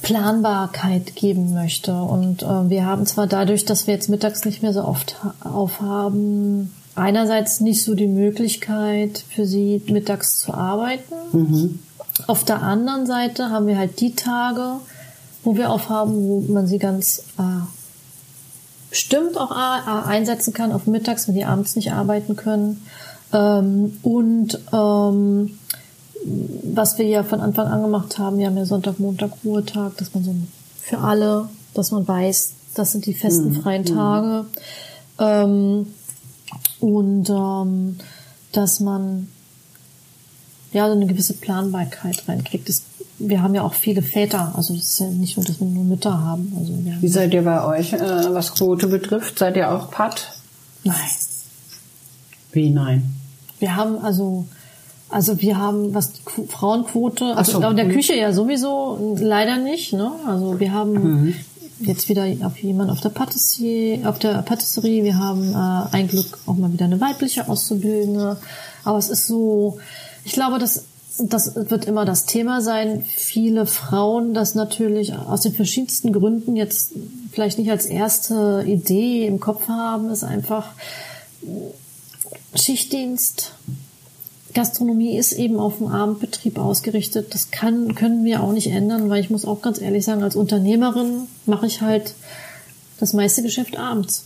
Planbarkeit 0.02 1.16
geben 1.16 1.52
möchte. 1.52 1.94
Und 1.94 2.42
äh, 2.42 2.68
wir 2.70 2.86
haben 2.86 3.06
zwar 3.06 3.26
dadurch, 3.26 3.64
dass 3.64 3.86
wir 3.86 3.94
jetzt 3.94 4.08
mittags 4.08 4.44
nicht 4.44 4.62
mehr 4.62 4.72
so 4.72 4.84
oft 4.84 5.16
aufhaben, 5.40 6.72
einerseits 6.94 7.60
nicht 7.60 7.82
so 7.84 7.94
die 7.94 8.06
Möglichkeit 8.06 9.24
für 9.28 9.46
sie 9.46 9.82
mittags 9.86 10.38
zu 10.38 10.54
arbeiten. 10.54 11.14
Mhm. 11.32 11.78
Auf 12.26 12.44
der 12.44 12.62
anderen 12.62 13.06
Seite 13.06 13.50
haben 13.50 13.66
wir 13.66 13.78
halt 13.78 14.00
die 14.00 14.14
Tage, 14.14 14.80
wo 15.42 15.56
wir 15.56 15.70
aufhaben, 15.70 16.28
wo 16.28 16.52
man 16.52 16.66
sie 16.66 16.78
ganz 16.78 17.24
äh, 17.38 17.42
bestimmt 18.90 19.38
auch 19.38 19.50
einsetzen 19.50 20.52
kann 20.52 20.72
auf 20.72 20.86
mittags, 20.86 21.28
wenn 21.28 21.34
die 21.34 21.44
abends 21.44 21.76
nicht 21.76 21.92
arbeiten 21.92 22.36
können. 22.36 22.84
Ähm, 23.32 23.98
und 24.02 24.58
ähm, 24.72 25.58
was 26.24 26.98
wir 26.98 27.06
ja 27.06 27.22
von 27.22 27.40
Anfang 27.40 27.68
an 27.68 27.82
gemacht 27.82 28.18
haben, 28.18 28.38
wir 28.38 28.46
haben 28.46 28.56
ja 28.56 28.66
Sonntag, 28.66 28.98
Montag, 28.98 29.32
Ruhetag, 29.44 29.96
dass 29.96 30.12
man 30.12 30.24
so 30.24 30.34
für 30.80 30.98
alle, 30.98 31.48
dass 31.72 31.92
man 31.92 32.06
weiß, 32.06 32.54
das 32.74 32.92
sind 32.92 33.06
die 33.06 33.14
festen 33.14 33.50
mhm. 33.50 33.62
freien 33.62 33.84
Tage. 33.84 34.46
Ähm, 35.18 35.86
und 36.80 37.30
ähm, 37.30 37.98
dass 38.52 38.80
man 38.80 39.28
ja 40.72 40.86
so 40.86 40.92
eine 40.92 41.06
gewisse 41.06 41.34
Planbarkeit 41.34 42.28
reinkriegt. 42.28 42.68
Das 42.68 42.82
wir 43.20 43.42
haben 43.42 43.54
ja 43.54 43.62
auch 43.62 43.74
viele 43.74 44.02
Väter, 44.02 44.52
also 44.56 44.74
es 44.74 44.84
ist 44.84 45.00
ja 45.00 45.06
nicht 45.06 45.36
nur, 45.36 45.44
dass 45.44 45.60
wir 45.60 45.66
nur 45.66 45.84
Mütter 45.84 46.18
haben. 46.18 46.52
Also 46.58 46.72
Wie 47.00 47.08
seid 47.08 47.34
ihr 47.34 47.42
bei 47.42 47.62
euch, 47.64 47.92
äh, 47.92 47.98
was 48.34 48.54
Quote 48.54 48.86
betrifft? 48.86 49.38
Seid 49.38 49.56
ihr 49.56 49.70
auch 49.70 49.90
Pat? 49.90 50.32
Nein. 50.84 50.96
Wie 52.52 52.70
nein? 52.70 53.14
Wir 53.58 53.76
haben 53.76 53.98
also, 53.98 54.46
also 55.10 55.40
wir 55.40 55.58
haben 55.58 55.92
was 55.94 56.12
die 56.12 56.22
Frauenquote, 56.48 57.36
also 57.36 57.60
so. 57.60 57.68
in 57.68 57.76
der 57.76 57.84
mhm. 57.84 57.92
Küche 57.92 58.16
ja 58.16 58.32
sowieso 58.32 59.16
leider 59.20 59.58
nicht. 59.58 59.92
Ne? 59.92 60.10
Also 60.26 60.58
wir 60.58 60.72
haben 60.72 60.92
mhm. 60.92 61.34
jetzt 61.80 62.08
wieder 62.08 62.24
auf 62.42 62.56
jemand 62.58 62.90
auf 62.90 63.02
der 63.02 63.10
Patisserie, 63.10 64.08
auf 64.08 64.18
der 64.18 64.40
Patisserie. 64.42 65.04
Wir 65.04 65.18
haben 65.18 65.52
äh, 65.52 65.94
ein 65.94 66.08
Glück 66.08 66.38
auch 66.46 66.54
mal 66.54 66.72
wieder 66.72 66.86
eine 66.86 67.00
weibliche 67.00 67.46
Auszubildende. 67.48 68.38
Aber 68.82 68.96
es 68.96 69.10
ist 69.10 69.26
so, 69.26 69.78
ich 70.24 70.32
glaube, 70.32 70.58
dass 70.58 70.84
das 71.24 71.54
wird 71.54 71.86
immer 71.86 72.04
das 72.04 72.26
Thema 72.26 72.60
sein. 72.60 73.04
Viele 73.04 73.66
Frauen 73.66 74.34
das 74.34 74.54
natürlich 74.54 75.14
aus 75.14 75.42
den 75.42 75.52
verschiedensten 75.52 76.12
Gründen 76.12 76.56
jetzt 76.56 76.92
vielleicht 77.32 77.58
nicht 77.58 77.70
als 77.70 77.86
erste 77.86 78.64
Idee 78.66 79.26
im 79.26 79.40
Kopf 79.40 79.68
haben, 79.68 80.10
ist 80.10 80.24
einfach 80.24 80.66
Schichtdienst. 82.54 83.52
Gastronomie 84.52 85.16
ist 85.16 85.32
eben 85.32 85.60
auf 85.60 85.78
den 85.78 85.88
Abendbetrieb 85.88 86.58
ausgerichtet. 86.58 87.34
Das 87.34 87.50
kann, 87.50 87.94
können 87.94 88.24
wir 88.24 88.42
auch 88.42 88.52
nicht 88.52 88.68
ändern, 88.68 89.08
weil 89.08 89.20
ich 89.20 89.30
muss 89.30 89.44
auch 89.44 89.62
ganz 89.62 89.80
ehrlich 89.80 90.04
sagen, 90.04 90.22
als 90.22 90.34
Unternehmerin 90.34 91.28
mache 91.46 91.66
ich 91.66 91.82
halt 91.82 92.14
das 92.98 93.12
meiste 93.12 93.42
Geschäft 93.42 93.76
abends. 93.76 94.24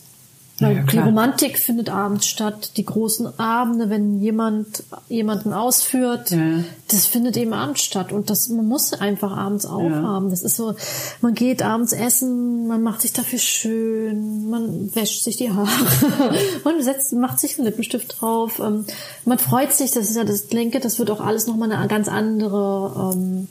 Weil 0.61 0.76
Ja, 0.76 0.82
die. 0.82 0.98
Romantik 0.98 1.59
findet 1.59 1.90
abends 1.90 2.26
statt, 2.26 2.72
die 2.76 2.84
großen 2.84 3.40
Abende, 3.40 3.90
wenn 3.90 4.20
jemand 4.20 4.84
jemanden 5.09 5.52
ausführt, 5.52 6.30
Ja. 6.30 6.62
das 6.88 7.07
findet 7.07 7.36
eben 7.36 7.52
abends 7.52 7.82
statt 7.82 8.12
und 8.12 8.30
das 8.30 8.48
man 8.48 8.66
muss 8.66 8.92
einfach 8.92 9.36
abends 9.36 9.66
aufhaben. 9.66 10.30
Das 10.30 10.42
ist 10.42 10.55
so, 10.57 10.74
man 11.20 11.34
geht 11.34 11.62
abends 11.62 11.92
essen, 11.92 12.68
man 12.68 12.82
macht 12.82 13.00
sich 13.00 13.12
dafür 13.12 13.40
schön, 13.40 14.48
man 14.48 14.94
wäscht 14.94 15.24
sich 15.24 15.36
die 15.36 15.50
Haare, 15.50 15.68
man 16.64 16.80
setzt, 16.82 17.12
macht 17.14 17.40
sich 17.40 17.59
einen 17.59 17.66
Lippenstift 17.66 18.20
drauf, 18.20 18.61
ähm, 18.61 18.84
man 19.24 19.38
freut 19.40 19.72
sich. 19.72 19.90
Das 19.90 20.09
ist 20.09 20.16
ja 20.16 20.22
das 20.24 20.46
denke, 20.46 20.78
das 20.78 21.00
wird 21.00 21.11
auch 21.11 21.20
alles 21.20 21.48
noch 21.48 21.57
mal 21.57 21.70
eine 21.72 21.88
ganz 21.88 22.07
andere 22.09 23.12
ähm, 23.14 23.48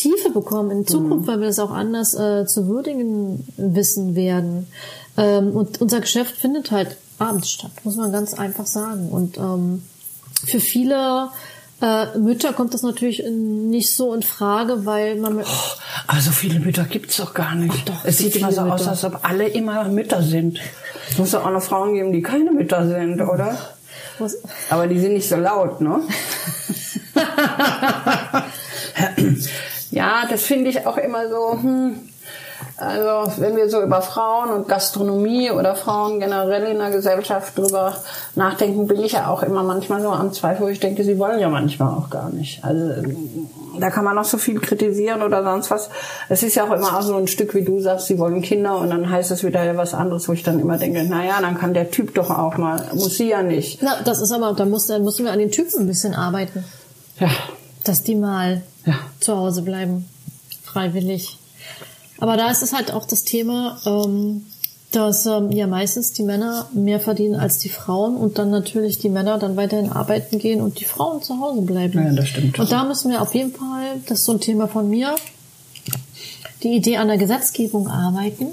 Tiefe 0.00 0.30
bekommen 0.30 0.70
in 0.70 0.86
Zukunft, 0.86 1.26
weil 1.28 1.40
wir 1.40 1.48
das 1.48 1.58
auch 1.58 1.70
anders 1.70 2.14
äh, 2.14 2.46
zu 2.46 2.68
würdigen 2.68 3.46
wissen 3.58 4.14
werden. 4.14 4.66
Ähm, 5.18 5.50
und 5.54 5.80
unser 5.82 6.00
Geschäft 6.00 6.36
findet 6.36 6.70
halt 6.70 6.96
abends 7.18 7.50
statt, 7.50 7.72
muss 7.84 7.96
man 7.96 8.10
ganz 8.10 8.32
einfach 8.32 8.64
sagen. 8.66 9.10
Und 9.10 9.36
ähm, 9.36 9.82
für 10.46 10.58
viele 10.58 11.28
äh, 11.82 12.18
Mütter 12.18 12.54
kommt 12.54 12.72
das 12.72 12.82
natürlich 12.82 13.22
in, 13.22 13.68
nicht 13.68 13.94
so 13.94 14.14
in 14.14 14.22
Frage, 14.22 14.86
weil 14.86 15.16
man 15.16 15.44
Also 16.06 16.30
viele 16.30 16.60
Mütter 16.60 16.84
gibt's 16.84 17.18
doch 17.18 17.34
gar 17.34 17.54
nicht. 17.54 17.86
doch, 17.86 18.02
es 18.04 18.18
sieht 18.18 18.36
immer 18.36 18.52
so 18.52 18.62
aus, 18.62 18.80
Mütter. 18.80 18.90
als 18.92 19.04
ob 19.04 19.18
alle 19.22 19.48
immer 19.48 19.84
Mütter 19.88 20.22
sind. 20.22 20.60
Es 21.10 21.18
muss 21.18 21.32
doch 21.32 21.44
auch 21.44 21.50
noch 21.50 21.62
Frauen 21.62 21.92
geben, 21.92 22.12
die 22.12 22.22
keine 22.22 22.52
Mütter 22.52 22.88
sind, 22.88 23.20
oder? 23.20 23.58
was, 24.18 24.38
Aber 24.70 24.86
die 24.86 24.98
sind 24.98 25.12
nicht 25.12 25.28
so 25.28 25.36
laut, 25.36 25.82
ne? 25.82 26.00
ja, 29.90 30.24
das 30.28 30.42
finde 30.42 30.70
ich 30.70 30.86
auch 30.86 30.96
immer 30.96 31.28
so, 31.28 31.52
hm, 31.52 31.96
also 32.76 33.40
wenn 33.40 33.56
wir 33.56 33.68
so 33.68 33.82
über 33.82 34.02
Frauen 34.02 34.50
und 34.50 34.68
Gastronomie 34.68 35.50
oder 35.50 35.74
Frauen 35.74 36.20
generell 36.20 36.64
in 36.64 36.78
der 36.78 36.90
Gesellschaft 36.90 37.56
drüber 37.56 37.96
nachdenken, 38.34 38.86
bin 38.86 39.00
ich 39.02 39.12
ja 39.12 39.28
auch 39.28 39.42
immer 39.42 39.62
manchmal 39.62 40.00
so 40.00 40.08
am 40.08 40.32
Zweifel, 40.32 40.66
wo 40.66 40.68
ich 40.68 40.80
denke, 40.80 41.04
sie 41.04 41.18
wollen 41.18 41.38
ja 41.40 41.48
manchmal 41.48 41.92
auch 41.94 42.10
gar 42.10 42.30
nicht. 42.30 42.64
Also 42.64 42.94
da 43.78 43.90
kann 43.90 44.04
man 44.04 44.14
noch 44.16 44.24
so 44.24 44.38
viel 44.38 44.60
kritisieren 44.60 45.22
oder 45.22 45.42
sonst 45.42 45.70
was. 45.70 45.90
Es 46.28 46.42
ist 46.42 46.54
ja 46.54 46.64
auch 46.64 46.72
immer 46.72 46.98
auch 46.98 47.02
so 47.02 47.16
ein 47.16 47.28
Stück, 47.28 47.54
wie 47.54 47.64
du 47.64 47.80
sagst, 47.80 48.06
sie 48.06 48.18
wollen 48.18 48.42
Kinder 48.42 48.78
und 48.78 48.90
dann 48.90 49.10
heißt 49.10 49.30
es 49.30 49.44
wieder 49.44 49.76
was 49.76 49.94
anderes, 49.94 50.28
wo 50.28 50.32
ich 50.32 50.42
dann 50.42 50.58
immer 50.60 50.78
denke, 50.78 51.04
naja, 51.04 51.40
dann 51.40 51.58
kann 51.58 51.74
der 51.74 51.90
Typ 51.90 52.14
doch 52.14 52.30
auch 52.30 52.56
mal, 52.56 52.82
muss 52.94 53.16
sie 53.16 53.28
ja 53.28 53.42
nicht. 53.42 53.82
na, 53.82 53.96
das 54.04 54.20
ist 54.20 54.32
aber, 54.32 54.54
da 54.54 54.64
muss, 54.64 54.86
da 54.86 54.98
müssen 54.98 55.24
wir 55.24 55.32
an 55.32 55.38
den 55.38 55.50
Typen 55.50 55.80
ein 55.80 55.86
bisschen 55.86 56.14
arbeiten, 56.14 56.64
Ja, 57.18 57.28
dass 57.84 58.02
die 58.02 58.14
mal 58.14 58.62
ja. 58.86 58.98
zu 59.20 59.36
Hause 59.36 59.62
bleiben, 59.62 60.06
freiwillig. 60.62 61.38
Aber 62.18 62.36
da 62.36 62.50
ist 62.50 62.62
es 62.62 62.72
halt 62.72 62.92
auch 62.92 63.06
das 63.06 63.24
Thema, 63.24 63.78
ähm, 63.86 64.44
dass 64.92 65.24
ähm, 65.26 65.50
ja 65.52 65.66
meistens 65.66 66.12
die 66.12 66.22
Männer 66.22 66.68
mehr 66.72 67.00
verdienen 67.00 67.36
als 67.36 67.58
die 67.58 67.68
Frauen 67.68 68.16
und 68.16 68.38
dann 68.38 68.50
natürlich 68.50 68.98
die 68.98 69.08
Männer 69.08 69.38
dann 69.38 69.56
weiterhin 69.56 69.90
arbeiten 69.90 70.38
gehen 70.38 70.60
und 70.60 70.80
die 70.80 70.84
Frauen 70.84 71.22
zu 71.22 71.40
Hause 71.40 71.62
bleiben. 71.62 72.04
Ja, 72.04 72.12
das 72.12 72.28
stimmt. 72.28 72.58
Und 72.58 72.72
da 72.72 72.84
müssen 72.84 73.10
wir 73.10 73.22
auf 73.22 73.34
jeden 73.34 73.52
Fall, 73.52 74.00
das 74.06 74.20
ist 74.20 74.24
so 74.24 74.32
ein 74.32 74.40
Thema 74.40 74.66
von 74.66 74.88
mir, 74.90 75.14
die 76.62 76.74
Idee 76.74 76.96
an 76.96 77.08
der 77.08 77.18
Gesetzgebung 77.18 77.88
arbeiten, 77.88 78.48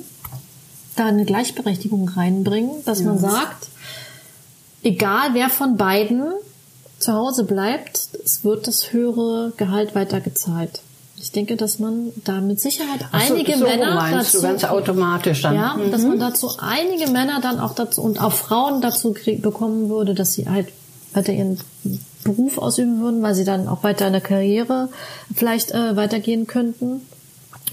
da 0.95 1.05
eine 1.05 1.25
Gleichberechtigung 1.25 2.07
reinbringen, 2.09 2.71
dass 2.85 3.01
man 3.01 3.19
sagt, 3.19 3.67
egal 4.83 5.33
wer 5.33 5.49
von 5.49 5.77
beiden 5.77 6.31
zu 7.07 7.13
Hause 7.13 7.45
bleibt, 7.45 8.09
es 8.25 8.43
wird 8.43 8.67
das 8.67 8.91
höhere 8.91 9.53
Gehalt 9.55 9.95
weitergezahlt. 9.95 10.81
Ich 11.19 11.31
denke, 11.31 11.55
dass 11.55 11.79
man 11.79 12.11
da 12.25 12.41
mit 12.41 12.59
Sicherheit 12.59 12.99
Ach 13.11 13.21
so, 13.25 13.33
einige 13.33 13.57
so 13.57 13.63
Männer 13.63 13.95
meinst 13.95 14.33
dazu 14.35 14.37
du 14.37 14.43
ganz 14.43 14.63
automatisch 14.65 15.41
dann. 15.41 15.55
ja, 15.55 15.75
Mhm. 15.77 15.91
dass 15.91 16.01
man 16.03 16.19
dazu 16.19 16.51
einige 16.59 17.09
Männer 17.09 17.39
dann 17.41 17.59
auch 17.61 17.73
dazu 17.73 18.01
und 18.01 18.21
auch 18.21 18.33
Frauen 18.33 18.81
dazu 18.81 19.13
krieg, 19.13 19.41
bekommen 19.41 19.89
würde, 19.89 20.13
dass 20.13 20.33
sie 20.33 20.49
halt 20.49 20.67
weiter 21.13 21.31
ihren 21.31 21.57
Beruf 22.25 22.57
ausüben 22.57 22.99
würden, 23.01 23.23
weil 23.23 23.33
sie 23.35 23.45
dann 23.45 23.69
auch 23.69 23.83
weiter 23.83 24.05
in 24.07 24.11
der 24.13 24.21
Karriere 24.21 24.89
vielleicht 25.33 25.71
äh, 25.71 25.95
weitergehen 25.95 26.45
könnten. 26.45 27.01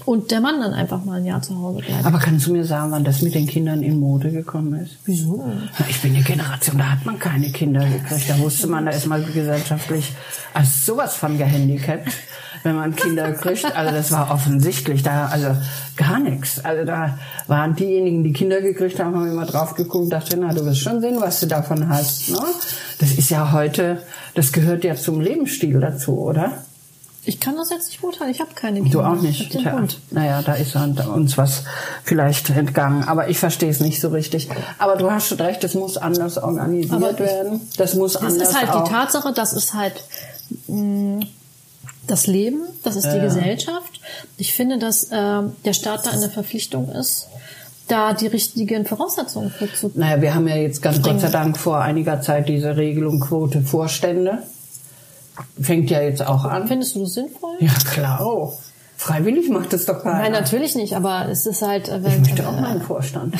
Und 0.03 0.29
der 0.29 0.41
Mann 0.41 0.59
dann 0.59 0.73
einfach 0.73 1.03
mal 1.03 1.19
ein 1.19 1.25
Jahr 1.25 1.41
zu 1.41 1.57
Hause 1.59 1.79
bleibt. 1.79 2.05
Aber 2.05 2.19
kannst 2.19 2.45
du 2.45 2.51
mir 2.51 2.65
sagen, 2.65 2.91
wann 2.91 3.03
das 3.03 3.21
mit 3.21 3.33
den 3.33 3.47
Kindern 3.47 3.81
in 3.81 3.99
Mode 3.99 4.31
gekommen 4.31 4.73
ist? 4.81 4.97
Wieso? 5.05 5.43
Na, 5.79 5.85
Ich 5.89 6.01
bin 6.01 6.13
die 6.13 6.21
Generation, 6.21 6.77
da 6.77 6.91
hat 6.91 7.05
man 7.05 7.17
keine 7.17 7.49
Kinder 7.51 7.83
gekriegt. 7.85 8.29
Da 8.29 8.37
wusste 8.39 8.67
man, 8.67 8.85
da 8.85 8.91
ist 8.91 9.07
man 9.07 9.25
gesellschaftlich 9.25 10.13
als 10.53 10.85
sowas 10.85 11.15
von 11.15 11.37
gehandicapt, 11.37 12.09
wenn 12.63 12.75
man 12.75 12.95
Kinder 12.95 13.31
kriegt. 13.31 13.65
Also 13.75 13.95
das 13.95 14.11
war 14.11 14.31
offensichtlich, 14.31 15.01
da 15.01 15.27
also 15.27 15.55
gar 15.95 16.19
nichts. 16.19 16.63
Also 16.63 16.85
da 16.85 17.17
waren 17.47 17.75
diejenigen, 17.75 18.23
die 18.23 18.33
Kinder 18.33 18.61
gekriegt 18.61 18.99
haben, 18.99 19.15
haben 19.15 19.31
immer 19.31 19.45
drauf 19.45 19.75
geguckt 19.75 20.03
und 20.03 20.09
dachte, 20.11 20.37
na, 20.37 20.53
du 20.53 20.65
wirst 20.65 20.81
schon 20.81 21.01
sehen, 21.01 21.17
was 21.19 21.39
du 21.39 21.47
davon 21.47 21.87
hast. 21.89 22.29
Ne? 22.29 22.39
Das 22.99 23.11
ist 23.13 23.29
ja 23.29 23.51
heute, 23.53 24.01
das 24.35 24.51
gehört 24.51 24.83
ja 24.83 24.95
zum 24.95 25.19
Lebensstil 25.21 25.79
dazu, 25.79 26.19
oder? 26.19 26.51
Ich 27.27 27.39
kann 27.39 27.55
das 27.55 27.69
jetzt 27.71 27.87
nicht 27.87 28.01
beurteilen. 28.01 28.29
Ich 28.31 28.39
habe 28.39 28.51
keine 28.55 28.81
Kinder. 28.81 28.91
Du 28.91 29.01
auch 29.01 29.15
Ich 29.15 29.21
nicht. 29.21 29.41
hab 29.45 29.49
den 29.51 29.61
Tja, 29.61 29.71
Hund. 29.73 29.99
naja, 30.11 30.41
da 30.41 30.53
ist 30.53 30.75
uns 30.75 31.37
was 31.37 31.63
vielleicht 32.03 32.49
entgangen. 32.51 33.03
Aber 33.03 33.29
ich 33.29 33.39
verstehe 33.39 33.69
es 33.69 33.79
nicht 33.79 33.99
so 33.99 34.09
richtig. 34.09 34.47
Aber 34.77 34.95
du 34.95 35.09
hast 35.11 35.27
schon 35.29 35.39
recht, 35.39 35.63
es 35.63 35.73
muss 35.73 35.97
anders 35.97 36.37
organisiert 36.37 36.93
Aber 36.93 37.17
werden. 37.19 37.61
Das 37.77 37.95
muss 37.95 38.13
Das 38.13 38.21
anders 38.23 38.49
ist 38.49 38.55
halt 38.59 38.69
auch. 38.69 38.83
die 38.83 38.91
Tatsache, 38.91 39.33
das 39.33 39.53
ist 39.53 39.73
halt 39.73 39.93
mh, 40.67 41.25
das 42.07 42.27
Leben, 42.27 42.61
das 42.83 42.95
ist 42.95 43.07
die 43.11 43.19
Gesellschaft. 43.19 43.99
Ich 44.37 44.53
finde, 44.53 44.77
dass 44.77 45.07
ähm, 45.11 45.53
der 45.65 45.73
Staat 45.73 46.05
da 46.05 46.11
in 46.11 46.21
der 46.21 46.29
Verpflichtung 46.29 46.89
ist, 46.91 47.27
da 47.87 48.13
die 48.13 48.27
richtigen 48.27 48.85
Voraussetzungen 48.85 49.51
für 49.51 49.71
zu 49.73 49.91
Naja, 49.95 50.21
wir 50.21 50.33
haben 50.35 50.47
ja 50.47 50.55
jetzt 50.55 50.81
ganz. 50.81 51.01
Gott 51.01 51.19
sei 51.21 51.29
Dank 51.29 51.57
vor 51.57 51.79
einiger 51.79 52.21
Zeit 52.21 52.49
diese 52.49 52.77
Regelung 52.77 53.19
Quote 53.19 53.61
Vorstände. 53.61 54.43
Fängt 55.61 55.89
ja 55.89 56.01
jetzt 56.01 56.25
auch 56.25 56.45
an. 56.45 56.67
Findest 56.67 56.95
du 56.95 57.01
das 57.01 57.13
sinnvoll? 57.13 57.55
Ja, 57.59 57.73
klar. 57.91 58.25
Oh. 58.25 58.53
Freiwillig 58.97 59.49
macht 59.49 59.73
es 59.73 59.85
doch 59.85 60.01
keiner. 60.01 60.19
Nein, 60.19 60.31
natürlich 60.31 60.75
nicht, 60.75 60.95
aber 60.95 61.27
es 61.29 61.45
ist 61.45 61.61
halt, 61.61 61.89
äh, 61.89 61.97
Ich 61.97 62.03
wenn, 62.03 62.21
möchte 62.21 62.47
auch 62.47 62.57
äh, 62.57 62.61
mal 62.61 62.71
einen 62.71 62.81
Vorstand. 62.81 63.35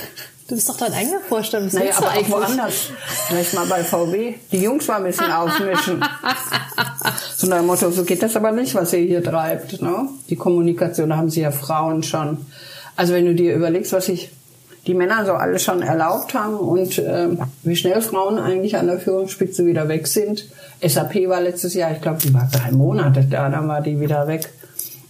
du 0.48 0.54
bist 0.54 0.68
doch 0.68 0.76
dein 0.76 0.92
eigener 0.92 1.20
Vorstand. 1.28 1.66
Was 1.66 1.72
Naja, 1.72 1.92
aber 1.96 2.06
auch 2.06 2.12
eigentlich? 2.12 2.30
woanders. 2.30 2.74
Vielleicht 3.26 3.54
mal 3.54 3.66
bei 3.66 3.82
VW. 3.82 4.34
Die 4.52 4.62
Jungs 4.62 4.86
mal 4.86 4.96
ein 4.98 5.04
bisschen 5.04 5.30
aufmischen. 5.32 6.04
So 7.36 7.46
nach 7.46 7.56
dem 7.58 7.66
Motto, 7.66 7.90
so 7.90 8.04
geht 8.04 8.22
das 8.22 8.36
aber 8.36 8.52
nicht, 8.52 8.74
was 8.74 8.92
ihr 8.92 8.98
hier 9.00 9.24
treibt. 9.24 9.80
Ne? 9.80 10.08
Die 10.28 10.36
Kommunikation, 10.36 11.08
da 11.08 11.16
haben 11.16 11.30
sie 11.30 11.40
ja 11.40 11.50
Frauen 11.50 12.02
schon. 12.02 12.44
Also 12.96 13.14
wenn 13.14 13.24
du 13.24 13.34
dir 13.34 13.54
überlegst, 13.54 13.94
was 13.94 14.06
sich 14.06 14.30
die 14.86 14.94
Männer 14.94 15.26
so 15.26 15.32
alle 15.32 15.58
schon 15.58 15.82
erlaubt 15.82 16.34
haben 16.34 16.56
und 16.56 16.98
ähm, 16.98 17.40
wie 17.62 17.76
schnell 17.76 18.00
Frauen 18.00 18.38
eigentlich 18.38 18.76
an 18.76 18.86
der 18.86 18.98
Führungsspitze 18.98 19.66
wieder 19.66 19.88
weg 19.88 20.06
sind. 20.06 20.48
SAP 20.82 21.28
war 21.28 21.40
letztes 21.40 21.74
Jahr, 21.74 21.92
ich 21.92 22.00
glaube, 22.00 22.18
die 22.22 22.32
war 22.32 22.48
drei 22.50 22.72
Monate 22.72 23.24
da, 23.24 23.48
dann 23.48 23.68
war 23.68 23.82
die 23.82 24.00
wieder 24.00 24.26
weg. 24.26 24.50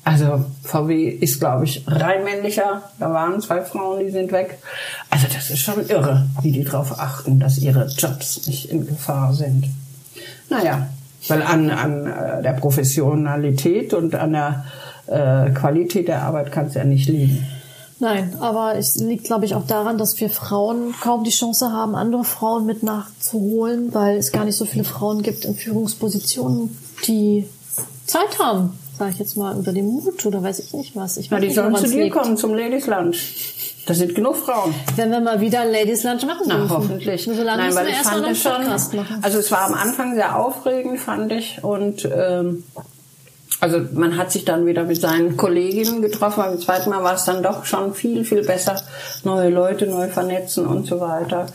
Also 0.03 0.45
VW 0.64 1.09
ist, 1.09 1.41
glaube 1.41 1.66
ich, 1.66 1.85
rein 1.87 2.25
männlicher. 2.25 2.83
Da 2.99 3.12
waren 3.12 3.41
zwei 3.41 3.61
Frauen, 3.61 4.01
die 4.01 4.11
sind 4.11 4.33
weg. 4.33 4.59
Also 5.11 5.27
das 5.33 5.51
ist 5.51 5.61
schon 5.61 5.87
irre, 5.89 6.27
wie 6.43 6.53
die 6.53 6.64
darauf 6.64 6.99
achten, 6.99 7.39
dass 7.39 7.59
ihre 7.59 7.87
Jobs 7.87 8.47
nicht 8.47 8.71
in 8.71 8.87
Gefahr 8.87 9.35
sind. 9.35 9.66
Naja, 10.49 10.89
weil 11.29 11.43
an, 11.43 11.71
an 11.71 12.07
äh, 12.07 12.43
der 12.43 12.55
Professionalität 12.55 13.93
und 13.93 14.14
an 14.14 14.33
der 14.33 14.64
äh, 15.07 15.51
Qualität 15.51 16.09
der 16.09 16.23
Arbeit 16.23 16.51
kann 16.51 16.66
es 16.66 16.75
ja 16.75 16.85
nicht 16.85 17.09
liegen. 17.09 17.47
Nein, 18.01 18.35
aber 18.41 18.77
es 18.77 18.97
liegt, 18.97 19.25
glaube 19.25 19.45
ich, 19.45 19.55
auch 19.55 19.67
daran, 19.67 19.99
dass 19.99 20.19
wir 20.21 20.31
Frauen 20.31 20.95
kaum 21.03 21.23
die 21.23 21.31
Chance 21.31 21.71
haben, 21.71 21.95
andere 21.95 22.25
Frauen 22.25 22.65
mit 22.67 22.83
nachzuholen, 22.83 23.93
weil 23.95 24.17
es 24.17 24.33
gar 24.33 24.45
nicht 24.47 24.57
so 24.57 24.65
viele 24.65 24.85
Frauen 24.85 25.23
gibt 25.23 25.45
in 25.45 25.55
Führungspositionen, 25.55 26.77
die 27.07 27.47
Zeit 28.07 28.39
haben, 28.39 28.79
sage 28.99 29.13
ich 29.13 29.19
jetzt 29.19 29.37
mal, 29.37 29.55
oder 29.57 29.73
den 29.73 29.87
Mut 29.87 30.25
oder 30.27 30.43
weiß 30.43 30.61
ich 30.61 30.73
nicht 30.73 30.97
was. 30.97 31.19
Ich 31.19 31.31
Na, 31.31 31.37
weiß 31.37 31.41
die 31.43 31.47
nicht, 31.49 31.57
sollen 31.57 31.77
zu 31.77 31.89
dir 31.89 32.05
liegt. 32.05 32.17
kommen 32.17 32.37
zum 32.37 32.55
Ladies 32.55 32.87
Lunch. 32.87 33.55
Da 33.87 33.95
sind 33.95 34.15
genug 34.15 34.37
Frauen. 34.37 34.75
Wenn 34.97 35.11
wir 35.11 35.21
mal 35.21 35.41
wieder 35.41 35.61
ein 35.61 35.71
Ladies 35.73 36.03
Lunch 36.03 36.25
machen 36.25 36.45
Na, 36.47 36.57
dürfen. 36.57 36.71
hoffentlich. 36.71 37.27
Nur 37.27 37.37
solange 37.37 37.59
Nein, 37.59 37.67
müssen 37.67 37.79
weil 37.79 37.85
wir 37.87 37.91
ich 37.93 37.97
erst 37.99 38.07
mal 38.07 38.11
fand 38.13 38.23
noch 38.23 38.29
einen 38.29 38.37
es 38.37 38.43
schon, 38.43 38.53
Podcast 38.65 38.95
machen. 38.95 39.19
also 39.23 39.39
es 39.39 39.51
war 39.51 39.61
am 39.67 39.75
Anfang 39.75 40.15
sehr 40.15 40.39
aufregend, 40.39 41.01
fand 41.01 41.33
ich. 41.33 41.63
Und 41.65 42.09
ähm, 42.15 42.65
also 43.61 43.81
man 43.93 44.17
hat 44.17 44.33
sich 44.33 44.47
dann 44.47 44.65
wieder 44.65 44.85
mit 44.85 45.01
seinen 45.01 45.37
Kolleginnen 45.37 46.01
getroffen. 46.01 46.43
Beim 46.43 46.59
zweiten 46.59 46.91
Mal 46.91 47.03
war 47.03 47.15
es 47.15 47.25
dann 47.25 47.43
doch 47.43 47.67
schon 47.67 47.95
viel, 47.95 48.25
viel 48.25 48.43
besser. 48.43 48.81
Neue 49.23 49.51
Leute, 49.51 49.87
neu 49.87 50.09
vernetzen 50.09 50.67
und 50.67 50.87
so 50.87 50.99
weiter. 51.01 51.47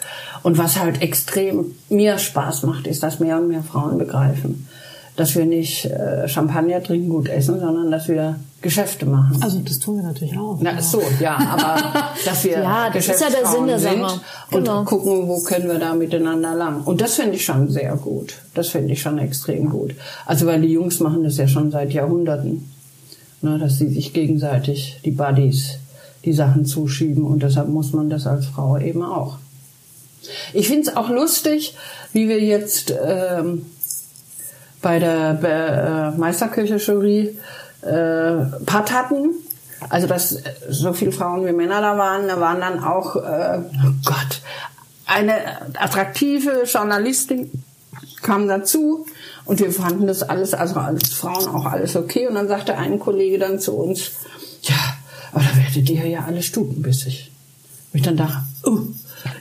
Und 0.43 0.59
was 0.59 0.79
halt 0.79 1.01
extrem 1.01 1.73
mir 1.89 2.19
Spaß 2.19 2.63
macht, 2.63 2.85
ist, 2.85 3.01
dass 3.01 3.19
mehr 3.19 3.37
und 3.37 3.47
mehr 3.47 3.63
Frauen 3.63 3.97
begreifen, 3.97 4.67
dass 5.15 5.35
wir 5.35 5.45
nicht 5.45 5.85
äh, 5.85 6.27
Champagner 6.27 6.83
trinken, 6.83 7.09
gut 7.09 7.29
essen, 7.29 7.59
sondern 7.59 7.89
dass 7.89 8.07
wir 8.07 8.37
Geschäfte 8.61 9.05
machen. 9.05 9.41
Also 9.41 9.59
das 9.59 9.79
tun 9.79 9.97
wir 9.97 10.03
natürlich 10.03 10.37
auch. 10.37 10.57
Na, 10.59 10.81
so, 10.81 11.01
ja, 11.21 11.37
aber 11.37 11.77
dass 12.25 12.43
wir 12.43 12.53
Ja, 12.53 12.89
das 12.89 13.07
ist 13.07 13.21
ja 13.21 13.29
der 13.29 13.45
Sinn 13.45 13.67
der 13.67 13.79
sind 13.79 14.03
Genau. 14.51 14.79
und 14.79 14.85
gucken, 14.85 15.27
wo 15.27 15.41
können 15.41 15.67
wir 15.67 15.79
da 15.79 15.93
miteinander 15.93 16.55
lang. 16.55 16.81
Und 16.83 16.99
das 16.99 17.15
finde 17.15 17.35
ich 17.35 17.45
schon 17.45 17.69
sehr 17.69 17.95
gut. 17.95 18.33
Das 18.53 18.69
finde 18.69 18.93
ich 18.93 19.01
schon 19.01 19.17
extrem 19.19 19.69
gut. 19.69 19.95
Also 20.25 20.47
weil 20.47 20.61
die 20.61 20.69
Jungs 20.73 20.99
machen 20.99 21.23
das 21.23 21.37
ja 21.37 21.47
schon 21.47 21.71
seit 21.71 21.93
Jahrhunderten, 21.93 22.69
ne, 23.41 23.57
dass 23.59 23.77
sie 23.77 23.89
sich 23.89 24.13
gegenseitig, 24.13 24.99
die 25.05 25.11
Buddies, 25.11 25.77
die 26.25 26.33
Sachen 26.33 26.65
zuschieben 26.65 27.23
und 27.23 27.43
deshalb 27.43 27.69
muss 27.69 27.93
man 27.93 28.09
das 28.09 28.25
als 28.27 28.47
Frau 28.47 28.77
eben 28.79 29.03
auch. 29.03 29.37
Ich 30.53 30.67
finde 30.67 30.89
es 30.89 30.97
auch 30.97 31.09
lustig, 31.09 31.75
wie 32.13 32.27
wir 32.27 32.41
jetzt 32.41 32.93
ähm, 33.05 33.65
bei 34.85 34.99
der 34.99 36.13
äh, 36.13 36.17
Meisterkirche-Jury 36.19 37.35
äh, 37.81 38.35
Part 38.67 38.93
hatten. 38.93 39.31
Also 39.89 40.05
dass 40.05 40.43
so 40.69 40.93
viele 40.93 41.11
Frauen 41.11 41.43
wie 41.43 41.53
Männer 41.53 41.81
da 41.81 41.97
waren, 41.97 42.27
da 42.27 42.39
waren 42.39 42.59
dann 42.59 42.83
auch, 42.83 43.15
äh, 43.15 43.61
oh 43.63 43.93
Gott, 44.05 44.41
eine 45.07 45.33
attraktive 45.79 46.65
Journalistin 46.65 47.49
kam 48.21 48.47
dazu 48.47 49.07
und 49.45 49.59
wir 49.59 49.71
fanden 49.71 50.05
das 50.05 50.21
alles, 50.21 50.53
also 50.53 50.75
als 50.75 51.09
Frauen 51.09 51.47
auch 51.47 51.65
alles 51.65 51.95
okay. 51.95 52.27
Und 52.27 52.35
dann 52.35 52.47
sagte 52.47 52.77
ein 52.77 52.99
Kollege 52.99 53.39
dann 53.39 53.59
zu 53.59 53.73
uns, 53.73 54.11
ja, 54.61 54.75
aber 55.31 55.43
da 55.43 55.57
werdet 55.57 55.89
ihr 55.89 56.07
ja 56.07 56.25
alle 56.27 56.43
stutenbissig. 56.43 57.31
Und 57.91 57.97
ich 57.97 58.05
dann 58.05 58.17
dachte, 58.17 58.37
oh, 58.65 58.77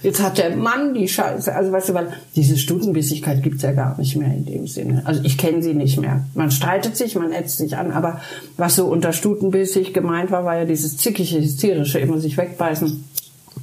Jetzt 0.04 0.22
hat 0.22 0.36
der 0.36 0.54
Mann 0.54 0.92
die 0.92 1.08
Scheiße. 1.08 1.54
Also 1.54 1.72
weißt 1.72 1.88
du, 1.88 1.94
weil 1.94 2.08
diese 2.36 2.58
Stutenbissigkeit 2.58 3.42
gibt's 3.42 3.62
ja 3.62 3.72
gar 3.72 3.98
nicht 3.98 4.16
mehr 4.16 4.28
in 4.28 4.44
dem 4.44 4.66
Sinne. 4.66 5.00
Also 5.06 5.22
ich 5.24 5.38
kenne 5.38 5.62
sie 5.62 5.72
nicht 5.72 5.98
mehr. 5.98 6.26
Man 6.34 6.50
streitet 6.50 6.94
sich, 6.94 7.14
man 7.14 7.32
ätzt 7.32 7.56
sich 7.56 7.74
an, 7.78 7.90
aber 7.90 8.20
was 8.58 8.76
so 8.76 8.84
unter 8.84 9.14
Stutenbissig 9.14 9.94
gemeint 9.94 10.30
war, 10.30 10.44
war 10.44 10.58
ja 10.58 10.66
dieses 10.66 10.98
zickige, 10.98 11.40
hysterische, 11.40 12.00
immer 12.00 12.18
sich 12.18 12.36
wegbeißen. 12.36 13.02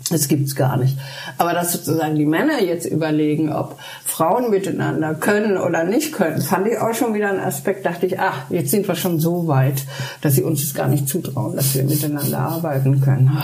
Das 0.09 0.27
gibt's 0.27 0.55
gar 0.55 0.77
nicht. 0.77 0.97
Aber 1.37 1.53
dass 1.53 1.73
sozusagen 1.73 2.15
die 2.15 2.25
Männer 2.25 2.59
jetzt 2.59 2.85
überlegen, 2.85 3.53
ob 3.53 3.77
Frauen 4.03 4.49
miteinander 4.49 5.13
können 5.13 5.57
oder 5.57 5.83
nicht 5.83 6.11
können, 6.11 6.41
fand 6.41 6.67
ich 6.67 6.79
auch 6.79 6.95
schon 6.95 7.13
wieder 7.13 7.29
ein 7.29 7.39
Aspekt. 7.39 7.85
Dachte 7.85 8.07
ich, 8.07 8.19
ach, 8.19 8.49
jetzt 8.49 8.71
sind 8.71 8.87
wir 8.87 8.95
schon 8.95 9.19
so 9.19 9.47
weit, 9.47 9.83
dass 10.21 10.33
sie 10.33 10.43
uns 10.43 10.61
das 10.61 10.73
gar 10.73 10.87
nicht 10.87 11.07
zutrauen, 11.07 11.55
dass 11.55 11.75
wir 11.75 11.83
miteinander 11.83 12.39
arbeiten 12.39 12.99
können. 12.99 13.37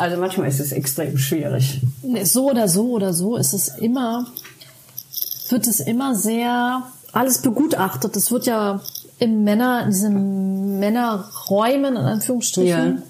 Also 0.00 0.16
manchmal 0.16 0.48
ist 0.48 0.60
es 0.60 0.72
extrem 0.72 1.18
schwierig. 1.18 1.82
So 2.24 2.50
oder 2.50 2.68
so 2.68 2.92
oder 2.92 3.12
so 3.12 3.36
ist 3.36 3.52
es 3.52 3.68
immer, 3.68 4.26
wird 5.50 5.66
es 5.66 5.78
immer 5.78 6.14
sehr 6.14 6.84
alles 7.12 7.42
begutachtet. 7.42 8.16
Es 8.16 8.30
wird 8.30 8.46
ja 8.46 8.80
im 9.18 9.44
Männer, 9.44 9.82
in 9.84 9.90
diesen 9.90 10.78
Männerräumen, 10.78 11.96
in 11.96 12.02
Anführungsstrichen, 12.02 12.96
ja. 12.96 13.02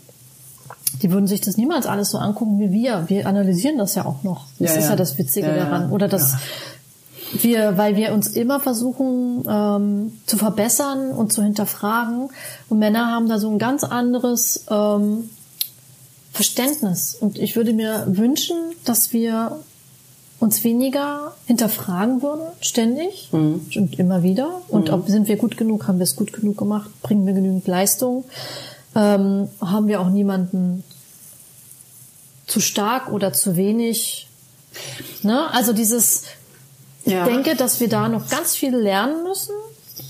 die 1.01 1.13
würden 1.13 1.29
sich 1.29 1.41
das 1.41 1.57
niemals 1.57 1.87
alles 1.87 2.11
so 2.11 2.19
angucken 2.19 2.59
wie 2.59 2.73
wir. 2.73 3.05
Wir 3.07 3.29
analysieren 3.29 3.79
das 3.79 3.95
ja 3.95 4.05
auch 4.05 4.25
noch. 4.25 4.47
Das 4.59 4.73
ja, 4.73 4.79
ist 4.79 4.85
ja, 4.87 4.91
ja 4.91 4.97
das 4.97 5.17
Witzige 5.17 5.55
daran. 5.55 5.93
Oder 5.93 6.09
das, 6.09 6.39
wir, 7.41 7.79
weil 7.79 7.95
wir 7.95 8.13
uns 8.13 8.27
immer 8.27 8.59
versuchen 8.59 9.45
ähm, 9.49 10.13
zu 10.27 10.37
verbessern 10.39 11.13
und 11.13 11.33
zu 11.33 11.45
hinterfragen. 11.45 12.31
Und 12.69 12.81
Männer 12.81 13.13
haben 13.13 13.29
da 13.29 13.39
so 13.39 13.49
ein 13.49 13.61
ganz 13.61 13.85
anderes 13.85 14.67
ähm, 14.69 15.31
Verständnis. 16.33 17.15
Und 17.15 17.39
ich 17.39 17.57
würde 17.57 17.73
mir 17.73 18.05
wünschen, 18.09 18.57
dass 18.85 19.13
wir 19.13 19.61
uns 20.39 20.65
weniger 20.65 21.35
hinterfragen 21.47 22.23
würden, 22.23 22.47
ständig 22.61 23.29
mhm. 23.33 23.67
und 23.77 23.99
immer 23.99 24.23
wieder. 24.23 24.63
Und 24.69 24.89
mhm. 24.89 24.95
ob 24.95 25.09
sind 25.09 25.29
wir 25.29 25.37
gut 25.37 25.57
genug, 25.57 25.87
haben 25.87 25.99
wir 25.99 26.05
es 26.05 26.17
gut 26.17 26.33
genug 26.33 26.57
gemacht, 26.57 26.91
bringen 27.03 27.27
wir 27.27 27.35
genügend 27.35 27.67
Leistung, 27.67 28.25
ähm, 28.95 29.49
haben 29.61 29.87
wir 29.87 30.01
auch 30.01 30.09
niemanden 30.09 30.83
zu 32.47 32.61
stark 32.61 33.13
oder 33.13 33.33
zu 33.33 33.57
wenig. 33.57 34.29
Ne? 35.23 35.53
Also 35.53 35.73
dieses, 35.73 36.23
ja. 37.05 37.27
ich 37.27 37.33
denke, 37.33 37.55
dass 37.55 37.81
wir 37.81 37.89
da 37.89 38.09
noch 38.09 38.29
ganz 38.29 38.57
viel 38.57 38.75
lernen 38.75 39.25
müssen. 39.25 39.55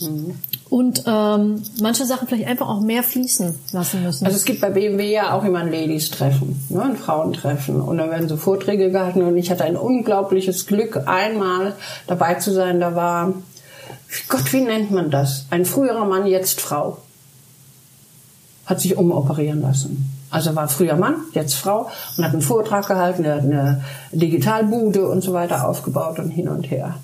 Mhm 0.00 0.36
und 0.70 1.02
ähm, 1.06 1.62
manche 1.80 2.06
Sachen 2.06 2.28
vielleicht 2.28 2.46
einfach 2.46 2.68
auch 2.68 2.80
mehr 2.80 3.02
fließen 3.02 3.54
lassen 3.72 4.04
müssen. 4.04 4.24
Also 4.24 4.36
es 4.36 4.44
gibt 4.44 4.60
bei 4.60 4.70
BMW 4.70 5.12
ja 5.12 5.34
auch 5.34 5.44
immer 5.44 5.58
ein 5.58 5.72
Ladies-Treffen, 5.72 6.64
ne, 6.68 6.82
ein 6.82 6.96
Frauentreffen 6.96 7.80
und 7.80 7.98
da 7.98 8.08
werden 8.08 8.28
so 8.28 8.36
Vorträge 8.36 8.92
gehalten 8.92 9.22
und 9.22 9.36
ich 9.36 9.50
hatte 9.50 9.64
ein 9.64 9.76
unglaubliches 9.76 10.66
Glück, 10.66 11.02
einmal 11.06 11.74
dabei 12.06 12.34
zu 12.34 12.52
sein. 12.52 12.78
Da 12.78 12.94
war, 12.94 13.34
Gott, 14.28 14.52
wie 14.52 14.60
nennt 14.60 14.92
man 14.92 15.10
das? 15.10 15.46
Ein 15.50 15.64
früherer 15.64 16.04
Mann, 16.04 16.26
jetzt 16.26 16.60
Frau, 16.60 16.98
hat 18.64 18.80
sich 18.80 18.96
umoperieren 18.96 19.62
lassen. 19.62 20.08
Also 20.30 20.54
war 20.54 20.68
früher 20.68 20.94
Mann, 20.94 21.16
jetzt 21.32 21.54
Frau 21.54 21.90
und 22.16 22.24
hat 22.24 22.32
einen 22.32 22.42
Vortrag 22.42 22.86
gehalten, 22.86 23.24
er 23.24 23.34
hat 23.34 23.42
eine 23.42 23.82
Digitalbude 24.12 25.08
und 25.08 25.22
so 25.22 25.32
weiter 25.32 25.68
aufgebaut 25.68 26.20
und 26.20 26.30
hin 26.30 26.48
und 26.48 26.70
her. 26.70 26.94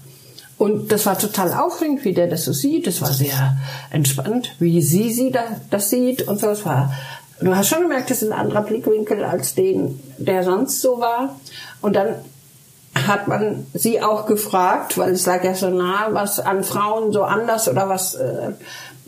Und 0.59 0.91
das 0.91 1.05
war 1.05 1.19
total 1.19 1.53
aufregend, 1.53 2.05
wie 2.05 2.15
der 2.15 2.29
das 2.29 2.45
so 2.45 2.53
sieht. 2.53 2.87
Das 2.87 3.03
war 3.03 3.13
sehr 3.13 3.57
entspannt, 3.91 4.53
wie 4.59 4.81
sie 4.81 5.13
sie 5.13 5.31
da, 5.31 5.43
das 5.71 5.91
sieht 5.91 6.27
und 6.27 6.41
so. 6.41 6.49
Es 6.49 6.65
war, 6.65 6.95
du 7.41 7.55
hast 7.55 7.69
schon 7.69 7.83
gemerkt, 7.83 8.11
das 8.11 8.23
ist 8.23 8.33
ein 8.33 8.39
anderer 8.39 8.63
Blickwinkel 8.63 9.23
als 9.23 9.55
den, 9.55 10.01
der 10.17 10.45
sonst 10.45 10.81
so 10.81 10.99
war. 10.99 11.39
Und 11.83 11.95
dann 11.95 12.17
hat 12.95 13.29
man 13.29 13.67
sie 13.75 14.01
auch 14.01 14.25
gefragt, 14.27 14.97
weil 14.97 15.13
es 15.13 15.27
lag 15.27 15.45
ja 15.45 15.55
so 15.55 15.69
nah, 15.69 16.09
was 16.13 16.41
an 16.41 16.65
Frauen 16.65 17.13
so 17.13 17.25
anders 17.25 17.69
oder 17.69 17.91
was 17.91 18.15
äh, 18.15 18.53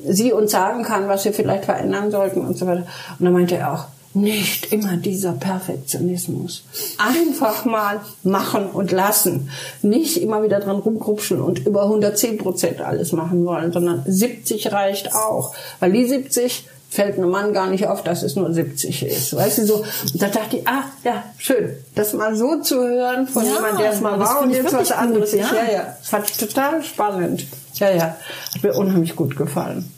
sie 0.06 0.32
uns 0.32 0.52
sagen 0.52 0.82
kann, 0.82 1.08
was 1.08 1.24
wir 1.24 1.32
vielleicht 1.32 1.64
verändern 1.64 2.10
sollten 2.10 2.44
und 2.44 2.58
so 2.58 2.66
weiter. 2.66 2.86
Und 3.18 3.24
dann 3.24 3.32
meinte 3.32 3.56
er 3.56 3.72
auch, 3.72 3.84
nicht 4.20 4.72
immer 4.72 4.96
dieser 4.96 5.32
Perfektionismus. 5.32 6.64
Einfach 6.98 7.64
mal 7.64 8.00
machen 8.22 8.66
und 8.66 8.92
lassen. 8.92 9.50
Nicht 9.82 10.20
immer 10.20 10.42
wieder 10.42 10.60
dran 10.60 10.76
rumkrupschen 10.76 11.40
und 11.40 11.66
über 11.66 11.84
110 11.84 12.38
Prozent 12.38 12.80
alles 12.80 13.12
machen 13.12 13.44
wollen, 13.44 13.72
sondern 13.72 14.02
70 14.06 14.72
reicht 14.72 15.14
auch. 15.14 15.54
Weil 15.80 15.92
die 15.92 16.06
70 16.06 16.66
fällt 16.90 17.18
einem 17.18 17.30
Mann 17.30 17.52
gar 17.52 17.68
nicht 17.68 17.86
auf, 17.86 18.02
dass 18.02 18.22
es 18.22 18.34
nur 18.34 18.52
70 18.52 19.04
ist. 19.04 19.36
Weißt 19.36 19.58
du, 19.58 19.66
so. 19.66 19.74
Und 19.76 20.22
da 20.22 20.28
dachte 20.28 20.56
ich, 20.56 20.66
ah, 20.66 20.84
ja, 21.04 21.24
schön, 21.36 21.76
das 21.94 22.14
mal 22.14 22.34
so 22.34 22.60
zu 22.60 22.76
hören 22.76 23.28
von 23.28 23.44
ja, 23.44 23.54
jemandem, 23.54 23.78
der 23.78 23.92
es 23.92 24.00
mal 24.00 24.18
war 24.18 24.42
und 24.42 24.50
jetzt 24.50 24.72
was 24.72 24.92
anderes 24.92 25.34
ist. 25.34 25.50
Ja. 25.50 25.54
ja, 25.54 25.72
ja. 25.72 25.96
Das 25.98 26.08
fand 26.08 26.30
ich 26.30 26.36
total 26.38 26.82
spannend. 26.82 27.46
Ja, 27.74 27.90
ja. 27.90 28.16
Hat 28.54 28.62
mir 28.62 28.74
unheimlich 28.74 29.14
gut 29.16 29.36
gefallen. 29.36 29.92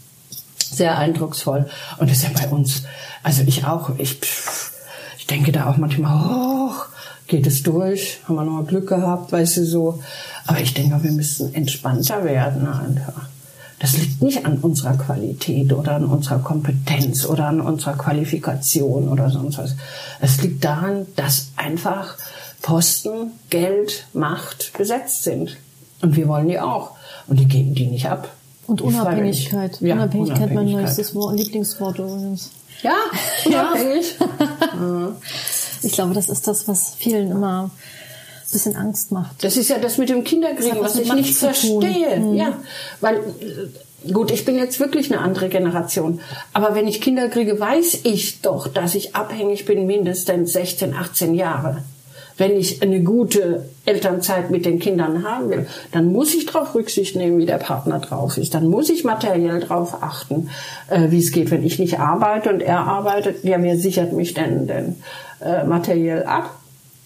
Sehr 0.70 0.96
eindrucksvoll. 0.96 1.68
Und 1.98 2.10
das 2.10 2.18
ist 2.18 2.22
ja 2.24 2.30
bei 2.34 2.48
uns 2.48 2.84
also 3.22 3.42
ich 3.46 3.64
auch. 3.64 3.90
Ich, 3.98 4.18
ich 5.18 5.26
denke 5.26 5.52
da 5.52 5.70
auch 5.70 5.76
manchmal, 5.76 6.30
oh, 6.30 6.72
geht 7.26 7.46
es 7.46 7.62
durch? 7.62 8.20
Haben 8.24 8.36
wir 8.36 8.44
noch 8.44 8.52
mal 8.52 8.64
Glück 8.64 8.88
gehabt, 8.88 9.32
weißt 9.32 9.58
du 9.58 9.64
so. 9.64 10.02
Aber 10.46 10.60
ich 10.60 10.74
denke, 10.74 11.02
wir 11.02 11.12
müssen 11.12 11.54
entspannter 11.54 12.24
werden 12.24 12.66
einfach. 12.66 13.28
Das 13.78 13.96
liegt 13.96 14.20
nicht 14.20 14.44
an 14.44 14.58
unserer 14.58 14.96
Qualität 14.96 15.72
oder 15.72 15.92
an 15.92 16.04
unserer 16.04 16.40
Kompetenz 16.40 17.24
oder 17.24 17.46
an 17.46 17.62
unserer 17.62 17.96
Qualifikation 17.96 19.08
oder 19.08 19.30
sonst 19.30 19.56
was. 19.56 19.74
Es 20.20 20.42
liegt 20.42 20.64
daran, 20.64 21.06
dass 21.16 21.48
einfach 21.56 22.16
Posten, 22.60 23.32
Geld, 23.48 24.06
Macht 24.12 24.72
besetzt 24.76 25.22
sind. 25.22 25.56
Und 26.02 26.16
wir 26.16 26.28
wollen 26.28 26.48
die 26.48 26.60
auch. 26.60 26.90
Und 27.26 27.40
die 27.40 27.48
geben 27.48 27.74
die 27.74 27.86
nicht 27.86 28.06
ab. 28.06 28.28
Und 28.70 28.82
Unabhängigkeit. 28.82 29.80
Ja, 29.80 29.94
Unabhängigkeit, 29.94 30.54
mein 30.54 30.70
neuestes 30.70 31.12
Wort, 31.16 31.36
Lieblingswort 31.36 31.98
übrigens. 31.98 32.50
Ja, 32.82 32.94
unabhängig. 33.44 34.14
ja. 34.80 35.16
ich 35.82 35.90
glaube, 35.90 36.14
das 36.14 36.28
ist 36.28 36.46
das, 36.46 36.68
was 36.68 36.94
vielen 36.94 37.32
immer 37.32 37.64
ein 37.64 37.70
bisschen 38.52 38.76
Angst 38.76 39.10
macht. 39.10 39.42
Das 39.42 39.56
ist 39.56 39.70
ja 39.70 39.80
das 39.80 39.98
mit 39.98 40.08
dem 40.08 40.22
Kinderkriegen, 40.22 40.78
was, 40.78 40.94
was 40.94 41.00
ich 41.00 41.12
nicht 41.12 41.36
verstehe. 41.36 42.20
Mhm. 42.20 42.34
Ja, 42.34 42.58
weil 43.00 43.16
äh, 43.16 44.12
gut, 44.12 44.30
ich 44.30 44.44
bin 44.44 44.56
jetzt 44.56 44.78
wirklich 44.78 45.12
eine 45.12 45.20
andere 45.20 45.48
Generation. 45.48 46.20
Aber 46.52 46.76
wenn 46.76 46.86
ich 46.86 47.00
Kinder 47.00 47.28
kriege, 47.28 47.58
weiß 47.58 48.02
ich 48.04 48.40
doch, 48.40 48.68
dass 48.68 48.94
ich 48.94 49.16
abhängig 49.16 49.64
bin 49.64 49.84
mindestens 49.88 50.52
16, 50.52 50.94
18 50.94 51.34
Jahre 51.34 51.82
wenn 52.40 52.56
ich 52.56 52.82
eine 52.82 53.02
gute 53.02 53.68
Elternzeit 53.84 54.50
mit 54.50 54.64
den 54.64 54.78
Kindern 54.78 55.24
haben 55.24 55.50
will, 55.50 55.66
dann 55.92 56.10
muss 56.10 56.34
ich 56.34 56.46
darauf 56.46 56.74
Rücksicht 56.74 57.14
nehmen, 57.14 57.38
wie 57.38 57.44
der 57.44 57.58
Partner 57.58 57.98
drauf 57.98 58.38
ist. 58.38 58.54
Dann 58.54 58.66
muss 58.66 58.88
ich 58.88 59.04
materiell 59.04 59.60
darauf 59.60 60.02
achten, 60.02 60.48
äh, 60.88 61.10
wie 61.10 61.18
es 61.18 61.32
geht. 61.32 61.50
Wenn 61.50 61.62
ich 61.62 61.78
nicht 61.78 62.00
arbeite 62.00 62.48
und 62.48 62.62
er 62.62 62.80
arbeitet, 62.80 63.44
ja, 63.44 63.62
wer 63.62 63.76
sichert 63.76 64.14
mich 64.14 64.32
denn, 64.32 64.66
denn 64.66 64.96
äh, 65.44 65.64
materiell 65.64 66.24
ab? 66.24 66.56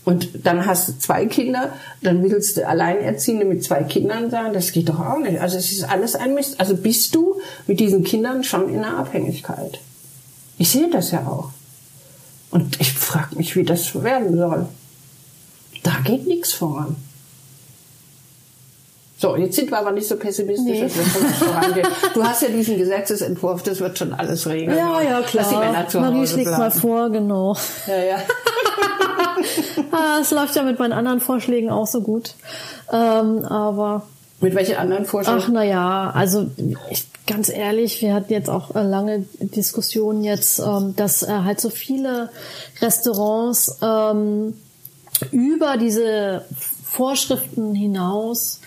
Und 0.04 0.46
dann 0.46 0.66
hast 0.66 0.88
du 0.88 0.98
zwei 0.98 1.26
Kinder, 1.26 1.72
dann 2.00 2.22
willst 2.22 2.56
du 2.56 2.68
Alleinerziehende 2.68 3.44
mit 3.44 3.64
zwei 3.64 3.82
Kindern 3.82 4.30
sein, 4.30 4.52
das 4.52 4.70
geht 4.70 4.88
doch 4.88 5.00
auch 5.00 5.18
nicht. 5.18 5.40
Also 5.40 5.56
es 5.56 5.72
ist 5.72 5.82
alles 5.82 6.14
ein 6.14 6.34
Mist. 6.34 6.60
Also 6.60 6.76
bist 6.76 7.12
du 7.14 7.40
mit 7.66 7.80
diesen 7.80 8.04
Kindern 8.04 8.44
schon 8.44 8.68
in 8.68 8.82
der 8.82 8.98
Abhängigkeit. 8.98 9.80
Ich 10.58 10.70
sehe 10.70 10.90
das 10.90 11.10
ja 11.10 11.26
auch. 11.26 11.50
Und 12.52 12.80
ich 12.80 12.92
frage 12.92 13.34
mich, 13.34 13.56
wie 13.56 13.64
das 13.64 14.00
werden 14.00 14.36
soll. 14.36 14.68
Da 15.84 15.92
geht 16.04 16.26
nichts 16.26 16.52
voran. 16.52 16.96
So, 19.16 19.36
jetzt 19.36 19.54
sind 19.54 19.70
wir 19.70 19.78
aber 19.78 19.92
nicht 19.92 20.08
so 20.08 20.16
pessimistisch, 20.16 20.66
nee. 20.66 20.82
dass 20.82 20.94
wir 20.96 21.04
vorangehen. 21.30 21.86
Du 22.14 22.24
hast 22.24 22.42
ja 22.42 22.48
diesen 22.48 22.78
Gesetzesentwurf, 22.78 23.62
das 23.62 23.80
wird 23.80 23.96
schon 23.96 24.12
alles 24.12 24.46
regeln. 24.48 24.76
Ja, 24.76 25.00
ja, 25.00 25.22
klar. 25.22 25.46
Die 25.48 25.56
Männer 25.56 25.88
zu 25.88 26.00
Marie 26.00 26.26
schlägt 26.26 26.50
mal 26.50 26.70
vor, 26.70 27.10
genau. 27.10 27.56
Ja, 27.86 27.96
ja. 27.96 28.16
ah, 29.92 30.18
es 30.20 30.30
läuft 30.32 30.56
ja 30.56 30.62
mit 30.62 30.78
meinen 30.78 30.92
anderen 30.92 31.20
Vorschlägen 31.20 31.70
auch 31.70 31.86
so 31.86 32.00
gut. 32.00 32.34
Ähm, 32.92 33.44
aber 33.44 34.02
Mit 34.40 34.54
welchen 34.54 34.76
anderen 34.76 35.04
Vorschlägen? 35.04 35.40
Ach, 35.42 35.48
na 35.48 35.62
ja, 35.62 36.10
also 36.10 36.50
ich, 36.90 37.06
ganz 37.26 37.48
ehrlich, 37.50 38.02
wir 38.02 38.14
hatten 38.14 38.32
jetzt 38.32 38.50
auch 38.50 38.74
äh, 38.74 38.82
lange 38.82 39.26
Diskussionen 39.38 40.24
jetzt, 40.24 40.58
ähm, 40.58 40.94
dass 40.96 41.22
äh, 41.22 41.28
halt 41.28 41.60
so 41.60 41.70
viele 41.70 42.30
Restaurants 42.80 43.78
ähm, 43.80 44.54
über 45.32 45.76
diese 45.76 46.44
Vorschriften 46.84 47.74
hinaus, 47.74 48.60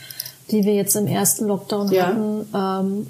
die 0.52 0.64
wir 0.64 0.74
jetzt 0.76 0.96
im 0.96 1.08
ersten 1.08 1.46
Lockdown 1.48 1.92
Ja. 1.92 2.08
hatten, 2.08 2.48
ähm, 2.54 3.08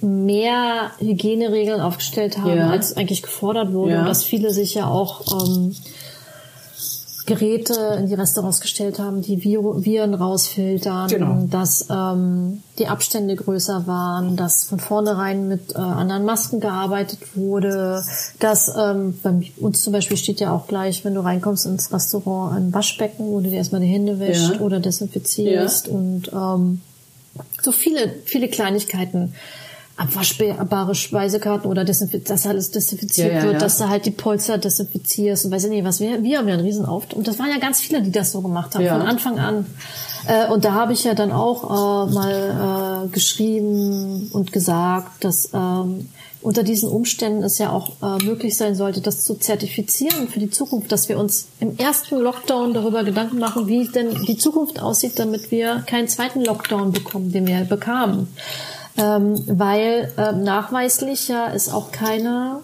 mehr 0.00 0.90
Hygieneregeln 0.98 1.80
aufgestellt 1.80 2.38
haben, 2.38 2.56
Ja. 2.56 2.70
als 2.70 2.96
eigentlich 2.96 3.22
gefordert 3.22 3.72
wurde. 3.72 3.92
Ja. 3.92 4.00
Und 4.00 4.06
dass 4.06 4.22
viele 4.24 4.50
sich 4.52 4.74
ja 4.74 4.88
auch 4.88 5.22
ähm, 5.46 5.74
Geräte 7.26 7.96
in 7.98 8.06
die 8.06 8.14
Restaurants 8.14 8.60
gestellt 8.60 8.98
haben, 8.98 9.22
die 9.22 9.38
Vir 9.38 9.62
Viren 9.84 10.12
rausfiltern, 10.14 11.08
Genau. 11.08 11.46
dass 11.50 11.86
ähm, 11.90 12.62
die 12.78 12.86
Abstände 12.86 13.34
größer 13.34 13.86
waren, 13.86 14.36
dass 14.36 14.64
von 14.64 14.78
vornherein 14.78 15.48
mit 15.48 15.72
äh, 15.74 15.78
anderen 15.78 16.24
Masken 16.26 16.60
gearbeitet 16.60 17.20
wurde, 17.34 18.02
dass 18.40 18.70
ähm, 18.76 19.18
bei 19.22 19.50
uns 19.58 19.82
zum 19.82 19.92
Beispiel 19.94 20.16
steht 20.18 20.40
ja 20.40 20.52
auch 20.52 20.66
gleich, 20.66 21.04
wenn 21.04 21.14
du 21.14 21.20
reinkommst 21.22 21.64
ins 21.64 21.90
Restaurant, 21.92 22.56
ein 22.56 22.74
Waschbecken, 22.74 23.24
wo 23.26 23.40
du 23.40 23.48
dir 23.48 23.56
erstmal 23.56 23.80
die 23.80 23.86
Hände 23.86 24.18
wäscht 24.18 24.54
Ja. 24.56 24.60
oder 24.60 24.80
desinfizierst 24.80 25.88
und 25.88 26.30
ähm, 26.32 26.82
so 27.62 27.72
viele, 27.72 28.12
viele 28.26 28.48
Kleinigkeiten. 28.48 29.34
Abwaschbare 29.96 30.94
Speisekarten 30.94 31.70
oder 31.70 31.84
desinfiz 31.84 32.24
dass 32.24 32.46
alles 32.46 32.72
desinfiziert 32.72 33.32
Ja, 33.32 33.38
ja, 33.38 33.42
wird, 33.44 33.52
ja. 33.54 33.58
dass 33.60 33.78
du 33.78 33.88
halt 33.88 34.06
die 34.06 34.10
Polster 34.10 34.58
desinfizierst 34.58 35.44
und 35.44 35.52
weiß 35.52 35.64
ich 35.64 35.70
nicht 35.70 35.84
was. 35.84 36.00
Wir, 36.00 36.22
wir 36.22 36.38
haben 36.38 36.48
ja 36.48 36.54
einen 36.54 36.64
riesen 36.64 36.84
Auft 36.84 37.14
und 37.14 37.28
das 37.28 37.38
waren 37.38 37.50
ja 37.50 37.58
ganz 37.58 37.80
viele, 37.80 38.02
die 38.02 38.10
das 38.10 38.32
so 38.32 38.40
gemacht 38.40 38.74
haben, 38.74 38.86
von 38.86 39.02
Anfang 39.02 39.38
an. 39.38 39.66
Äh, 40.26 40.50
und 40.50 40.64
da 40.64 40.72
habe 40.72 40.92
ich 40.92 41.04
ja 41.04 41.14
dann 41.14 41.32
auch 41.32 42.08
äh, 42.08 42.12
mal 42.12 43.04
äh, 43.04 43.08
geschrieben 43.08 44.30
und 44.32 44.52
gesagt, 44.52 45.22
dass 45.24 45.50
ähm, 45.52 46.08
unter 46.44 46.62
diesen 46.62 46.90
Umständen 46.90 47.42
es 47.42 47.58
ja 47.58 47.70
auch 47.70 47.92
äh, 48.02 48.22
möglich 48.22 48.56
sein 48.56 48.74
sollte, 48.74 49.00
das 49.00 49.24
zu 49.24 49.34
zertifizieren 49.34 50.28
für 50.28 50.40
die 50.40 50.50
Zukunft, 50.50 50.92
dass 50.92 51.08
wir 51.08 51.18
uns 51.18 51.46
im 51.60 51.78
ersten 51.78 52.16
Lockdown 52.16 52.74
darüber 52.74 53.02
Gedanken 53.02 53.38
machen, 53.38 53.66
wie 53.66 53.88
denn 53.88 54.24
die 54.26 54.36
Zukunft 54.36 54.80
aussieht, 54.80 55.18
damit 55.18 55.50
wir 55.50 55.84
keinen 55.86 56.06
zweiten 56.08 56.44
Lockdown 56.44 56.92
bekommen, 56.92 57.32
den 57.32 57.46
wir 57.46 57.60
bekamen. 57.60 58.28
Ähm, 58.96 59.42
weil 59.46 60.12
ähm, 60.16 60.44
nachweislich 60.44 61.28
ja 61.28 61.52
es 61.52 61.68
auch 61.68 61.90
keine 61.90 62.60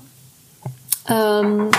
ähm, 1.10 1.70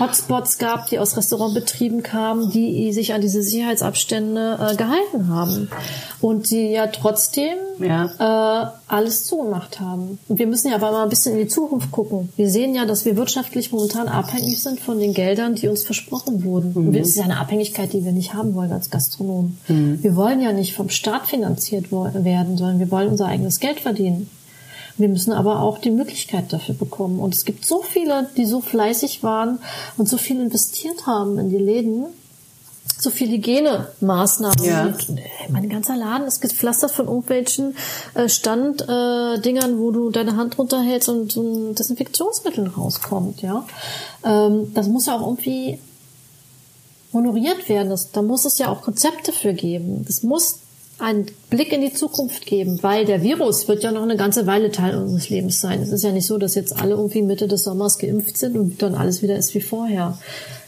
Hotspots 0.00 0.58
gab, 0.58 0.86
die 0.88 0.98
aus 0.98 1.16
Restaurantbetrieben 1.16 2.02
kamen, 2.02 2.50
die 2.50 2.92
sich 2.92 3.12
an 3.14 3.20
diese 3.20 3.42
Sicherheitsabstände 3.42 4.58
äh, 4.72 4.76
gehalten 4.76 5.28
haben 5.28 5.68
und 6.20 6.50
die 6.50 6.70
ja 6.70 6.86
trotzdem 6.86 7.56
Ja. 7.78 8.06
äh, 8.18 8.66
alles 8.88 9.24
zugemacht 9.24 9.80
haben. 9.80 10.18
Und 10.28 10.38
wir 10.38 10.46
müssen 10.46 10.68
ja 10.70 10.76
aber 10.76 10.92
mal 10.92 11.02
ein 11.02 11.08
bisschen 11.08 11.32
in 11.34 11.40
die 11.40 11.48
Zukunft 11.48 11.90
gucken. 11.90 12.30
Wir 12.36 12.48
sehen 12.48 12.74
ja, 12.74 12.86
dass 12.86 13.04
wir 13.04 13.16
wirtschaftlich 13.16 13.72
momentan 13.72 14.08
abhängig 14.08 14.62
sind 14.62 14.80
von 14.80 14.98
den 14.98 15.12
Geldern, 15.12 15.54
die 15.54 15.68
uns 15.68 15.84
versprochen 15.84 16.44
wurden. 16.44 16.72
Und 16.74 16.92
das 16.96 17.08
ist 17.08 17.16
ja 17.16 17.24
eine 17.24 17.38
Abhängigkeit, 17.38 17.92
die 17.92 18.04
wir 18.04 18.12
nicht 18.12 18.34
haben 18.34 18.54
wollen 18.54 18.72
als 18.72 18.90
Gastronomen. 18.90 19.58
Wir 19.68 20.16
wollen 20.16 20.40
ja 20.40 20.52
nicht 20.52 20.74
vom 20.74 20.88
Staat 20.88 21.26
finanziert 21.26 21.90
werden, 21.92 22.56
sondern 22.56 22.78
wir 22.78 22.90
wollen 22.90 23.08
unser 23.08 23.26
eigenes 23.26 23.60
Geld 23.60 23.80
verdienen. 23.80 24.30
Wir 24.98 25.08
müssen 25.08 25.32
aber 25.32 25.60
auch 25.60 25.78
die 25.78 25.90
Möglichkeit 25.90 26.52
dafür 26.52 26.74
bekommen. 26.74 27.20
Und 27.20 27.34
es 27.34 27.44
gibt 27.44 27.64
so 27.64 27.82
viele, 27.82 28.30
die 28.36 28.46
so 28.46 28.60
fleißig 28.60 29.22
waren 29.22 29.58
und 29.96 30.08
so 30.08 30.16
viel 30.16 30.40
investiert 30.40 31.06
haben 31.06 31.38
in 31.38 31.50
die 31.50 31.58
Läden, 31.58 32.06
so 32.98 33.10
viele 33.10 33.32
Hygienemaßnahmen. 33.32 34.64
Ja. 34.64 34.86
Äh, 34.86 34.92
mein 35.50 35.68
ganzer 35.68 35.96
Laden 35.96 36.26
ist 36.26 36.40
gepflastert 36.40 36.92
von 36.92 37.06
irgendwelchen 37.06 37.76
äh, 38.14 38.28
Standdingern, 38.28 39.74
äh, 39.74 39.78
wo 39.78 39.90
du 39.90 40.10
deine 40.10 40.36
Hand 40.36 40.58
runterhältst 40.58 41.08
und 41.10 41.30
so 41.30 41.42
ein 41.42 41.74
Desinfektionsmittel 41.74 42.68
rauskommt. 42.68 43.42
Ja, 43.42 43.66
ähm, 44.24 44.72
Das 44.72 44.88
muss 44.88 45.06
ja 45.06 45.16
auch 45.16 45.26
irgendwie 45.26 45.78
honoriert 47.12 47.68
werden. 47.68 47.90
Das, 47.90 48.12
da 48.12 48.22
muss 48.22 48.44
es 48.44 48.58
ja 48.58 48.68
auch 48.68 48.82
Konzepte 48.82 49.32
für 49.32 49.52
geben. 49.52 50.04
Das 50.06 50.22
muss 50.22 50.60
einen 50.98 51.26
Blick 51.50 51.72
in 51.72 51.82
die 51.82 51.92
Zukunft 51.92 52.46
geben, 52.46 52.82
weil 52.82 53.04
der 53.04 53.22
Virus 53.22 53.68
wird 53.68 53.82
ja 53.82 53.92
noch 53.92 54.02
eine 54.02 54.16
ganze 54.16 54.46
Weile 54.46 54.70
Teil 54.70 54.96
unseres 54.96 55.28
Lebens 55.28 55.60
sein. 55.60 55.82
Es 55.82 55.92
ist 55.92 56.02
ja 56.02 56.10
nicht 56.10 56.26
so, 56.26 56.38
dass 56.38 56.54
jetzt 56.54 56.74
alle 56.76 56.94
irgendwie 56.94 57.22
Mitte 57.22 57.48
des 57.48 57.64
Sommers 57.64 57.98
geimpft 57.98 58.38
sind 58.38 58.56
und 58.56 58.80
dann 58.80 58.94
alles 58.94 59.20
wieder 59.20 59.36
ist 59.36 59.54
wie 59.54 59.60
vorher. 59.60 60.18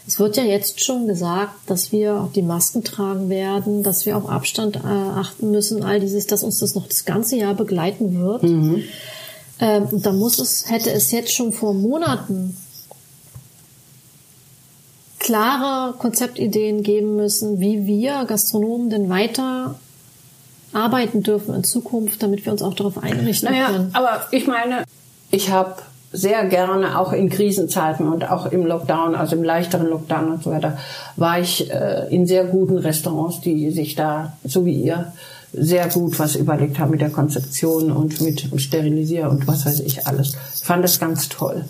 Es 0.07 0.19
wird 0.19 0.37
ja 0.37 0.43
jetzt 0.43 0.83
schon 0.83 1.07
gesagt, 1.07 1.53
dass 1.67 1.91
wir 1.91 2.15
auch 2.15 2.31
die 2.31 2.41
Masken 2.41 2.83
tragen 2.83 3.29
werden, 3.29 3.81
dass 3.81 4.05
wir 4.05 4.17
auf 4.17 4.29
Abstand 4.29 4.77
äh, 4.77 4.79
achten 4.87 5.51
müssen, 5.51 5.83
all 5.83 5.99
dieses, 5.99 6.27
dass 6.27 6.43
uns 6.43 6.59
das 6.59 6.75
noch 6.75 6.87
das 6.87 7.05
ganze 7.05 7.35
Jahr 7.35 7.55
begleiten 7.55 8.19
wird. 8.19 8.43
Ähm, 9.59 9.87
und 9.91 10.05
da 10.05 10.11
muss 10.11 10.39
es, 10.39 10.69
hätte 10.69 10.91
es 10.91 11.11
jetzt 11.11 11.33
schon 11.33 11.51
vor 11.51 11.73
Monaten 11.73 12.55
klare 15.19 15.93
Konzeptideen 15.97 16.81
geben 16.81 17.15
müssen, 17.15 17.59
wie 17.59 17.85
wir 17.85 18.25
Gastronomen 18.25 18.89
denn 18.89 19.09
weiter 19.09 19.79
arbeiten 20.73 21.23
dürfen 21.23 21.55
in 21.55 21.63
Zukunft, 21.63 22.21
damit 22.21 22.45
wir 22.45 22.51
uns 22.51 22.61
auch 22.61 22.73
darauf 22.73 23.01
einrichten 23.01 23.49
Naja, 23.49 23.67
können. 23.67 23.89
aber 23.93 24.27
ich 24.31 24.47
meine, 24.47 24.83
ich 25.31 25.49
habe 25.51 25.75
sehr 26.11 26.45
gerne 26.45 26.99
auch 26.99 27.13
in 27.13 27.29
Krisenzeiten 27.29 28.07
und 28.07 28.29
auch 28.29 28.47
im 28.47 28.65
Lockdown, 28.65 29.15
also 29.15 29.35
im 29.35 29.43
leichteren 29.43 29.87
Lockdown 29.87 30.31
und 30.31 30.43
so 30.43 30.51
weiter, 30.51 30.77
war 31.17 31.39
ich 31.39 31.71
äh, 31.71 32.07
in 32.09 32.25
sehr 32.25 32.45
guten 32.45 32.77
Restaurants, 32.77 33.41
die 33.41 33.69
sich 33.71 33.95
da, 33.95 34.33
so 34.43 34.65
wie 34.65 34.73
ihr, 34.73 35.13
sehr 35.53 35.87
gut 35.87 36.17
was 36.19 36.35
überlegt 36.35 36.79
haben 36.79 36.91
mit 36.91 37.01
der 37.01 37.09
Konzeption 37.09 37.91
und 37.91 38.21
mit 38.21 38.49
Sterilisieren 38.57 39.29
und 39.29 39.47
was 39.47 39.65
weiß 39.65 39.79
ich 39.81 40.05
alles. 40.07 40.35
Ich 40.55 40.63
fand 40.63 40.83
das 40.83 40.99
ganz 40.99 41.29
toll. 41.29 41.65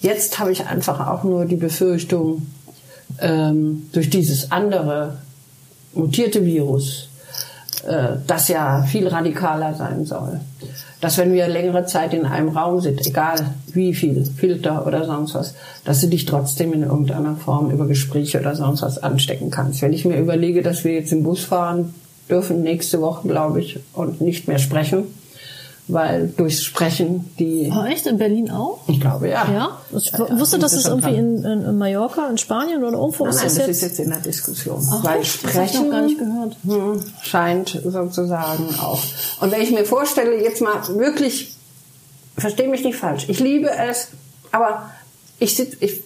Jetzt 0.00 0.38
habe 0.38 0.52
ich 0.52 0.66
einfach 0.66 1.06
auch 1.06 1.24
nur 1.24 1.46
die 1.46 1.56
Befürchtung, 1.56 2.46
ähm, 3.20 3.88
durch 3.92 4.10
dieses 4.10 4.52
andere 4.52 5.18
mutierte 5.94 6.44
Virus, 6.44 7.08
äh, 7.86 8.16
das 8.26 8.48
ja 8.48 8.82
viel 8.82 9.08
radikaler 9.08 9.74
sein 9.74 10.04
soll, 10.04 10.40
dass 11.00 11.18
wenn 11.18 11.32
wir 11.32 11.48
längere 11.48 11.86
Zeit 11.86 12.14
in 12.14 12.24
einem 12.24 12.48
Raum 12.48 12.80
sind, 12.80 13.06
egal 13.06 13.36
wie 13.72 13.94
viel 13.94 14.24
Filter 14.24 14.86
oder 14.86 15.04
sonst 15.04 15.34
was, 15.34 15.54
dass 15.84 16.00
du 16.00 16.06
dich 16.06 16.24
trotzdem 16.24 16.72
in 16.72 16.82
irgendeiner 16.82 17.36
Form 17.36 17.70
über 17.70 17.86
Gespräche 17.86 18.40
oder 18.40 18.54
sonst 18.54 18.82
was 18.82 19.02
anstecken 19.02 19.50
kannst. 19.50 19.82
Wenn 19.82 19.92
ich 19.92 20.04
mir 20.04 20.18
überlege, 20.18 20.62
dass 20.62 20.84
wir 20.84 20.92
jetzt 20.92 21.12
im 21.12 21.22
Bus 21.22 21.44
fahren 21.44 21.94
dürfen 22.30 22.62
nächste 22.62 23.00
Woche, 23.00 23.28
glaube 23.28 23.60
ich, 23.60 23.80
und 23.92 24.20
nicht 24.20 24.48
mehr 24.48 24.58
sprechen, 24.58 25.04
weil 25.86 26.28
durchs 26.28 26.62
Sprechen 26.62 27.30
die, 27.38 27.70
Oh, 27.74 27.84
echt? 27.84 28.06
In 28.06 28.16
Berlin 28.16 28.50
auch? 28.50 28.80
ich 28.88 29.00
glaube 29.00 29.28
ja. 29.28 29.46
Ja? 29.52 29.78
Ich 29.94 30.10
Ja, 30.12 30.26
ja, 30.28 30.38
wusste, 30.40 30.58
dass 30.58 30.72
es 30.72 30.86
irgendwie 30.86 31.14
in, 31.14 31.44
in, 31.44 31.62
in 31.62 31.76
Mallorca, 31.78 32.28
in 32.30 32.38
Spanien 32.38 32.82
oder 32.82 32.96
irgendwo 32.98 33.24
Nein, 33.24 33.34
ist 33.34 33.36
nein, 33.40 33.46
das 33.48 33.56
jetzt. 33.58 33.68
ist 33.68 33.82
jetzt 33.82 33.98
in 34.00 34.08
der 34.10 34.20
Diskussion. 34.20 34.82
Ach, 34.90 35.04
weil 35.04 35.20
echt? 35.20 35.44
Das 35.44 35.54
hab 35.54 35.64
ich 35.64 35.70
Sprechen 35.70 35.84
noch 35.88 35.90
gar 35.96 36.02
nicht 36.06 36.18
gehört. 36.18 36.56
hm, 36.64 37.02
scheint 37.22 37.80
sozusagen 37.84 38.68
auch. 38.80 39.02
Und 39.40 39.52
wenn 39.52 39.60
ich 39.60 39.72
mir 39.72 39.84
vorstelle, 39.84 40.42
jetzt 40.42 40.62
mal 40.62 40.80
wirklich, 40.96 41.54
verstehe 42.38 42.68
mich 42.68 42.82
nicht 42.84 42.96
falsch, 42.96 43.26
ich 43.28 43.40
liebe 43.40 43.68
es, 43.70 44.08
aber 44.52 44.90
ich, 45.40 45.56
sitz, 45.56 45.76
ich 45.80 46.02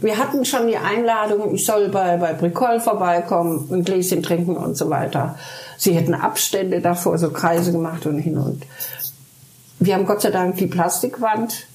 wir 0.00 0.16
hatten 0.18 0.44
schon 0.44 0.68
die 0.68 0.76
Einladung, 0.76 1.52
ich 1.54 1.66
soll 1.66 1.88
bei, 1.88 2.16
bei 2.16 2.32
Bricol 2.32 2.78
vorbeikommen, 2.80 3.68
ein 3.72 3.84
Gläschen 3.84 4.22
trinken 4.22 4.56
und 4.56 4.76
so 4.76 4.88
weiter. 4.88 5.34
Sie 5.76 5.92
hätten 5.92 6.14
Abstände 6.14 6.80
davor, 6.80 7.18
so 7.18 7.30
Kreise 7.30 7.72
gemacht 7.72 8.06
und 8.06 8.18
hin 8.18 8.38
und. 8.38 8.62
Wir 9.80 9.94
haben 9.94 10.06
Gott 10.06 10.22
sei 10.22 10.30
Dank 10.30 10.56
die 10.56 10.66
Plastikwand. 10.66 11.66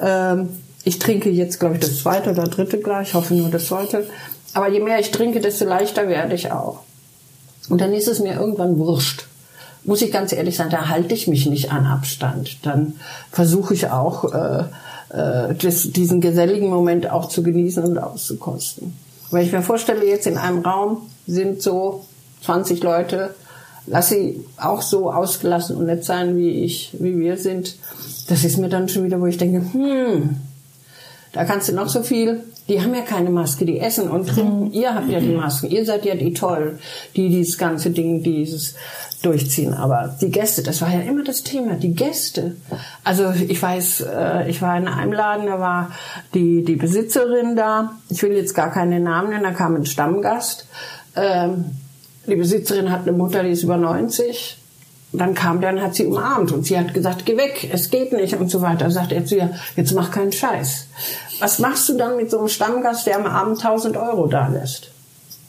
Ähm, 0.00 0.48
ich 0.84 0.98
trinke 0.98 1.30
jetzt, 1.30 1.60
glaube 1.60 1.76
ich, 1.76 1.80
das 1.80 2.00
zweite 2.00 2.30
oder 2.30 2.44
dritte 2.44 2.78
gleich. 2.78 3.08
Ich 3.08 3.14
hoffe 3.14 3.34
nur 3.34 3.48
das 3.48 3.66
zweite. 3.66 4.06
Aber 4.52 4.68
je 4.68 4.80
mehr 4.80 4.98
ich 4.98 5.10
trinke, 5.10 5.40
desto 5.40 5.64
leichter 5.64 6.08
werde 6.08 6.34
ich 6.34 6.52
auch. 6.52 6.80
Und 7.68 7.80
dann 7.80 7.92
ist 7.92 8.08
es 8.08 8.20
mir 8.20 8.34
irgendwann 8.34 8.78
wurscht. 8.78 9.26
Muss 9.84 10.02
ich 10.02 10.12
ganz 10.12 10.32
ehrlich 10.32 10.56
sagen, 10.56 10.70
da 10.70 10.88
halte 10.88 11.14
ich 11.14 11.28
mich 11.28 11.46
nicht 11.46 11.72
an 11.72 11.86
Abstand. 11.86 12.58
Dann 12.64 12.94
versuche 13.30 13.74
ich 13.74 13.90
auch, 13.90 14.32
äh, 14.32 14.64
äh, 15.10 15.54
das, 15.54 15.90
diesen 15.90 16.20
geselligen 16.20 16.68
Moment 16.68 17.10
auch 17.10 17.28
zu 17.28 17.42
genießen 17.42 17.84
und 17.84 17.98
auszukosten. 17.98 18.96
Wenn 19.30 19.44
ich 19.44 19.52
mir 19.52 19.62
vorstelle, 19.62 20.06
jetzt 20.06 20.26
in 20.26 20.38
einem 20.38 20.60
Raum 20.60 21.10
sind 21.26 21.62
so 21.62 22.04
20 22.42 22.82
Leute, 22.82 23.34
lass 23.86 24.08
sie 24.08 24.44
auch 24.56 24.82
so 24.82 25.12
ausgelassen 25.12 25.76
und 25.76 25.86
nett 25.86 26.04
sein, 26.04 26.36
wie 26.36 26.64
ich, 26.64 26.96
wie 26.98 27.18
wir 27.18 27.36
sind. 27.36 27.76
Das 28.28 28.44
ist 28.44 28.58
mir 28.58 28.68
dann 28.68 28.88
schon 28.88 29.04
wieder, 29.04 29.20
wo 29.20 29.26
ich 29.26 29.36
denke, 29.36 29.60
hm, 29.72 30.36
da 31.32 31.44
kannst 31.44 31.68
du 31.68 31.74
noch 31.74 31.88
so 31.88 32.02
viel. 32.02 32.44
Die 32.68 32.80
haben 32.80 32.94
ja 32.94 33.02
keine 33.02 33.28
Maske, 33.28 33.66
die 33.66 33.78
essen 33.78 34.08
und 34.08 34.26
trinken. 34.26 34.72
Ihr 34.72 34.94
habt 34.94 35.10
ja 35.10 35.20
die 35.20 35.34
Masken. 35.34 35.66
Ihr 35.66 35.84
seid 35.84 36.06
ja 36.06 36.14
die 36.14 36.32
tollen, 36.32 36.78
die 37.14 37.28
dieses 37.28 37.58
ganze 37.58 37.90
Ding, 37.90 38.22
dieses 38.22 38.74
durchziehen. 39.22 39.74
Aber 39.74 40.16
die 40.20 40.30
Gäste, 40.30 40.62
das 40.62 40.80
war 40.80 40.90
ja 40.90 41.00
immer 41.00 41.24
das 41.24 41.42
Thema, 41.42 41.74
die 41.74 41.94
Gäste. 41.94 42.56
Also 43.02 43.30
ich 43.30 43.60
weiß, 43.60 44.02
äh, 44.02 44.48
ich 44.48 44.62
war 44.62 44.78
in 44.78 44.88
einem 44.88 45.12
Laden, 45.12 45.46
da 45.46 45.58
war 45.58 45.90
die, 46.32 46.64
die 46.64 46.76
Besitzerin 46.76 47.56
da. 47.56 47.92
Ich 48.08 48.22
will 48.22 48.32
jetzt 48.32 48.54
gar 48.54 48.70
keine 48.70 49.00
Namen 49.00 49.30
nennen, 49.30 49.42
da 49.42 49.50
kam 49.50 49.74
ein 49.74 49.86
Stammgast. 49.86 50.66
Ähm, 51.16 51.66
die 52.26 52.36
Besitzerin 52.36 52.90
hat 52.90 53.02
eine 53.02 53.12
Mutter, 53.12 53.42
die 53.42 53.50
ist 53.50 53.62
über 53.62 53.76
90. 53.76 54.58
Dann 55.12 55.34
kam 55.34 55.60
der 55.60 55.70
und 55.70 55.80
hat 55.80 55.94
sie 55.94 56.06
umarmt 56.06 56.50
und 56.50 56.66
sie 56.66 56.76
hat 56.76 56.92
gesagt, 56.92 57.24
geh 57.24 57.36
weg, 57.36 57.70
es 57.72 57.90
geht 57.90 58.12
nicht 58.12 58.34
und 58.34 58.50
so 58.50 58.62
weiter. 58.62 58.90
Sagt 58.90 59.12
er 59.12 59.24
zu 59.24 59.36
ihr, 59.36 59.54
jetzt 59.76 59.92
mach 59.92 60.10
keinen 60.10 60.32
Scheiß. 60.32 60.86
Was 61.38 61.60
machst 61.60 61.88
du 61.88 61.96
dann 61.96 62.16
mit 62.16 62.30
so 62.30 62.38
einem 62.38 62.48
Stammgast, 62.48 63.06
der 63.06 63.18
am 63.18 63.26
Abend 63.26 63.64
1000 63.64 63.96
Euro 63.96 64.26
da 64.26 64.48
lässt? 64.48 64.90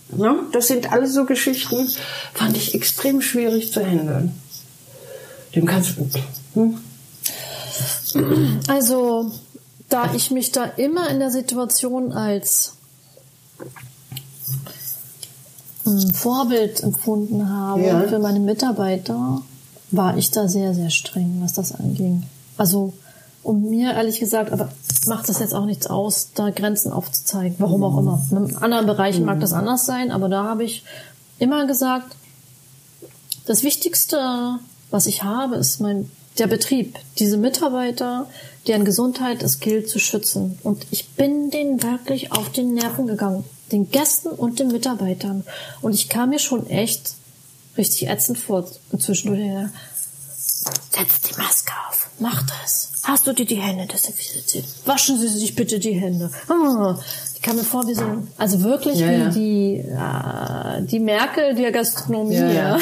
Ne? 0.10 0.36
Das 0.52 0.68
sind 0.68 0.92
alles 0.92 1.14
so 1.14 1.26
Geschichten, 1.26 1.90
fand 2.34 2.56
ich 2.58 2.76
extrem 2.76 3.22
schwierig 3.22 3.72
zu 3.72 3.84
handeln. 3.84 4.40
Dem 5.56 5.66
kannst 5.66 5.98
du, 5.98 6.10
hm? 6.54 6.78
Also, 8.68 9.32
da 9.90 10.14
ich 10.14 10.32
mich 10.32 10.52
da 10.52 10.66
immer 10.66 11.10
in 11.10 11.20
der 11.20 11.32
Situation 11.32 12.14
als 12.14 12.76
ähm, 15.86 16.14
Vorbild 16.14 16.82
empfunden 16.82 17.50
habe 17.50 17.86
Ja. 17.86 18.02
für 18.02 18.20
meine 18.20 18.40
Mitarbeiter, 18.40 19.42
war 19.92 20.18
ich 20.18 20.32
da 20.32 20.48
sehr, 20.48 20.74
sehr 20.74 20.90
streng, 20.90 21.38
was 21.42 21.54
das 21.54 21.74
anging. 21.74 22.24
Also, 22.58 22.94
und 23.44 23.70
mir 23.70 23.94
ehrlich 23.94 24.20
gesagt, 24.20 24.52
aber 24.52 24.70
macht 25.06 25.30
das 25.30 25.40
jetzt 25.40 25.54
auch 25.54 25.66
nichts 25.66 25.88
aus, 25.88 26.30
da 26.34 26.50
Grenzen 26.50 26.92
aufzuzeigen, 26.92 27.56
warum 27.60 27.84
auch 27.84 27.98
immer. 28.00 28.20
In 28.32 28.56
anderen 28.56 28.88
Bereichen 28.88 29.24
mag 29.24 29.40
das 29.40 29.54
anders 29.54 29.86
sein, 29.86 30.12
aber 30.12 30.30
da 30.30 30.44
habe 30.44 30.64
ich 30.64 30.84
immer 31.38 31.68
gesagt, 31.68 32.16
das 33.46 33.62
Wichtigste, 33.64 34.58
was 34.90 35.06
ich 35.06 35.24
habe, 35.24 35.56
ist 35.56 35.80
mein 35.80 36.10
der 36.38 36.48
Betrieb, 36.48 36.98
diese 37.18 37.38
Mitarbeiter, 37.38 38.28
deren 38.68 38.84
Gesundheit 38.84 39.42
es 39.42 39.60
gilt 39.60 39.90
zu 39.90 40.00
schützen. 40.00 40.58
Und 40.64 40.86
ich 40.92 41.10
bin 41.12 41.50
denen 41.50 41.82
wirklich 41.82 42.32
auf 42.32 42.52
den 42.52 42.74
Nerven 42.74 43.08
gegangen, 43.08 43.46
den 43.72 43.90
Gästen 43.92 44.30
und 44.30 44.60
den 44.60 44.68
Mitarbeitern. 44.70 45.44
Und 45.82 45.94
ich 45.94 46.10
kam 46.10 46.30
mir 46.30 46.40
schon 46.40 46.68
echt 46.70 47.14
richtig 47.78 48.08
ätzend 48.10 48.38
vor 48.38 48.66
und 48.92 49.02
zwischendurch. 49.02 49.40
ja, 49.46 49.70
Setz 50.92 51.22
die 51.30 51.36
Maske 51.40 51.74
auf, 51.90 52.10
mach 52.20 52.44
das. 52.44 52.92
Hast 53.04 53.28
du 53.28 53.34
dir 53.34 53.46
die 53.46 53.56
Hände 53.58 53.86
desinfiziert? 53.86 54.66
Waschen 54.86 55.20
Sie 55.20 55.28
sich 55.28 55.56
bitte 55.56 55.78
die 55.80 55.92
Hände. 55.94 56.32
Ah, 56.48 56.98
Ich 57.36 57.42
kam 57.42 57.58
mir 57.58 57.64
vor 57.64 57.86
wie 57.88 57.94
so, 57.94 58.02
ein- 58.02 58.28
also 58.38 58.64
wirklich 58.64 58.98
Ja, 59.00 59.08
wie 59.10 59.20
ja. 59.20 59.30
die, 59.30 60.82
äh, 60.82 60.86
die 60.88 61.00
Merkel 61.00 61.54
der 61.54 61.72
Gastronomie. 61.72 62.34
Ja. 62.36 62.80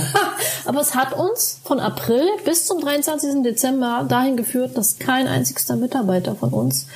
Aber 0.64 0.80
es 0.80 0.94
hat 0.94 1.12
uns 1.12 1.58
von 1.64 1.78
April 1.80 2.24
bis 2.46 2.66
zum 2.66 2.80
23. 2.80 3.42
Dezember 3.42 4.06
dahin 4.08 4.36
geführt, 4.38 4.78
dass 4.78 4.98
kein 4.98 5.26
einzigster 5.26 5.76
Mitarbeiter 5.76 6.34
von 6.36 6.50
uns 6.54 6.86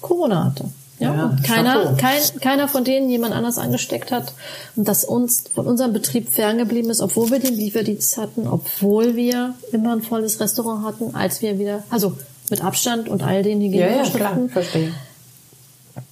Corona 0.00 0.44
hatte. 0.44 0.70
Ja, 1.02 1.14
Ja, 1.14 1.36
keiner, 1.46 1.94
kein, 1.96 2.20
keiner 2.40 2.68
von 2.68 2.84
denen 2.84 3.08
jemand 3.08 3.34
anders 3.34 3.58
angesteckt 3.58 4.10
hat 4.12 4.32
und 4.76 4.86
dass 4.88 5.04
uns 5.04 5.44
von 5.54 5.66
unserem 5.66 5.92
Betrieb 5.92 6.30
ferngeblieben 6.30 6.90
ist, 6.90 7.00
obwohl 7.00 7.30
wir 7.30 7.38
den 7.38 7.54
Lieferdienst 7.54 8.16
hatten, 8.16 8.46
obwohl 8.48 9.16
wir 9.16 9.54
immer 9.72 9.92
ein 9.92 10.02
volles 10.02 10.40
Restaurant 10.40 10.84
hatten, 10.84 11.14
als 11.14 11.42
wir 11.42 11.58
wieder, 11.58 11.82
also 11.90 12.16
mit 12.50 12.62
Abstand 12.64 13.08
und 13.08 13.22
all 13.22 13.42
den 13.42 13.60
Ja, 13.60 13.86
ja, 13.86 14.02
klar, 14.04 14.34
Hygienevorschriften. 14.36 14.50
verstehe. 14.50 14.94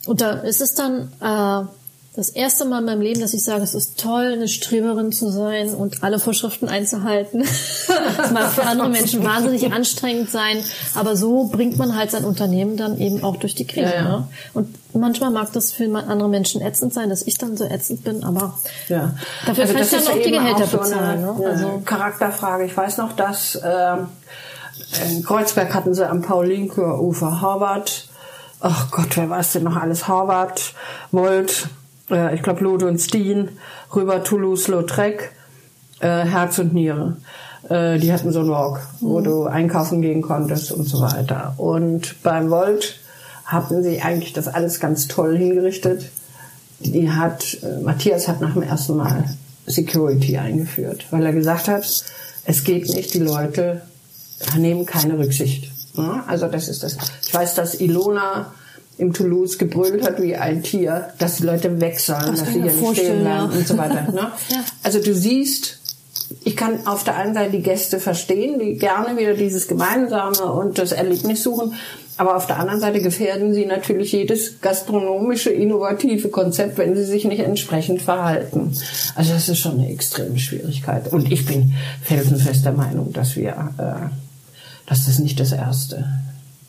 Und 0.06 0.20
da 0.20 0.32
ist 0.32 0.60
es 0.60 0.74
dann 0.74 1.12
äh, 1.20 1.68
das 2.16 2.28
erste 2.28 2.64
Mal 2.64 2.80
in 2.80 2.86
meinem 2.86 3.00
Leben, 3.02 3.20
dass 3.20 3.34
ich 3.34 3.44
sage, 3.44 3.62
es 3.62 3.72
ist 3.74 4.00
toll, 4.00 4.32
eine 4.32 4.48
Streberin 4.48 5.12
zu 5.12 5.30
sein 5.30 5.72
und 5.72 6.02
alle 6.02 6.18
Vorschriften 6.18 6.68
einzuhalten. 6.68 7.44
Das 8.16 8.30
mag 8.32 8.52
für 8.52 8.62
andere 8.64 8.88
Menschen 8.88 9.24
wahnsinnig 9.24 9.72
anstrengend 9.72 10.30
sein, 10.30 10.62
aber 10.94 11.16
so 11.16 11.44
bringt 11.48 11.76
man 11.78 11.96
halt 11.96 12.10
sein 12.10 12.24
Unternehmen 12.24 12.76
dann 12.76 12.98
eben 13.00 13.24
auch 13.24 13.36
durch 13.36 13.54
die 13.54 13.66
Krise. 13.66 13.86
Ja, 13.86 13.94
ja. 13.94 14.02
Ne? 14.02 14.28
Und 14.54 14.68
manchmal 14.94 15.30
mag 15.30 15.52
das 15.52 15.72
für 15.72 15.84
andere 15.96 16.28
Menschen 16.28 16.60
ätzend 16.60 16.92
sein, 16.94 17.08
dass 17.10 17.22
ich 17.22 17.38
dann 17.38 17.56
so 17.56 17.64
ätzend 17.64 18.04
bin, 18.04 18.22
aber 18.22 18.58
Ja. 18.88 19.14
dafür 19.46 19.64
kann 19.66 19.82
ich 19.82 19.90
dann 19.90 20.06
auch 20.06 20.22
die 20.22 20.30
Gehälter 20.30 20.64
auch 20.64 20.68
so 20.68 20.78
bezahlen. 20.78 21.24
Eine, 21.24 21.32
Ne? 21.38 21.46
Also, 21.46 21.82
Charakterfrage. 21.84 22.64
Ich 22.64 22.76
weiß 22.76 22.98
noch, 22.98 23.12
dass 23.14 23.58
ähm, 23.64 24.08
in 25.08 25.24
Kreuzberg 25.24 25.72
hatten 25.74 25.94
sie 25.94 26.08
am 26.08 26.22
Paulinke-Ufer 26.22 27.40
Horvath, 27.40 28.08
ach 28.60 28.90
Gott, 28.90 29.16
wer 29.16 29.30
weiß 29.30 29.52
denn 29.52 29.64
noch 29.64 29.76
alles? 29.76 30.06
Horvath, 30.08 30.74
Volt, 31.10 31.68
äh, 32.10 32.34
ich 32.34 32.42
glaube 32.42 32.64
Lode 32.64 32.86
und 32.86 32.98
Steen, 32.98 33.50
rüber 33.94 34.22
Toulouse-Lautrec, 34.22 35.32
äh, 36.00 36.06
Herz 36.06 36.58
und 36.58 36.74
Niere. 36.74 37.16
Äh, 37.68 37.98
die 37.98 38.12
hatten 38.12 38.32
so 38.32 38.40
einen 38.40 38.50
Walk, 38.50 38.80
wo 39.00 39.20
du 39.20 39.44
einkaufen 39.44 40.02
gehen 40.02 40.22
konntest 40.22 40.72
und 40.72 40.84
so 40.84 41.00
weiter. 41.00 41.54
Und 41.56 42.22
beim 42.22 42.50
Volt 42.50 42.98
hatten 43.44 43.82
sie 43.82 44.00
eigentlich 44.00 44.32
das 44.32 44.48
alles 44.48 44.80
ganz 44.80 45.08
toll 45.08 45.36
hingerichtet. 45.36 46.10
Die 46.80 47.10
hat, 47.10 47.58
äh, 47.62 47.80
Matthias 47.82 48.28
hat 48.28 48.40
nach 48.40 48.54
dem 48.54 48.62
ersten 48.62 48.96
Mal 48.96 49.24
Security 49.66 50.38
eingeführt, 50.38 51.06
weil 51.10 51.24
er 51.24 51.32
gesagt 51.32 51.68
hat, 51.68 51.84
es 52.44 52.64
geht 52.64 52.88
nicht, 52.94 53.14
die 53.14 53.20
Leute 53.20 53.82
nehmen 54.56 54.86
keine 54.86 55.18
Rücksicht. 55.18 55.70
Ja, 55.94 56.24
also 56.26 56.46
das 56.46 56.68
ist 56.68 56.82
das. 56.82 56.96
Ich 57.22 57.34
weiß, 57.34 57.54
dass 57.54 57.80
Ilona 57.80 58.52
im 59.00 59.12
Toulouse 59.12 59.58
gebrüllt 59.58 60.06
hat 60.06 60.22
wie 60.22 60.36
ein 60.36 60.62
Tier, 60.62 61.08
dass 61.18 61.36
die 61.36 61.44
Leute 61.44 61.80
weg 61.80 61.98
sollen, 61.98 62.26
Das 62.26 62.40
dass 62.40 62.48
sie 62.48 62.62
hier 62.62 62.72
nicht 62.72 62.96
stehen 62.96 63.22
bleiben 63.22 63.50
ja. 63.50 63.58
und 63.58 63.66
so 63.66 63.76
weiter. 63.76 64.12
Ne? 64.12 64.20
Ja. 64.50 64.64
Also 64.82 65.00
du 65.00 65.14
siehst, 65.14 65.78
ich 66.44 66.56
kann 66.56 66.86
auf 66.86 67.04
der 67.04 67.16
einen 67.16 67.34
Seite 67.34 67.52
die 67.52 67.62
Gäste 67.62 68.00
verstehen, 68.00 68.58
die 68.58 68.76
gerne 68.76 69.16
wieder 69.18 69.34
dieses 69.34 69.68
Gemeinsame 69.68 70.52
und 70.52 70.78
das 70.78 70.92
Erlebnis 70.92 71.42
suchen, 71.42 71.74
aber 72.16 72.36
auf 72.36 72.46
der 72.46 72.58
anderen 72.58 72.80
Seite 72.80 73.00
gefährden 73.00 73.54
sie 73.54 73.64
natürlich 73.64 74.12
jedes 74.12 74.60
gastronomische, 74.60 75.50
innovative 75.50 76.28
Konzept, 76.28 76.76
wenn 76.78 76.94
sie 76.94 77.04
sich 77.04 77.24
nicht 77.24 77.40
entsprechend 77.40 78.02
verhalten. 78.02 78.72
Also 79.14 79.32
das 79.32 79.48
ist 79.48 79.58
schon 79.58 79.78
eine 79.78 79.90
extreme 79.90 80.38
Schwierigkeit. 80.38 81.12
Und 81.12 81.32
ich 81.32 81.46
bin 81.46 81.72
felsenfest 82.02 82.64
der 82.64 82.72
Meinung, 82.72 83.12
dass 83.12 83.36
wir, 83.36 83.72
äh, 83.78 84.08
dass 84.86 85.06
das 85.06 85.18
nicht 85.18 85.40
das 85.40 85.52
erste 85.52 86.04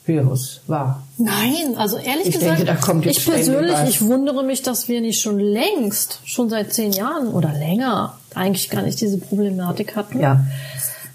Virus 0.06 0.62
war. 0.68 1.04
Nein, 1.18 1.76
also 1.78 1.98
ehrlich 1.98 2.28
Ich 2.28 2.34
gesagt, 2.40 2.60
denke, 2.60 2.66
da 2.66 2.76
kommt 2.76 3.06
jetzt 3.06 3.20
ich 3.20 3.26
persönlich, 3.26 3.76
ich 3.88 4.02
wundere 4.02 4.44
mich, 4.44 4.64
dass 4.64 4.88
wir 4.88 5.00
nicht 5.02 5.22
schon 5.22 5.40
längst, 5.40 6.20
schon 6.26 6.50
seit 6.50 6.74
zehn 6.74 6.92
Jahren 6.92 7.28
oder 7.28 7.54
länger, 7.54 8.18
eigentlich 8.34 8.70
gar 8.70 8.82
nicht 8.82 9.00
diese 9.00 9.20
Problematik 9.20 9.96
hatten. 9.96 10.20
Ja. 10.20 10.44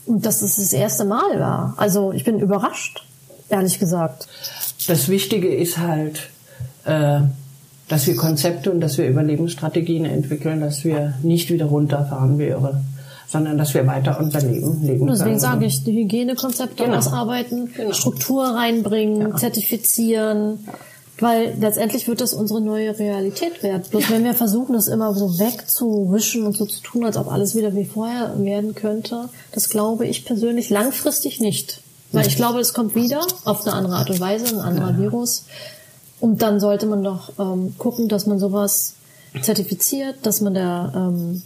Und 0.06 0.24
dass 0.24 0.42
es 0.42 0.56
das 0.56 0.72
erste 0.72 1.04
Mal 1.04 1.40
war. 1.40 1.74
Also 1.76 2.12
ich 2.12 2.22
bin 2.22 2.38
überrascht, 2.38 3.04
ehrlich 3.48 3.80
gesagt. 3.80 4.28
Das 4.86 5.08
Wichtige 5.08 5.52
ist 5.52 5.78
halt, 5.78 6.28
äh, 6.84 7.22
dass 7.88 8.06
wir 8.06 8.14
Konzepte 8.14 8.70
und 8.70 8.80
dass 8.80 8.98
wir 8.98 9.08
Überlebensstrategien 9.08 10.04
entwickeln, 10.04 10.60
dass 10.60 10.84
wir 10.84 11.14
nicht 11.22 11.50
wieder 11.50 11.66
runterfahren 11.66 12.38
wie 12.38 12.44
irre, 12.44 12.80
sondern 13.28 13.58
dass 13.58 13.74
wir 13.74 13.86
weiter 13.86 14.18
unser 14.20 14.40
Leben 14.40 14.82
leben 14.82 15.02
Und 15.02 15.08
deswegen 15.08 15.30
können. 15.30 15.40
sage 15.40 15.64
ich, 15.66 15.82
die 15.84 15.92
Hygienekonzepte 15.92 16.84
Genau. 16.84 16.98
ausarbeiten, 16.98 17.72
Genau. 17.74 17.92
Struktur 17.92 18.44
reinbringen, 18.44 19.36
zertifizieren. 19.36 20.60
Weil 21.18 21.54
letztendlich 21.58 22.06
wird 22.08 22.20
das 22.20 22.34
unsere 22.34 22.60
neue 22.60 22.98
Realität 22.98 23.62
werden. 23.62 23.84
Bloß 23.90 24.10
wenn 24.10 24.22
wir 24.22 24.34
versuchen, 24.34 24.74
das 24.74 24.86
immer 24.86 25.14
so 25.14 25.38
wegzuwischen 25.38 26.44
und 26.44 26.54
so 26.54 26.66
zu 26.66 26.82
tun, 26.82 27.06
als 27.06 27.16
ob 27.16 27.32
alles 27.32 27.54
wieder 27.56 27.74
wie 27.74 27.86
vorher 27.86 28.34
werden 28.38 28.74
könnte, 28.74 29.30
das 29.52 29.70
glaube 29.70 30.06
ich 30.06 30.26
persönlich 30.26 30.68
langfristig 30.68 31.40
nicht. 31.40 31.80
Weil 32.12 32.26
ich 32.26 32.36
glaube, 32.36 32.60
es 32.60 32.74
kommt 32.74 32.94
wieder 32.94 33.26
auf 33.46 33.62
eine 33.66 33.72
andere 33.74 33.96
Art 33.96 34.10
und 34.10 34.20
Weise, 34.20 34.46
ein 34.54 34.60
anderer 34.60 34.98
Virus. 34.98 35.46
Und 36.20 36.42
dann 36.42 36.60
sollte 36.60 36.84
man 36.86 37.02
doch 37.02 37.30
ähm, 37.38 37.74
gucken, 37.78 38.08
dass 38.08 38.26
man 38.26 38.38
sowas 38.38 38.92
zertifiziert, 39.40 40.16
dass 40.22 40.40
man 40.42 40.52
da 40.54 40.92
ähm, 40.94 41.42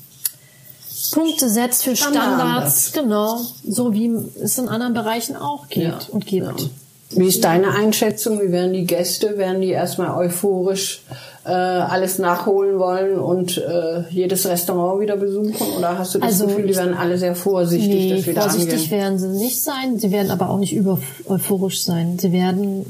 Punkte 1.12 1.48
setzt 1.48 1.84
für 1.84 1.96
Standards. 1.96 2.88
Standards, 2.88 2.92
genau, 2.92 3.40
so 3.66 3.92
wie 3.92 4.11
es 4.42 4.59
in 4.59 4.68
anderen 4.68 4.94
Bereichen 4.94 5.36
auch 5.36 5.68
geht 5.68 5.84
Ja. 5.84 5.98
und 6.11 6.26
gibt. 6.26 6.70
Wie 7.12 7.26
ist 7.26 7.42
deine 7.42 7.72
Einschätzung? 7.72 8.40
Wie 8.40 8.53
werden 8.53 8.72
die 8.72 8.84
Gäste? 8.84 9.36
Werden 9.36 9.61
die 9.61 9.70
erstmal 9.70 10.11
euphorisch 10.16 11.03
äh, 11.44 11.51
alles 11.51 12.18
nachholen 12.20 12.78
wollen 12.78 13.18
und 13.18 13.59
äh, 13.59 14.05
jedes 14.11 14.46
Restaurant 14.46 15.01
wieder 15.01 15.16
besuchen? 15.16 15.57
Oder 15.76 15.98
hast 15.98 16.14
du 16.14 16.20
das 16.20 16.28
Also 16.34 16.46
Gefühl, 16.46 16.68
die 16.68 16.76
werden 16.76 16.94
alle 16.94 17.18
sehr 17.18 17.34
vorsichtig 17.34 17.88
Nee, 17.88 18.16
das 18.16 18.26
wieder 18.26 18.42
vorsichtig 18.42 18.74
angehen? 18.74 18.90
werden 18.92 19.18
sie 19.18 19.28
nicht 19.28 19.61
sein. 19.61 19.98
Sie 19.98 20.12
werden 20.12 20.30
aber 20.30 20.51
auch 20.51 20.59
nicht 20.59 20.72
über 20.72 21.01
euphorisch 21.26 21.82
sein. 21.82 22.16
Sie 22.20 22.30
werden, 22.30 22.86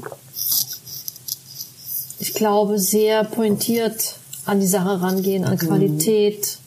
ich 2.19 2.33
glaube, 2.35 2.77
sehr 2.77 3.23
pointiert 3.23 4.15
an 4.45 4.59
die 4.59 4.67
Sache 4.67 5.01
rangehen, 5.01 5.41
Mhm. 5.43 5.47
an 5.47 5.57
Qualität. 5.57 6.57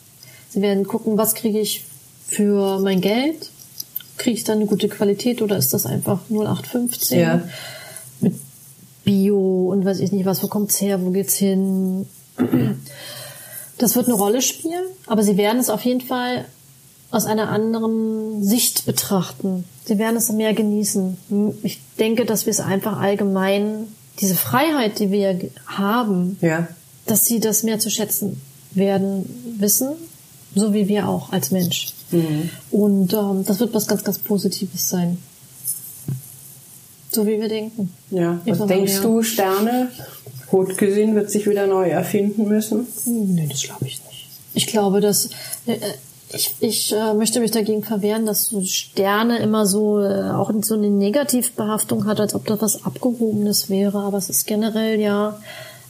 Sie 0.55 0.61
werden 0.61 0.87
gucken, 0.87 1.17
was 1.17 1.35
kriege 1.35 1.59
ich 1.59 1.83
für 2.25 2.79
mein 2.79 3.01
Geld? 3.01 3.51
Kriege 4.17 4.37
ich 4.37 4.45
dann 4.45 4.59
eine 4.59 4.67
gute 4.67 4.87
Qualität 4.87 5.41
oder 5.41 5.57
ist 5.57 5.73
das 5.73 5.85
einfach 5.85 6.21
0815? 6.29 7.19
Ja. 7.19 7.41
Mit 8.21 8.35
Bio 9.03 9.69
und 9.69 9.83
weiß 9.83 9.99
ich 9.99 10.13
nicht 10.13 10.25
was, 10.25 10.41
wo 10.41 10.47
kommt's 10.47 10.79
her, 10.79 11.01
wo 11.03 11.09
geht's 11.11 11.35
hin? 11.35 12.07
Das 13.77 13.97
wird 13.97 14.05
eine 14.07 14.15
Rolle 14.15 14.41
spielen, 14.41 14.85
aber 15.07 15.23
sie 15.23 15.35
werden 15.35 15.59
es 15.59 15.69
auf 15.69 15.81
jeden 15.81 15.99
Fall 15.99 16.45
aus 17.11 17.25
einer 17.25 17.49
anderen 17.49 18.41
Sicht 18.41 18.85
betrachten. 18.85 19.65
Sie 19.83 19.97
werden 19.99 20.15
es 20.15 20.31
mehr 20.31 20.53
genießen. 20.53 21.17
Ich 21.63 21.81
denke, 21.99 22.23
dass 22.23 22.45
wir 22.45 22.51
es 22.51 22.61
einfach 22.61 22.97
allgemein, 23.01 23.87
diese 24.21 24.35
Freiheit, 24.35 24.99
die 24.99 25.11
wir 25.11 25.37
haben, 25.65 26.37
Ja. 26.39 26.69
dass 27.07 27.25
sie 27.25 27.41
das 27.41 27.63
mehr 27.63 27.79
zu 27.79 27.89
schätzen 27.89 28.39
werden 28.71 29.55
wissen 29.59 29.89
So 30.55 30.73
wie 30.73 30.87
wir 30.87 31.07
auch 31.07 31.31
als 31.31 31.51
Mensch. 31.51 31.93
Mhm. 32.11 32.49
Und 32.71 33.13
ähm, 33.13 33.43
das 33.45 33.59
wird 33.59 33.73
was 33.73 33.87
ganz, 33.87 34.03
ganz 34.03 34.19
Positives 34.19 34.89
sein. 34.89 35.17
So 37.11 37.25
wie 37.27 37.39
wir 37.39 37.47
denken. 37.47 37.91
Ja. 38.11 38.39
Was 38.45 38.57
Immer 38.57 38.67
denkst 38.67 39.01
du, 39.01 39.21
Sterne? 39.21 39.89
Haute 40.51 40.75
Cuisine 40.75 41.15
wird 41.15 41.29
sich 41.31 41.47
wieder 41.47 41.67
neu 41.67 41.89
erfinden 41.89 42.47
müssen? 42.47 42.87
Hm, 43.05 43.35
Nee, 43.35 43.47
das 43.49 43.63
glaube 43.63 43.85
ich 43.85 44.01
nicht. 44.09 44.27
Ich 44.53 44.67
glaube, 44.67 45.01
dass 45.01 45.29
äh, 45.65 45.77
ich, 46.31 46.55
ich 46.59 46.93
äh, 46.93 47.13
möchte 47.13 47.39
mich 47.39 47.51
dagegen 47.51 47.83
verwehren, 47.83 48.25
dass 48.25 48.45
so 48.45 48.61
Sterne 48.63 49.39
immer 49.39 49.65
so 49.65 50.01
äh, 50.01 50.29
auch 50.31 50.51
so 50.61 50.75
eine 50.75 50.89
Negativbehaftung 50.89 52.05
hat, 52.05 52.19
als 52.19 52.35
ob 52.35 52.45
das 52.45 52.61
was 52.61 52.85
Abgehobenes 52.85 53.69
wäre. 53.69 53.99
Aber 53.99 54.17
es 54.17 54.29
ist 54.29 54.45
generell 54.45 54.99
ja 54.99 55.39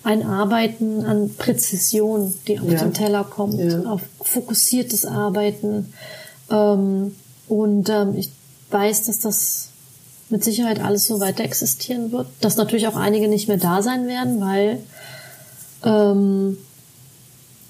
ein 0.05 0.23
Arbeiten 0.23 1.03
an 1.03 1.31
Präzision, 1.35 2.33
die 2.47 2.59
auf 2.59 2.71
Ja. 2.71 2.79
den 2.83 2.93
Teller 2.93 3.23
kommt, 3.23 3.59
Ja. 3.59 3.81
auf 3.83 4.01
fokussiertes 4.21 5.05
Arbeiten. 5.05 5.91
Ähm, 6.51 7.15
und 7.47 7.89
ähm, 7.89 8.15
ich 8.15 8.29
weiß, 8.69 9.05
dass 9.07 9.19
das 9.19 9.69
mit 10.29 10.43
Sicherheit 10.43 10.79
alles 10.79 11.05
so 11.07 11.19
weiter 11.19 11.43
existieren 11.43 12.11
wird. 12.11 12.27
Dass 12.41 12.55
natürlich 12.55 12.87
auch 12.87 12.95
einige 12.95 13.27
nicht 13.27 13.47
mehr 13.47 13.57
da 13.57 13.81
sein 13.81 14.07
werden, 14.07 14.41
weil 14.41 14.79
ähm, 15.83 16.57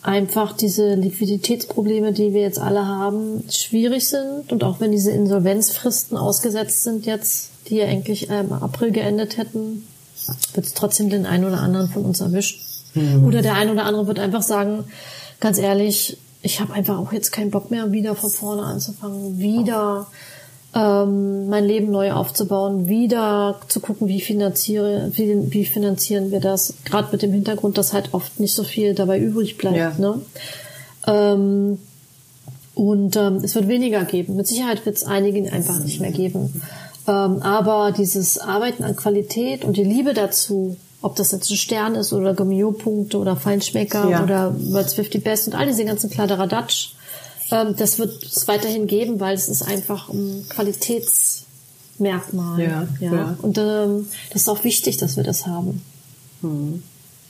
einfach 0.02 0.56
diese 0.56 0.94
Liquiditätsprobleme, 0.96 2.12
die 2.14 2.34
wir 2.34 2.42
jetzt 2.42 2.60
alle 2.60 2.86
haben, 2.86 3.44
schwierig 3.50 4.08
sind. 4.10 4.52
Und 4.52 4.64
auch 4.64 4.80
wenn 4.80 4.92
diese 4.92 5.12
Insolvenzfristen 5.12 6.18
ausgesetzt 6.18 6.84
sind 6.84 7.06
jetzt, 7.06 7.50
die 7.68 7.78
ja 7.78 7.86
eigentlich 7.86 8.30
ähm, 8.30 8.48
im 8.48 8.54
April 8.54 8.92
geendet 8.92 9.38
hätten, 9.38 9.88
wird 10.54 10.66
es 10.66 10.74
trotzdem 10.74 11.10
den 11.10 11.26
einen 11.26 11.46
oder 11.46 11.60
anderen 11.60 11.90
von 11.90 12.06
uns 12.06 12.22
erwischt. 12.22 12.62
Oder 13.26 13.42
der 13.42 13.56
ein 13.56 13.70
oder 13.70 13.86
andere 13.86 14.08
wird 14.08 14.20
einfach 14.20 14.42
sagen, 14.42 14.86
ganz 15.42 15.58
ehrlich, 15.58 16.18
ich 16.42 16.62
habe 16.62 16.74
einfach 16.74 16.98
auch 16.98 17.12
jetzt 17.12 17.32
keinen 17.32 17.52
Bock 17.52 17.72
mehr, 17.72 17.92
wieder 17.92 18.16
von 18.16 18.30
vorne 18.30 18.64
anzufangen, 18.64 19.38
wieder 19.38 20.08
ähm, 20.74 21.50
mein 21.50 21.66
Leben 21.66 21.92
neu 21.92 22.12
aufzubauen, 22.14 22.88
wieder 22.88 23.60
zu 23.68 23.80
gucken, 23.80 24.08
wie 24.08 24.22
finanziere, 24.22 25.12
wie, 25.16 25.52
wie 25.52 25.66
finanzieren 25.66 26.32
wir 26.32 26.40
das, 26.40 26.76
gerade 26.86 27.10
mit 27.12 27.22
dem 27.22 27.34
Hintergrund, 27.34 27.78
dass 27.78 27.94
halt 27.94 28.14
oft 28.14 28.40
nicht 28.40 28.54
so 28.54 28.64
viel 28.64 28.94
dabei 28.94 29.20
übrig 29.20 29.58
bleibt. 29.58 29.78
Ja. 29.78 29.94
Ne? 29.98 30.22
Ähm, 31.08 31.80
und 32.76 33.16
ähm, 33.16 33.38
es 33.38 33.56
wird 33.56 33.68
weniger 33.68 34.04
geben. 34.04 34.36
Mit 34.36 34.48
Sicherheit 34.48 34.86
wird 34.86 34.98
es 34.98 35.04
einigen 35.04 35.50
einfach 35.50 35.80
nicht 35.80 36.02
mehr 36.02 36.12
geben. 36.12 36.62
Ähm, 37.08 37.42
aber 37.42 37.92
dieses 37.92 38.38
Arbeiten 38.40 38.84
an 38.84 38.96
Qualität 38.96 39.64
und 39.64 39.78
die 39.78 39.84
Liebe 39.84 40.14
dazu, 40.14 40.78
ob 41.02 41.16
das 41.16 41.32
jetzt 41.32 41.50
ein 41.52 41.58
Stern 41.58 41.96
ist 41.96 42.14
oder 42.14 42.34
Gummio-Punkte 42.34 43.18
oder 43.20 43.36
Feinschmecker 43.36 44.10
Ja. 44.10 44.24
oder 44.24 44.56
World's 44.72 44.96
50 44.96 45.24
Best 45.24 45.48
und 45.48 45.54
all 45.54 45.68
diese 45.68 45.86
ganzen 45.86 46.10
Kladderadatsch, 46.10 46.94
ähm, 47.52 47.76
das 47.78 48.00
wird 48.00 48.24
es 48.24 48.48
weiterhin 48.48 48.88
geben, 48.88 49.20
weil 49.20 49.36
es 49.36 49.48
ist 49.48 49.62
einfach 49.62 50.10
ein 50.10 50.46
Qualitätsmerkmal. 50.50 52.60
Ja, 52.62 52.88
ja. 53.00 53.38
Und 53.42 53.58
ähm, 53.60 54.08
das 54.32 54.44
ist 54.44 54.50
auch 54.50 54.64
wichtig, 54.64 54.98
dass 54.98 55.16
wir 55.16 55.24
das 55.24 55.46
haben. 55.46 55.84
Hm. 56.42 56.82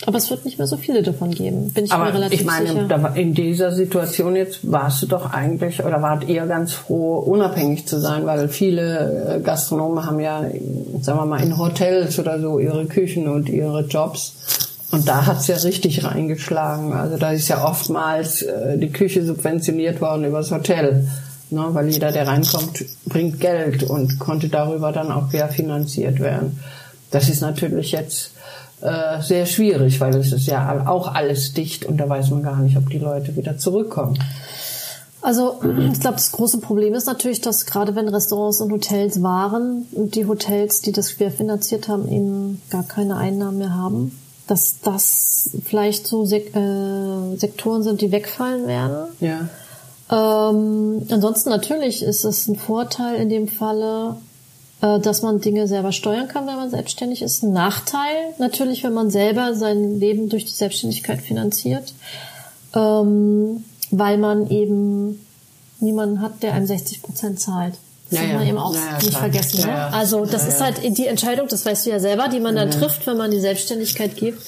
Aber 0.05 0.17
es 0.17 0.29
wird 0.29 0.43
nicht 0.43 0.57
mehr 0.57 0.67
so 0.67 0.75
viele 0.75 1.01
davon 1.03 1.31
geben, 1.31 1.71
bin 1.71 1.85
ich 1.85 1.91
mir 1.91 1.97
Aber 1.97 2.13
relativ 2.13 2.41
ich 2.41 2.45
meine, 2.45 2.67
sicher. 2.67 3.15
in 3.15 3.33
dieser 3.33 3.71
Situation 3.71 4.35
jetzt 4.35 4.69
warst 4.69 5.01
du 5.01 5.07
doch 5.07 5.31
eigentlich 5.31 5.83
oder 5.83 6.01
wart 6.01 6.27
ihr 6.27 6.45
ganz 6.47 6.73
froh, 6.73 7.17
unabhängig 7.19 7.87
zu 7.87 7.99
sein, 7.99 8.25
weil 8.25 8.49
viele 8.49 9.37
äh, 9.37 9.39
Gastronomen 9.39 10.05
haben 10.05 10.19
ja, 10.19 10.41
sagen 11.01 11.19
wir 11.19 11.25
mal, 11.25 11.41
in 11.41 11.57
Hotels 11.57 12.19
oder 12.19 12.39
so 12.39 12.59
ihre 12.59 12.85
Küchen 12.85 13.29
und 13.29 13.47
ihre 13.47 13.85
Jobs. 13.85 14.33
Und 14.91 15.07
da 15.07 15.25
hat's 15.25 15.47
ja 15.47 15.55
richtig 15.55 16.03
reingeschlagen. 16.03 16.93
Also 16.93 17.17
da 17.17 17.31
ist 17.31 17.47
ja 17.47 17.65
oftmals 17.65 18.41
äh, 18.41 18.77
die 18.77 18.91
Küche 18.91 19.25
subventioniert 19.25 20.01
worden 20.01 20.25
übers 20.25 20.51
Hotel. 20.51 21.07
Ne, 21.51 21.63
weil 21.71 21.89
jeder, 21.89 22.11
der 22.11 22.27
reinkommt, 22.27 22.83
bringt 23.05 23.39
Geld 23.39 23.83
und 23.83 24.17
konnte 24.17 24.49
darüber 24.49 24.91
dann 24.91 25.11
auch 25.11 25.29
querfinanziert 25.29 26.19
werden. 26.19 26.59
Das 27.11 27.29
ist 27.29 27.41
natürlich 27.41 27.91
jetzt 27.91 28.31
äh, 28.86 29.21
sehr 29.21 29.45
schwierig, 29.45 29.99
weil 29.99 30.15
es 30.15 30.31
ist 30.31 30.47
ja 30.47 30.88
auch 30.88 31.13
alles 31.13 31.53
dicht 31.53 31.86
und 31.86 31.97
da 31.97 32.07
weiß 32.07 32.29
man 32.29 32.43
gar 32.43 32.59
nicht, 32.59 32.77
ob 32.77 32.89
die 32.89 32.99
Leute 32.99 33.36
wieder 33.36 33.57
zurückkommen. 33.57 34.17
Also 35.21 35.59
ich 35.91 35.99
glaube, 35.99 36.17
das 36.17 36.31
große 36.31 36.59
Problem 36.59 36.93
ist 36.93 37.07
natürlich, 37.07 37.41
dass 37.41 37.65
gerade 37.65 37.95
wenn 37.95 38.07
Restaurants 38.07 38.61
und 38.61 38.71
Hotels 38.71 39.23
waren 39.23 39.88
und 39.91 40.13
die 40.13 40.27
Hotels, 40.27 40.81
die 40.81 40.91
das 40.91 41.17
querfinanziert 41.17 41.88
haben, 41.88 42.07
eben 42.07 42.61
gar 42.69 42.83
keine 42.83 43.17
Einnahmen 43.17 43.57
mehr 43.57 43.73
haben, 43.73 44.15
dass 44.45 44.81
das 44.83 45.49
vielleicht 45.65 46.05
so 46.05 46.25
Sek 46.25 46.55
äh, 46.55 47.38
Sektoren 47.38 47.81
sind, 47.81 48.01
die 48.01 48.11
wegfallen 48.11 48.67
werden. 48.67 49.07
Ja. 49.19 49.49
Ähm, 50.11 51.01
ansonsten 51.09 51.49
natürlich 51.49 52.03
ist 52.03 52.23
es 52.23 52.47
ein 52.47 52.55
Vorteil 52.55 53.15
in 53.15 53.29
dem 53.29 53.47
Falle, 53.47 54.17
dass 54.82 55.21
man 55.21 55.39
Dinge 55.41 55.67
selber 55.67 55.91
steuern 55.91 56.28
kann, 56.28 56.45
wenn 56.47 56.55
man 56.57 56.69
selbstständig 56.69 57.21
ist. 57.21 57.43
Ein 57.43 57.53
Nachteil 57.53 58.34
natürlich, 58.39 58.84
wenn 58.84 58.93
man 58.93 59.09
selber 59.09 59.53
sein 59.55 59.99
Leben 59.99 60.30
durch 60.30 60.45
die 60.45 60.51
Selbstständigkeit 60.53 61.21
finanziert, 61.21 61.93
ähm, 62.76 63.63
weil 63.91 64.17
man 64.17 64.49
eben 64.49 65.26
niemanden 65.80 66.21
hat, 66.21 66.43
der 66.43 66.53
einem 66.53 66.67
60 66.67 67.01
Prozent 67.01 67.39
zahlt. 67.39 67.76
Das 68.09 68.19
Ja, 68.19 68.26
darf 68.26 68.32
ja. 68.34 68.38
man 68.39 68.47
eben 68.47 68.57
auch 68.57 68.73
Ja, 68.73 68.80
ja, 68.80 68.97
nicht 68.97 69.09
klar. 69.09 69.21
vergessen. 69.21 69.61
Ne? 69.61 69.67
ja. 69.67 69.89
Also 69.89 70.26
das 70.26 70.43
Ja, 70.43 70.47
ist 70.49 70.61
halt 70.61 70.97
die 70.97 71.07
Entscheidung, 71.07 71.47
das 71.47 71.65
weißt 71.65 71.86
du 71.86 71.89
ja 71.91 71.99
selber, 71.99 72.28
die 72.28 72.39
man 72.39 72.55
dann 72.55 72.69
trifft, 72.71 73.07
wenn 73.07 73.17
man 73.17 73.32
die 73.32 73.39
Selbstständigkeit 73.39 74.15
gibt. 74.15 74.41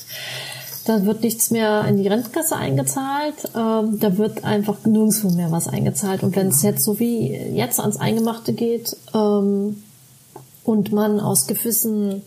Da 0.85 1.03
wird 1.05 1.21
nichts 1.21 1.51
mehr 1.51 1.83
in 1.85 1.97
die 1.97 2.07
Rentenkasse 2.07 2.55
eingezahlt. 2.55 3.35
Ähm, 3.55 3.99
da 3.99 4.17
wird 4.17 4.45
einfach 4.45 4.85
nirgendwo 4.85 5.29
mehr 5.31 5.51
was 5.51 5.67
eingezahlt. 5.67 6.23
Und 6.23 6.35
wenn 6.35 6.47
es 6.47 6.61
jetzt 6.61 6.83
so 6.85 6.99
wie 6.99 7.33
jetzt 7.35 7.79
ans 7.81 7.97
Eingemachte 7.97 8.53
geht 8.53 8.95
ähm, 9.13 9.83
und 10.67 10.91
man 10.91 11.21
aus 11.21 11.47
gewissen 11.47 12.23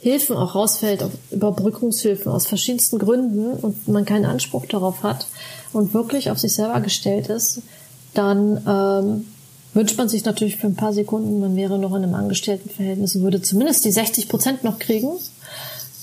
Hilfen 0.00 0.36
auch 0.36 0.54
rausfällt, 0.54 1.02
auf 1.02 1.12
Überbrückungshilfen 1.30 2.30
aus 2.30 2.46
verschiedensten 2.46 2.98
Gründen 2.98 3.52
und 3.52 3.88
man 3.88 4.04
keinen 4.04 4.26
Anspruch 4.26 4.66
darauf 4.66 5.02
hat 5.02 5.28
und 5.72 5.94
wirklich 5.94 6.30
auf 6.30 6.38
sich 6.38 6.52
selber 6.54 6.80
gestellt 6.80 7.28
ist, 7.28 7.62
dann 8.14 8.60
ähm, 8.66 9.26
wünscht 9.74 9.96
man 9.96 10.08
sich 10.08 10.24
natürlich 10.24 10.56
für 10.56 10.66
ein 10.66 10.74
paar 10.74 10.92
Sekunden, 10.92 11.40
man 11.40 11.56
wäre 11.56 11.78
noch 11.78 11.94
in 11.94 12.02
einem 12.02 12.14
Angestelltenverhältnis 12.14 13.14
und 13.14 13.22
würde 13.22 13.40
zumindest 13.40 13.84
die 13.84 13.92
60 13.92 14.28
Prozent 14.28 14.64
noch 14.64 14.80
kriegen. 14.80 15.12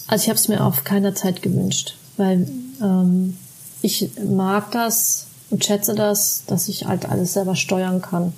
Also 0.08 0.24
ich 0.24 0.30
habe 0.30 0.40
es 0.40 0.48
mir 0.48 0.66
auf 0.66 0.86
keiner 0.86 1.14
Zeit 1.14 1.42
gewünscht, 1.42 1.96
weil 2.16 2.48
ähm, 2.82 3.38
ich 3.82 4.10
mag 4.26 4.72
das 4.72 5.28
und 5.50 5.66
schätze 5.66 5.94
das, 5.94 6.44
dass 6.48 6.70
ich 6.70 6.86
halt 6.86 7.08
alles 7.08 7.34
selber 7.34 7.56
steuern 7.56 8.02
kann. 8.02 8.34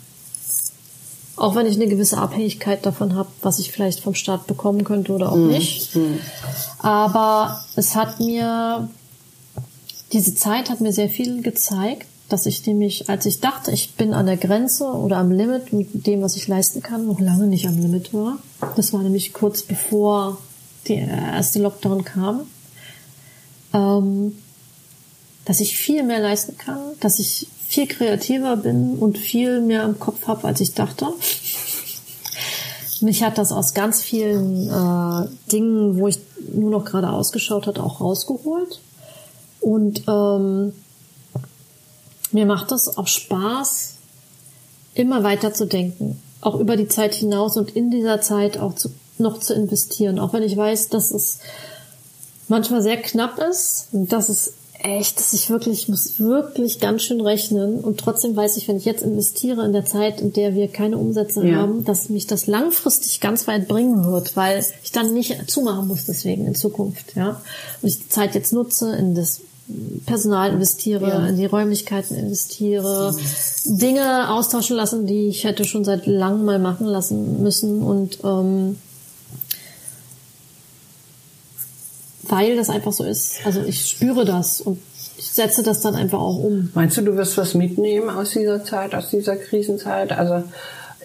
Auch 1.44 1.56
wenn 1.56 1.66
ich 1.66 1.76
eine 1.76 1.88
gewisse 1.88 2.20
Abhängigkeit 2.20 2.86
davon 2.86 3.16
habe, 3.16 3.28
was 3.42 3.60
ich 3.60 3.70
vielleicht 3.74 4.00
vom 4.00 4.16
Staat 4.16 4.48
bekommen 4.48 4.86
könnte 4.86 5.12
oder 5.12 5.30
auch 5.30 5.36
nicht. 5.36 5.90
Aber 6.80 7.60
es 7.76 7.98
hat 7.98 8.22
mir, 8.22 8.88
diese 10.14 10.36
Zeit 10.36 10.70
hat 10.70 10.80
mir 10.80 10.94
sehr 10.94 11.10
viel 11.10 11.42
gezeigt, 11.42 12.08
dass 12.30 12.46
ich 12.46 12.66
nämlich, 12.66 13.10
als 13.10 13.26
ich 13.26 13.42
dachte, 13.42 13.72
ich 13.72 13.96
bin 13.96 14.14
an 14.14 14.26
der 14.26 14.38
Grenze 14.38 14.86
oder 14.86 15.18
am 15.18 15.32
Limit 15.32 15.74
mit 15.74 16.08
dem, 16.08 16.22
was 16.22 16.38
ich 16.38 16.48
leisten 16.48 16.82
kann, 16.82 17.08
noch 17.08 17.20
lange 17.20 17.48
nicht 17.48 17.68
am 17.68 17.78
Limit 17.78 18.14
war. 18.14 18.38
Das 18.78 18.94
war 18.94 19.04
nämlich 19.04 19.34
kurz 19.34 19.64
bevor 19.64 20.38
der 20.88 21.06
erste 21.06 21.60
Lockdown 21.60 22.06
kam. 22.06 22.44
Ähm, 23.74 24.38
dass 25.44 25.60
ich 25.60 25.76
viel 25.76 26.04
mehr 26.04 26.22
leisten 26.22 26.58
kann, 26.58 26.80
dass 27.02 27.20
ich 27.20 27.48
viel 27.74 27.88
kreativer 27.88 28.56
bin 28.56 28.98
und 29.00 29.18
viel 29.18 29.60
mehr 29.60 29.84
im 29.84 30.00
Kopf 30.00 30.28
habe, 30.28 30.48
als 30.48 30.62
ich 30.62 30.76
dachte. 30.76 31.08
Mich 33.02 33.24
hat 33.24 33.40
das 33.40 33.52
aus 33.52 33.74
ganz 33.74 34.02
vielen 34.02 34.70
äh, 34.70 35.28
Dingen, 35.52 35.98
wo 35.98 36.08
ich 36.08 36.20
nur 36.54 36.70
noch 36.70 36.86
gerade 36.86 37.10
ausgeschaut 37.10 37.66
hat, 37.66 37.80
auch 37.80 38.00
rausgeholt. 38.00 38.80
Und 39.60 40.04
ähm, 40.08 40.74
mir 42.32 42.46
macht 42.46 42.72
das 42.72 42.96
auch 42.96 43.08
Spaß, 43.08 43.96
immer 44.94 45.24
weiter 45.24 45.54
zu 45.54 45.66
denken, 45.66 46.22
auch 46.42 46.60
über 46.60 46.78
die 46.78 46.88
Zeit 46.88 47.16
hinaus 47.16 47.58
und 47.58 47.72
in 47.72 47.90
dieser 47.90 48.22
Zeit 48.22 48.60
auch 48.60 48.76
zu, 48.76 48.92
noch 49.18 49.40
zu 49.40 49.56
investieren, 49.56 50.20
auch 50.20 50.32
wenn 50.34 50.44
ich 50.44 50.56
weiß, 50.56 50.90
dass 50.90 51.10
es 51.10 51.40
manchmal 52.48 52.84
sehr 52.84 52.98
knapp 52.98 53.40
ist, 53.40 53.88
und 53.94 54.12
dass 54.12 54.30
es 54.30 54.54
echt, 54.84 55.18
dass 55.20 55.34
ich 55.34 55.50
wirklich, 55.50 55.84
ich 55.84 55.90
muss 55.90 56.20
wirklich 56.20 56.80
ganz 56.80 57.04
schön 57.04 57.22
rechnen 57.22 57.80
und 57.80 58.00
trotzdem 58.00 58.36
weiß 58.36 58.58
ich, 58.58 58.68
wenn 58.68 58.78
ich 58.78 58.86
jetzt 58.86 59.02
investiere 59.02 59.66
in 59.66 59.72
der 59.74 59.86
Zeit, 59.86 60.22
in 60.22 60.34
der 60.34 60.54
wir 60.56 60.68
keine 60.68 60.98
Umsätze 60.98 61.46
Ja. 61.46 61.56
haben, 61.58 61.86
dass 61.86 62.10
mich 62.10 62.28
das 62.28 62.48
langfristig 62.48 63.20
ganz 63.22 63.48
weit 63.48 63.68
bringen 63.68 64.06
wird, 64.06 64.36
weil 64.36 64.64
ich 64.84 64.92
dann 64.92 65.14
nicht 65.14 65.50
zumachen 65.50 65.88
muss 65.88 66.06
deswegen 66.06 66.46
in 66.46 66.54
Zukunft, 66.56 67.16
ja. 67.16 67.42
Und 67.82 67.88
ich 67.90 68.00
die 68.00 68.10
Zeit 68.10 68.36
jetzt 68.36 68.52
nutze, 68.54 68.94
in 68.96 69.16
das 69.16 69.40
Personal 70.06 70.52
investiere, 70.52 71.08
Ja. 71.08 71.28
in 71.28 71.38
die 71.38 71.46
Räumlichkeiten 71.46 72.16
investiere, 72.18 73.16
Dinge 73.66 74.30
austauschen 74.32 74.76
lassen, 74.76 75.08
die 75.08 75.28
ich 75.30 75.46
hätte 75.46 75.64
schon 75.64 75.86
seit 75.86 76.06
langem 76.06 76.44
mal 76.46 76.60
machen 76.60 76.86
lassen 76.86 77.42
müssen 77.42 77.82
und 77.82 78.20
ähm, 78.26 78.78
weil 82.24 82.56
das 82.56 82.70
einfach 82.70 82.94
so 82.94 83.04
ist. 83.04 83.46
Also 83.46 83.62
ich 83.62 83.86
spüre 83.86 84.26
das 84.26 84.62
und 84.62 84.80
ich 85.18 85.32
setze 85.32 85.64
das 85.64 85.82
dann 85.82 85.96
einfach 85.96 86.20
auch 86.20 86.38
um. 86.38 86.72
Meinst 86.74 86.98
du, 86.98 87.02
du 87.02 87.16
wirst 87.16 87.38
was 87.38 87.54
mitnehmen 87.54 88.10
aus 88.10 88.32
dieser 88.32 88.64
Zeit, 88.64 88.96
aus 88.96 89.10
dieser 89.10 89.36
Krisenzeit? 89.36 90.12
Also 90.12 90.44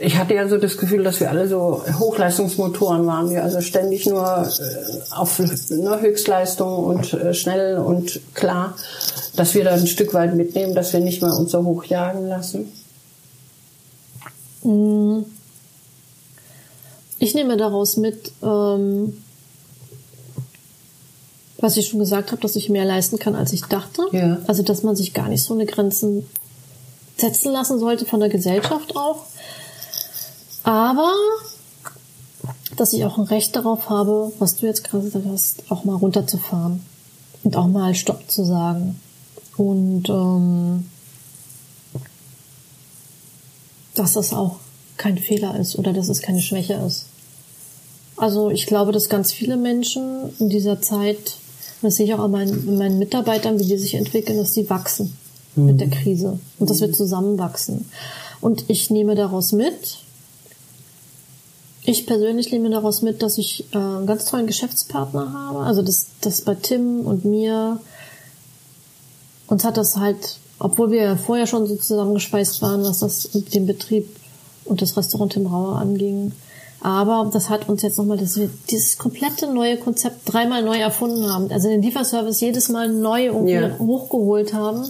ich 0.00 0.16
hatte 0.16 0.34
ja 0.34 0.48
so 0.48 0.58
das 0.58 0.78
Gefühl, 0.78 1.02
dass 1.02 1.20
wir 1.20 1.30
alle 1.30 1.48
so 1.48 1.82
Hochleistungsmotoren 1.98 3.06
waren, 3.06 3.30
wir 3.30 3.42
also 3.42 3.60
ständig 3.60 4.06
nur 4.06 4.24
äh, 4.24 5.14
auf 5.14 5.40
nur 5.70 6.00
Höchstleistung 6.00 6.84
und 6.84 7.12
äh, 7.14 7.34
schnell 7.34 7.78
und 7.78 8.20
klar, 8.34 8.76
dass 9.36 9.54
wir 9.54 9.64
da 9.64 9.72
ein 9.72 9.86
Stück 9.86 10.14
weit 10.14 10.34
mitnehmen, 10.34 10.74
dass 10.74 10.92
wir 10.92 11.00
nicht 11.00 11.22
mehr 11.22 11.34
uns 11.34 11.50
so 11.50 11.64
hochjagen 11.64 12.28
lassen. 12.28 12.72
Mm. 14.62 15.24
Ich 17.20 17.34
nehme 17.34 17.56
daraus 17.56 17.96
mit, 17.96 18.30
ähm, 18.42 19.16
was 21.58 21.76
ich 21.76 21.88
schon 21.88 21.98
gesagt 21.98 22.30
habe, 22.30 22.40
dass 22.40 22.56
ich 22.56 22.68
mehr 22.68 22.84
leisten 22.84 23.18
kann, 23.18 23.34
als 23.34 23.52
ich 23.52 23.62
dachte. 23.62 24.02
Ja. 24.12 24.38
Also, 24.46 24.62
dass 24.62 24.82
man 24.82 24.96
sich 24.96 25.12
gar 25.12 25.28
nicht 25.28 25.42
so 25.42 25.54
eine 25.54 25.66
Grenzen 25.66 26.26
setzen 27.16 27.52
lassen 27.52 27.78
sollte 27.78 28.06
von 28.06 28.20
der 28.20 28.28
Gesellschaft 28.28 28.96
auch. 28.96 29.24
Aber, 30.62 31.12
dass 32.76 32.92
ich 32.92 33.04
auch 33.04 33.18
ein 33.18 33.24
Recht 33.24 33.56
darauf 33.56 33.90
habe, 33.90 34.32
was 34.38 34.56
du 34.56 34.66
jetzt 34.66 34.84
gerade 34.84 35.04
gesagt 35.04 35.26
hast, 35.26 35.70
auch 35.70 35.84
mal 35.84 35.96
runterzufahren. 35.96 36.84
Und 37.44 37.56
auch 37.56 37.66
mal 37.66 37.94
Stopp 37.94 38.30
zu 38.30 38.44
sagen. 38.44 39.00
Und 39.56 40.08
ähm, 40.08 40.88
dass 43.94 44.12
das 44.12 44.32
auch 44.32 44.56
kein 44.96 45.18
Fehler 45.18 45.58
ist 45.58 45.76
oder 45.78 45.92
dass 45.92 46.08
es 46.08 46.22
keine 46.22 46.40
Schwäche 46.40 46.74
ist. 46.74 47.06
Also 48.16 48.50
ich 48.50 48.66
glaube, 48.66 48.92
dass 48.92 49.08
ganz 49.08 49.32
viele 49.32 49.56
Menschen 49.56 50.32
in 50.38 50.48
dieser 50.48 50.80
Zeit, 50.82 51.36
das 51.82 51.96
sehe 51.96 52.06
ich 52.06 52.14
auch 52.14 52.20
an 52.20 52.30
meinen, 52.30 52.76
meinen 52.76 52.98
Mitarbeitern, 52.98 53.58
wie 53.58 53.64
die 53.64 53.78
sich 53.78 53.94
entwickeln, 53.94 54.38
dass 54.38 54.54
sie 54.54 54.68
wachsen 54.68 55.16
mhm. 55.56 55.66
mit 55.66 55.80
der 55.80 55.88
Krise 55.88 56.38
und 56.58 56.70
dass 56.70 56.80
wir 56.80 56.92
zusammenwachsen. 56.92 57.86
Und 58.40 58.64
ich 58.68 58.90
nehme 58.90 59.14
daraus 59.14 59.52
mit, 59.52 59.98
ich 61.84 62.06
persönlich 62.06 62.52
nehme 62.52 62.70
daraus 62.70 63.02
mit, 63.02 63.22
dass 63.22 63.38
ich 63.38 63.64
äh, 63.72 63.78
einen 63.78 64.06
ganz 64.06 64.26
tollen 64.26 64.46
Geschäftspartner 64.46 65.32
habe. 65.32 65.60
Also 65.60 65.82
das, 65.82 66.08
das 66.20 66.42
bei 66.42 66.54
Tim 66.54 67.00
und 67.00 67.24
mir 67.24 67.80
uns 69.46 69.64
hat 69.64 69.76
das 69.78 69.96
halt 69.96 70.38
obwohl 70.58 70.90
wir 70.90 71.16
vorher 71.16 71.46
schon 71.46 71.66
so 71.66 71.76
zusammengespeist 71.76 72.62
waren, 72.62 72.84
was 72.84 72.98
das 72.98 73.30
den 73.32 73.66
Betrieb 73.66 74.08
und 74.64 74.82
das 74.82 74.96
Restaurant 74.96 75.36
im 75.36 75.46
Rauer 75.46 75.76
anging. 75.76 76.32
Aber 76.80 77.28
das 77.32 77.48
hat 77.48 77.68
uns 77.68 77.82
jetzt 77.82 77.98
nochmal, 77.98 78.18
dass 78.18 78.36
wir 78.36 78.48
dieses 78.70 78.98
komplette 78.98 79.52
neue 79.52 79.78
Konzept 79.78 80.32
dreimal 80.32 80.62
neu 80.62 80.78
erfunden 80.78 81.28
haben. 81.32 81.50
Also 81.50 81.68
den 81.68 81.82
Lieferservice 81.82 82.40
jedes 82.40 82.68
Mal 82.68 82.88
neu 82.88 83.26
irgendwie 83.26 83.54
yeah. 83.54 83.78
hochgeholt 83.78 84.54
haben 84.54 84.88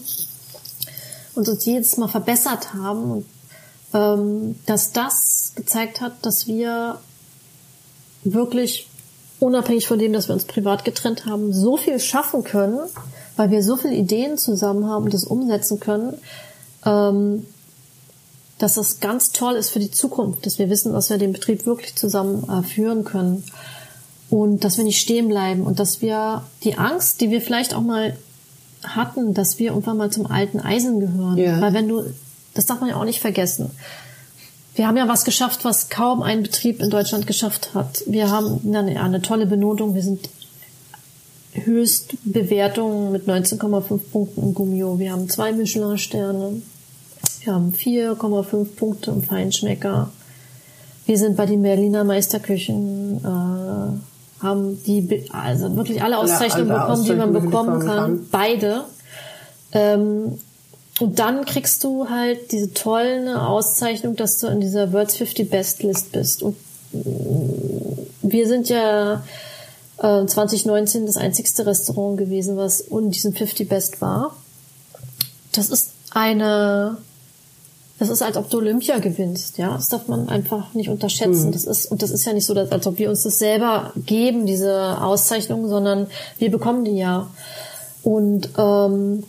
und 1.35 1.49
uns 1.49 1.65
jedes 1.65 1.97
Mal 1.97 2.09
verbessert 2.09 2.75
haben. 2.75 3.11
Und 3.11 3.25
ähm, 3.95 4.57
dass 4.67 4.93
das 4.93 5.53
gezeigt 5.55 6.03
hat, 6.03 6.13
dass 6.23 6.47
wir 6.47 6.99
wirklich 8.25 8.89
unabhängig 9.41 9.87
von 9.87 9.99
dem, 9.99 10.13
dass 10.13 10.29
wir 10.29 10.35
uns 10.35 10.45
privat 10.45 10.85
getrennt 10.85 11.25
haben, 11.25 11.53
so 11.53 11.77
viel 11.77 12.01
schaffen 12.01 12.45
können, 12.45 12.81
weil 13.37 13.51
wir 13.51 13.63
so 13.63 13.77
viele 13.77 13.95
Ideen 13.95 14.37
zusammen 14.37 14.87
haben 14.87 15.05
und 15.05 15.15
das 15.15 15.25
umsetzen 15.25 15.81
können, 15.81 16.19
ähm, 16.85 17.47
dass 18.59 18.75
das 18.75 19.01
ganz 19.01 19.31
toll 19.31 19.55
ist 19.55 19.71
für 19.71 19.79
die 19.79 19.91
Zukunft, 19.91 20.45
dass 20.45 20.59
wir 20.59 20.69
wissen, 20.69 20.93
dass 20.93 21.11
wir 21.11 21.19
den 21.19 21.33
Betrieb 21.33 21.65
wirklich 21.65 21.95
zusammen 21.95 22.49
äh, 22.49 22.63
führen 22.63 23.05
können 23.05 23.45
und 24.31 24.65
dass 24.65 24.77
wir 24.77 24.85
nicht 24.85 25.01
stehen 25.01 25.29
bleiben 25.29 25.63
und 25.63 25.79
dass 25.79 26.03
wir 26.03 26.45
die 26.65 26.77
Angst, 26.77 27.21
die 27.21 27.31
wir 27.31 27.41
vielleicht 27.41 27.75
auch 27.75 27.83
mal 27.83 28.17
hatten, 28.83 29.35
dass 29.35 29.59
wir 29.59 29.71
irgendwann 29.71 29.97
mal 29.97 30.11
zum 30.11 30.27
alten 30.27 30.61
Eisen 30.61 31.01
gehören. 31.01 31.39
Ja. 31.39 31.61
Weil 31.61 31.73
wenn 31.73 31.89
du, 31.89 32.03
das 32.55 32.67
darf 32.67 32.81
man 32.81 32.91
ja 32.91 32.97
auch 32.97 33.05
nicht 33.05 33.21
vergessen. 33.21 33.71
Wir 34.75 34.87
haben 34.87 34.97
ja 34.97 35.09
was 35.09 35.25
geschafft, 35.25 35.65
was 35.65 35.89
kaum 35.89 36.23
ein 36.23 36.43
Betrieb 36.43 36.81
in 36.81 36.91
Deutschland 36.91 37.27
geschafft 37.27 37.75
hat. 37.75 38.03
Wir 38.07 38.31
haben 38.31 38.61
eine, 38.65 39.01
eine 39.01 39.23
tolle 39.23 39.47
Benotung. 39.47 39.95
Wir 39.95 40.03
sind 40.03 40.29
Höchstbewertungen 41.53 43.11
mit 43.11 43.27
19,5 43.27 43.99
Punkten 44.13 44.43
im 44.43 44.55
Gummio. 44.55 44.99
Wir 44.99 45.13
haben 45.13 45.29
zwei 45.29 45.53
Michelin-Sterne. 45.53 46.63
Wir 47.43 47.55
haben 47.55 47.73
4,5 47.73 48.77
Punkte 48.77 49.11
im 49.11 49.23
Feinschmecker. 49.23 50.11
Wir 51.07 51.19
sind 51.19 51.37
bei 51.37 51.47
den 51.47 51.63
Berliner 51.63 52.05
Meisterküchen, 52.05 53.19
äh, 53.25 54.43
haben 54.43 54.83
die, 54.85 55.27
also 55.33 55.75
wirklich 55.77 56.03
alle 56.03 56.19
Auszeichnungen 56.19 56.71
alle 56.71 56.81
bekommen, 56.81 57.05
die 57.05 57.13
man 57.15 57.33
bekommen 57.33 57.81
kann. 57.81 57.87
kann. 57.87 58.27
Beide. 58.31 58.85
Ähm, 59.73 60.39
und 61.01 61.19
dann 61.19 61.45
kriegst 61.45 61.85
du 61.85 62.09
halt 62.09 62.51
diese 62.51 62.75
tolle 62.75 63.47
Auszeichnung, 63.47 64.17
dass 64.17 64.39
du 64.39 64.49
in 64.49 64.61
dieser 64.61 64.93
World's 64.93 65.17
50 65.17 65.49
Best 65.49 65.83
List 65.83 66.13
bist. 66.13 66.43
Und 66.43 66.57
wir 68.23 68.49
sind 68.49 68.69
ja 68.69 69.23
2019 70.01 71.03
äh, 71.03 71.07
das 71.07 71.17
einzigste 71.17 71.67
Restaurant 71.67 72.19
gewesen, 72.19 72.57
was 72.57 72.81
in 72.81 73.11
diesem 73.11 73.33
50 73.33 73.69
Best 73.69 74.01
war. 74.01 74.37
Das 75.53 75.71
ist 75.71 75.93
eine, 76.11 76.99
das 77.99 78.11
ist 78.11 78.23
als 78.23 78.37
ob 78.37 78.49
du 78.49 78.59
Olympia 78.59 78.99
gewinnst, 78.99 79.59
ja. 79.59 79.73
Das 79.73 79.89
darf 79.89 80.07
man 80.07 80.29
einfach 80.29 80.73
nicht 80.75 80.89
unterschätzen. 80.89 81.49
Mhm. 81.49 81.53
Das 81.53 81.65
ist, 81.65 81.87
und 81.87 82.03
das 82.03 82.11
ist 82.11 82.25
ja 82.25 82.33
nicht 82.33 82.47
so, 82.47 82.55
dass, 82.55 82.71
als 82.71 82.87
ob 82.87 82.99
wir 82.99 83.11
uns 83.11 83.25
das 83.25 83.39
selber 83.39 83.93
geben, 83.97 84.47
diese 84.47 85.03
Auszeichnung, 85.03 85.69
sondern 85.69 86.07
wir 86.39 86.51
bekommen 86.51 86.85
die 86.85 86.97
ja. 86.97 87.29
Und 88.05 88.51
ähm, 88.57 89.25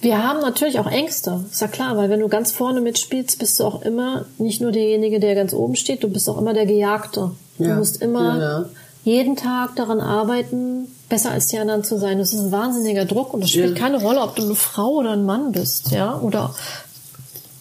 wir 0.00 0.26
haben 0.26 0.40
natürlich 0.40 0.78
auch 0.78 0.86
Ängste, 0.86 1.44
ist 1.50 1.60
ja 1.60 1.68
klar, 1.68 1.98
weil 1.98 2.08
wenn 2.08 2.20
du 2.20 2.28
ganz 2.28 2.52
vorne 2.52 2.80
mitspielst, 2.80 3.38
bist 3.38 3.60
du 3.60 3.64
auch 3.64 3.82
immer 3.82 4.24
nicht 4.38 4.62
nur 4.62 4.72
derjenige, 4.72 5.20
der 5.20 5.34
ganz 5.34 5.52
oben 5.52 5.76
steht, 5.76 6.02
du 6.02 6.08
bist 6.08 6.26
auch 6.30 6.38
immer 6.38 6.54
der 6.54 6.64
Gejagte. 6.64 7.32
Du 7.58 7.64
ja. 7.64 7.76
musst 7.76 8.00
immer 8.00 8.38
ja, 8.38 8.40
ja. 8.40 8.68
Jeden 9.04 9.36
Tag 9.36 9.76
daran 9.76 10.00
arbeiten, 10.00 10.88
besser 11.08 11.30
als 11.30 11.46
die 11.48 11.58
anderen 11.58 11.84
zu 11.84 11.98
sein. 11.98 12.18
Das 12.18 12.32
ist 12.32 12.40
ein 12.40 12.52
wahnsinniger 12.52 13.04
Druck 13.04 13.32
und 13.34 13.42
es 13.42 13.50
spielt 13.50 13.76
keine 13.76 14.00
Rolle, 14.00 14.20
ob 14.20 14.36
du 14.36 14.42
eine 14.42 14.54
Frau 14.54 14.96
oder 14.96 15.12
ein 15.12 15.24
Mann 15.24 15.52
bist, 15.52 15.90
ja, 15.90 16.18
oder 16.18 16.54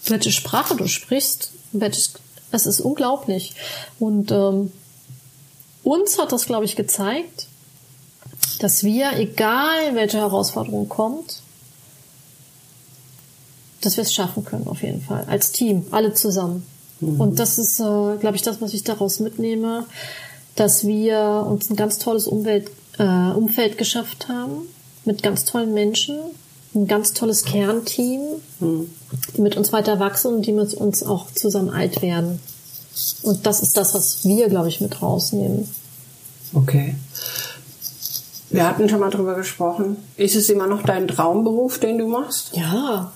welche 0.05 0.31
Sprache 0.31 0.75
du 0.75 0.87
sprichst. 0.87 1.51
Welches, 1.71 2.13
es 2.51 2.65
ist 2.65 2.81
unglaublich. 2.81 3.53
Und 3.99 4.31
ähm, 4.31 4.71
uns 5.83 6.17
hat 6.17 6.31
das, 6.31 6.45
glaube 6.45 6.65
ich, 6.65 6.75
gezeigt, 6.75 7.47
dass 8.59 8.83
wir, 8.83 9.13
egal 9.17 9.93
welche 9.93 10.17
Herausforderung 10.17 10.89
kommt, 10.89 11.41
dass 13.81 13.95
wir 13.97 14.03
es 14.03 14.13
schaffen 14.13 14.43
können, 14.43 14.67
auf 14.67 14.81
jeden 14.81 15.01
Fall. 15.01 15.25
Als 15.27 15.51
Team, 15.51 15.85
alle 15.91 16.13
zusammen. 16.13 16.65
Mhm. 16.99 17.21
Und 17.21 17.39
das 17.39 17.57
ist, 17.57 17.79
äh, 17.79 18.17
glaube 18.19 18.35
ich, 18.35 18.41
das, 18.41 18.61
was 18.61 18.73
ich 18.73 18.83
daraus 18.83 19.19
mitnehme, 19.19 19.85
dass 20.59 20.85
wir 20.85 21.45
uns 21.49 21.69
ein 21.69 21.75
ganz 21.75 21.99
tolles 21.99 22.27
Umwelt, 22.27 22.69
äh, 22.97 23.03
Umfeld 23.03 23.77
geschafft 23.77 24.27
haben, 24.27 24.67
mit 25.05 25.23
ganz 25.23 25.45
tollen 25.45 25.73
Menschen, 25.73 26.17
ein 26.75 26.87
ganz 26.87 27.13
tolles 27.13 27.45
Kernteam, 27.45 28.21
mhm. 28.59 28.89
die 29.35 29.41
mit 29.41 29.55
uns 29.57 29.71
weiter 29.71 29.99
wachsen 29.99 30.35
und 30.35 30.45
die 30.45 30.51
mit 30.51 30.73
uns 30.73 31.03
auch 31.03 31.31
zusammen 31.31 31.69
alt 31.69 32.01
werden. 32.01 32.39
Und 33.23 33.45
das 33.45 33.61
ist 33.61 33.77
das, 33.77 33.93
was 33.93 34.25
wir, 34.25 34.49
glaube 34.49 34.67
ich, 34.67 34.81
mit 34.81 35.01
rausnehmen. 35.01 35.69
Okay. 36.53 36.95
Wir 38.49 38.67
hatten 38.67 38.89
schon 38.89 38.99
mal 38.99 39.11
drüber 39.11 39.35
gesprochen. 39.35 39.97
Ist 40.17 40.35
es 40.35 40.49
immer 40.49 40.67
noch 40.67 40.83
dein 40.83 41.07
Traumberuf, 41.07 41.79
den 41.79 41.99
du 41.99 42.07
machst? 42.07 42.55
Ja, 42.55 43.11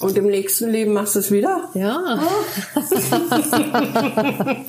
und 0.00 0.16
im 0.18 0.26
nächsten 0.26 0.70
Leben 0.70 0.92
machst 0.92 1.14
du 1.14 1.20
es 1.20 1.30
wieder? 1.30 1.68
Ja. 1.74 2.18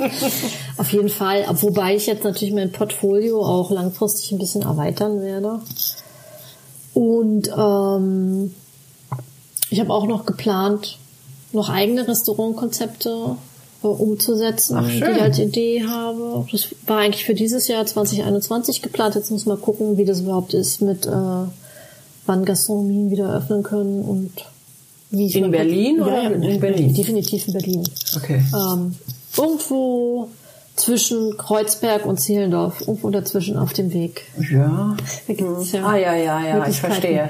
Auf 0.78 0.92
jeden 0.92 1.10
Fall. 1.10 1.46
Wobei 1.62 1.96
ich 1.96 2.06
jetzt 2.06 2.24
natürlich 2.24 2.54
mein 2.54 2.72
Portfolio 2.72 3.42
auch 3.42 3.72
langfristig 3.72 4.32
ein 4.32 4.38
bisschen 4.38 4.62
erweitern 4.62 5.22
werde. 5.22 5.60
Und 6.94 7.50
ähm, 7.58 8.54
ich 9.70 9.80
habe 9.80 9.94
auch 9.94 10.08
noch 10.08 10.26
geplant, 10.26 10.98
noch 11.52 11.70
eigene 11.70 12.08
Restaurantkonzepte 12.08 13.36
äh, 13.84 13.88
umzusetzen, 13.88 14.78
Ach, 14.78 14.88
die 14.88 14.98
ich 14.98 15.22
als 15.22 15.40
Idee 15.40 15.86
habe. 15.86 16.46
Das 16.52 16.68
war 16.88 17.00
eigentlich 17.00 17.26
für 17.26 17.34
dieses 17.34 17.68
Jahr 17.68 17.86
2021 17.86 18.82
geplant. 18.82 19.16
Jetzt 19.16 19.32
muss 19.32 19.46
man 19.46 19.60
gucken, 19.60 19.98
wie 19.98 20.06
das 20.06 20.22
überhaupt 20.22 20.54
ist 20.54 20.82
mit 20.82 21.06
äh, 21.06 21.10
wann 22.26 22.46
Gastronomien 22.46 23.12
wieder 23.12 23.34
öffnen 23.34 23.64
können 23.64 24.02
und 24.02 24.32
in 25.12 25.52
Berlin 25.52 26.02
oder 26.02 26.24
ja, 26.24 26.30
in 26.30 26.60
Berlin? 26.60 26.94
Definitiv 26.94 27.48
in 27.48 27.54
Berlin. 27.54 27.84
Okay. 28.16 28.44
Ähm, 28.54 28.96
irgendwo 29.38 30.30
zwischen 30.76 31.38
Kreuzberg 31.38 32.06
und 32.06 32.20
Zehlendorf, 32.20 32.82
irgendwo 32.82 33.10
dazwischen 33.10 33.58
auf 33.58 33.74
dem 33.74 33.94
Weg. 33.94 34.26
Ja. 34.38 34.96
ja 35.28 35.86
ah 35.86 35.96
ja, 35.96 36.16
ja, 36.16 36.42
ja, 36.42 36.68
ich 36.68 36.80
verstehe. 36.80 37.30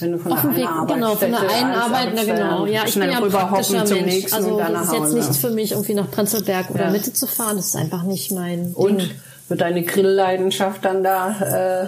Wenn 0.00 0.12
du 0.12 0.18
von 0.18 0.32
auf 0.32 0.42
der 0.42 0.54
Weg, 0.54 0.68
Arbeit 0.68 0.94
genau, 0.94 1.14
von 1.16 1.30
der 1.30 1.40
einen 1.40 1.70
Arbeit, 1.72 2.08
na 2.14 2.24
genau. 2.24 2.66
Ja, 2.66 2.82
ich 2.86 2.94
bin 2.94 3.10
ja 3.10 3.20
praktischer 3.20 3.84
Mensch. 3.84 4.32
Also 4.32 4.58
das 4.58 4.82
ist 4.82 4.92
jetzt 4.92 5.12
nichts 5.14 5.36
für 5.38 5.50
mich, 5.50 5.72
irgendwie 5.72 5.94
nach 5.94 6.10
Prenzlberg 6.10 6.70
oder 6.70 6.84
ja. 6.84 6.90
Mitte 6.90 7.12
zu 7.12 7.26
fahren. 7.26 7.56
Das 7.56 7.66
ist 7.66 7.76
einfach 7.76 8.04
nicht 8.04 8.30
mein 8.30 8.72
Und 8.74 9.00
Ding. 9.00 9.10
wird 9.48 9.60
deine 9.60 9.82
Grillleidenschaft 9.82 10.84
dann 10.84 11.02
da 11.02 11.82
äh, 11.82 11.86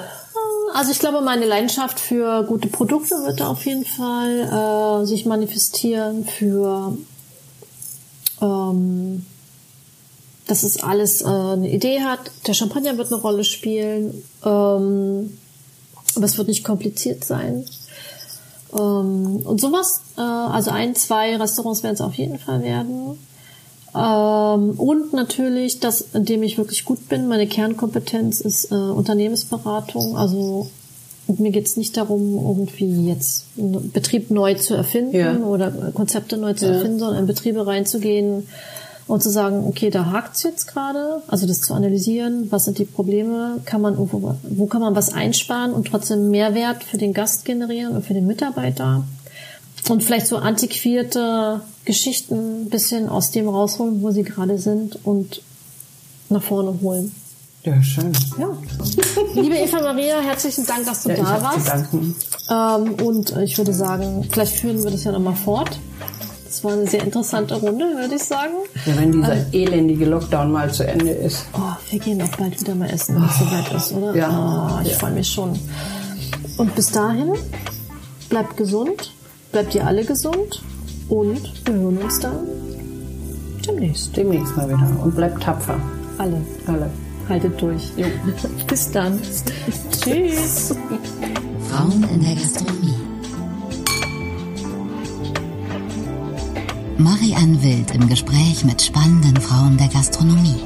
also 0.80 0.92
ich 0.92 0.98
glaube, 0.98 1.20
meine 1.20 1.44
Leidenschaft 1.44 2.00
für 2.00 2.42
gute 2.44 2.68
Produkte 2.68 3.14
wird 3.26 3.40
da 3.40 3.48
auf 3.48 3.66
jeden 3.66 3.84
Fall 3.84 5.02
äh, 5.02 5.06
sich 5.06 5.26
manifestieren, 5.26 6.24
für 6.24 6.96
ähm, 8.40 9.26
dass 10.46 10.62
es 10.62 10.82
alles 10.82 11.20
äh, 11.20 11.26
eine 11.26 11.70
Idee 11.70 12.00
hat. 12.00 12.20
Der 12.46 12.54
Champagner 12.54 12.96
wird 12.96 13.12
eine 13.12 13.20
Rolle 13.20 13.44
spielen, 13.44 14.22
ähm, 14.42 15.36
aber 16.16 16.24
es 16.24 16.38
wird 16.38 16.48
nicht 16.48 16.64
kompliziert 16.64 17.24
sein. 17.24 17.66
Ähm, 18.72 19.42
und 19.44 19.60
sowas, 19.60 20.00
äh, 20.16 20.22
also 20.22 20.70
ein, 20.70 20.94
zwei 20.94 21.36
Restaurants 21.36 21.82
werden 21.82 21.96
es 21.96 22.00
auf 22.00 22.14
jeden 22.14 22.38
Fall 22.38 22.62
werden. 22.62 23.18
Ähm, 23.94 24.70
und 24.78 25.12
natürlich, 25.12 25.80
das, 25.80 26.00
in 26.14 26.24
dem 26.24 26.42
ich 26.42 26.58
wirklich 26.58 26.84
gut 26.84 27.08
bin, 27.08 27.26
meine 27.28 27.46
Kernkompetenz 27.46 28.40
ist 28.40 28.70
äh, 28.70 28.74
Unternehmensberatung. 28.74 30.16
Also 30.16 30.68
mir 31.38 31.50
geht's 31.50 31.76
nicht 31.76 31.96
darum, 31.96 32.34
irgendwie 32.36 33.08
jetzt 33.08 33.46
einen 33.56 33.90
Betrieb 33.92 34.30
neu 34.30 34.54
zu 34.54 34.74
erfinden 34.74 35.14
Ja. 35.16 35.36
oder 35.38 35.70
Konzepte 35.94 36.36
neu 36.36 36.54
zu 36.54 36.66
Ja. 36.66 36.72
erfinden, 36.72 36.98
sondern 36.98 37.20
in 37.20 37.26
Betriebe 37.26 37.66
reinzugehen 37.66 38.48
und 39.06 39.22
zu 39.22 39.30
sagen, 39.30 39.64
okay, 39.66 39.90
da 39.90 40.06
hakt's 40.12 40.42
jetzt 40.44 40.66
gerade, 40.68 41.22
also 41.28 41.46
das 41.46 41.60
zu 41.60 41.74
analysieren, 41.74 42.46
was 42.50 42.64
sind 42.64 42.78
die 42.78 42.84
Probleme, 42.84 43.60
kann 43.64 43.80
man 43.80 43.94
irgendwo, 43.94 44.34
wo 44.42 44.66
kann 44.66 44.80
man 44.80 44.94
was 44.94 45.12
einsparen 45.12 45.72
und 45.72 45.86
trotzdem 45.88 46.30
Mehrwert 46.30 46.82
für 46.84 46.96
den 46.98 47.12
Gast 47.12 47.44
generieren 47.44 47.94
und 47.96 48.04
für 48.04 48.14
den 48.14 48.26
Mitarbeiter 48.26 49.04
und 49.88 50.02
vielleicht 50.02 50.26
so 50.26 50.36
antiquierte 50.36 51.60
Geschichten 51.84 52.62
ein 52.64 52.70
bisschen 52.70 53.08
aus 53.08 53.30
dem 53.30 53.48
rausholen, 53.48 54.02
wo 54.02 54.10
sie 54.10 54.22
gerade 54.22 54.58
sind 54.58 54.98
und 55.04 55.42
nach 56.28 56.42
vorne 56.42 56.78
holen. 56.80 57.12
Ja, 57.64 57.82
schön. 57.82 58.12
Ja. 58.38 58.48
Liebe 59.34 59.56
Eva 59.56 59.80
Maria, 59.82 60.20
herzlichen 60.20 60.64
Dank, 60.66 60.86
dass 60.86 61.02
du 61.02 61.10
Ja, 61.10 61.16
da 61.16 61.42
warst. 61.42 61.70
Ähm, 62.50 62.94
und 63.06 63.32
äh, 63.32 63.44
ich 63.44 63.58
würde 63.58 63.74
sagen, 63.74 64.26
vielleicht 64.30 64.58
führen 64.60 64.82
wir 64.82 64.90
das 64.90 65.04
ja 65.04 65.12
nochmal 65.12 65.36
fort. 65.36 65.78
Das 66.46 66.64
war 66.64 66.72
eine 66.72 66.86
sehr 66.88 67.04
interessante 67.04 67.54
Runde, 67.54 67.84
würde 67.96 68.14
ich 68.14 68.24
sagen. 68.24 68.54
Ja, 68.86 68.96
wenn 68.96 69.12
dieser 69.12 69.52
elendige 69.52 70.06
Lockdown 70.06 70.50
mal 70.50 70.72
zu 70.72 70.86
Ende 70.86 71.10
ist. 71.10 71.44
Oh, 71.52 71.58
wir 71.90 71.98
gehen 72.00 72.20
auch 72.22 72.36
bald 72.36 72.58
wieder 72.60 72.74
mal 72.74 72.88
essen, 72.90 73.16
wenn 73.16 73.24
es 73.24 73.38
soweit 73.38 73.72
ist, 73.72 73.92
oder? 73.92 74.16
Ja. 74.16 74.78
Oh, 74.78 74.82
ich 74.84 74.92
Ja. 74.92 74.98
freue 74.98 75.12
mich 75.12 75.28
schon. 75.28 75.58
Und 76.56 76.74
bis 76.74 76.90
dahin, 76.90 77.34
bleibt 78.30 78.56
gesund, 78.56 79.12
bleibt 79.52 79.74
ihr 79.74 79.86
alle 79.86 80.04
gesund 80.04 80.62
und 81.08 81.66
wir 81.66 81.74
hören 81.74 81.98
uns 81.98 82.20
dann 82.20 82.46
demnächst. 83.66 84.16
Demnächst 84.16 84.56
mal 84.56 84.68
wieder. 84.68 85.02
Und 85.02 85.14
bleibt 85.14 85.42
tapfer. 85.42 85.80
Alle. 86.18 86.40
Alle. 86.66 86.90
Haltet 87.28 87.60
durch. 87.60 87.92
Bis 88.66 88.90
dann. 88.90 89.18
Tschüss. 89.92 90.74
Frauen 91.68 92.04
in 92.12 92.22
der 92.22 92.34
Gastronomie. 92.34 92.94
Marianne 96.98 97.62
Wild 97.62 97.94
im 97.94 98.08
Gespräch 98.08 98.64
mit 98.64 98.82
spannenden 98.82 99.36
Frauen 99.36 99.76
der 99.78 99.88
Gastronomie. 99.88 100.60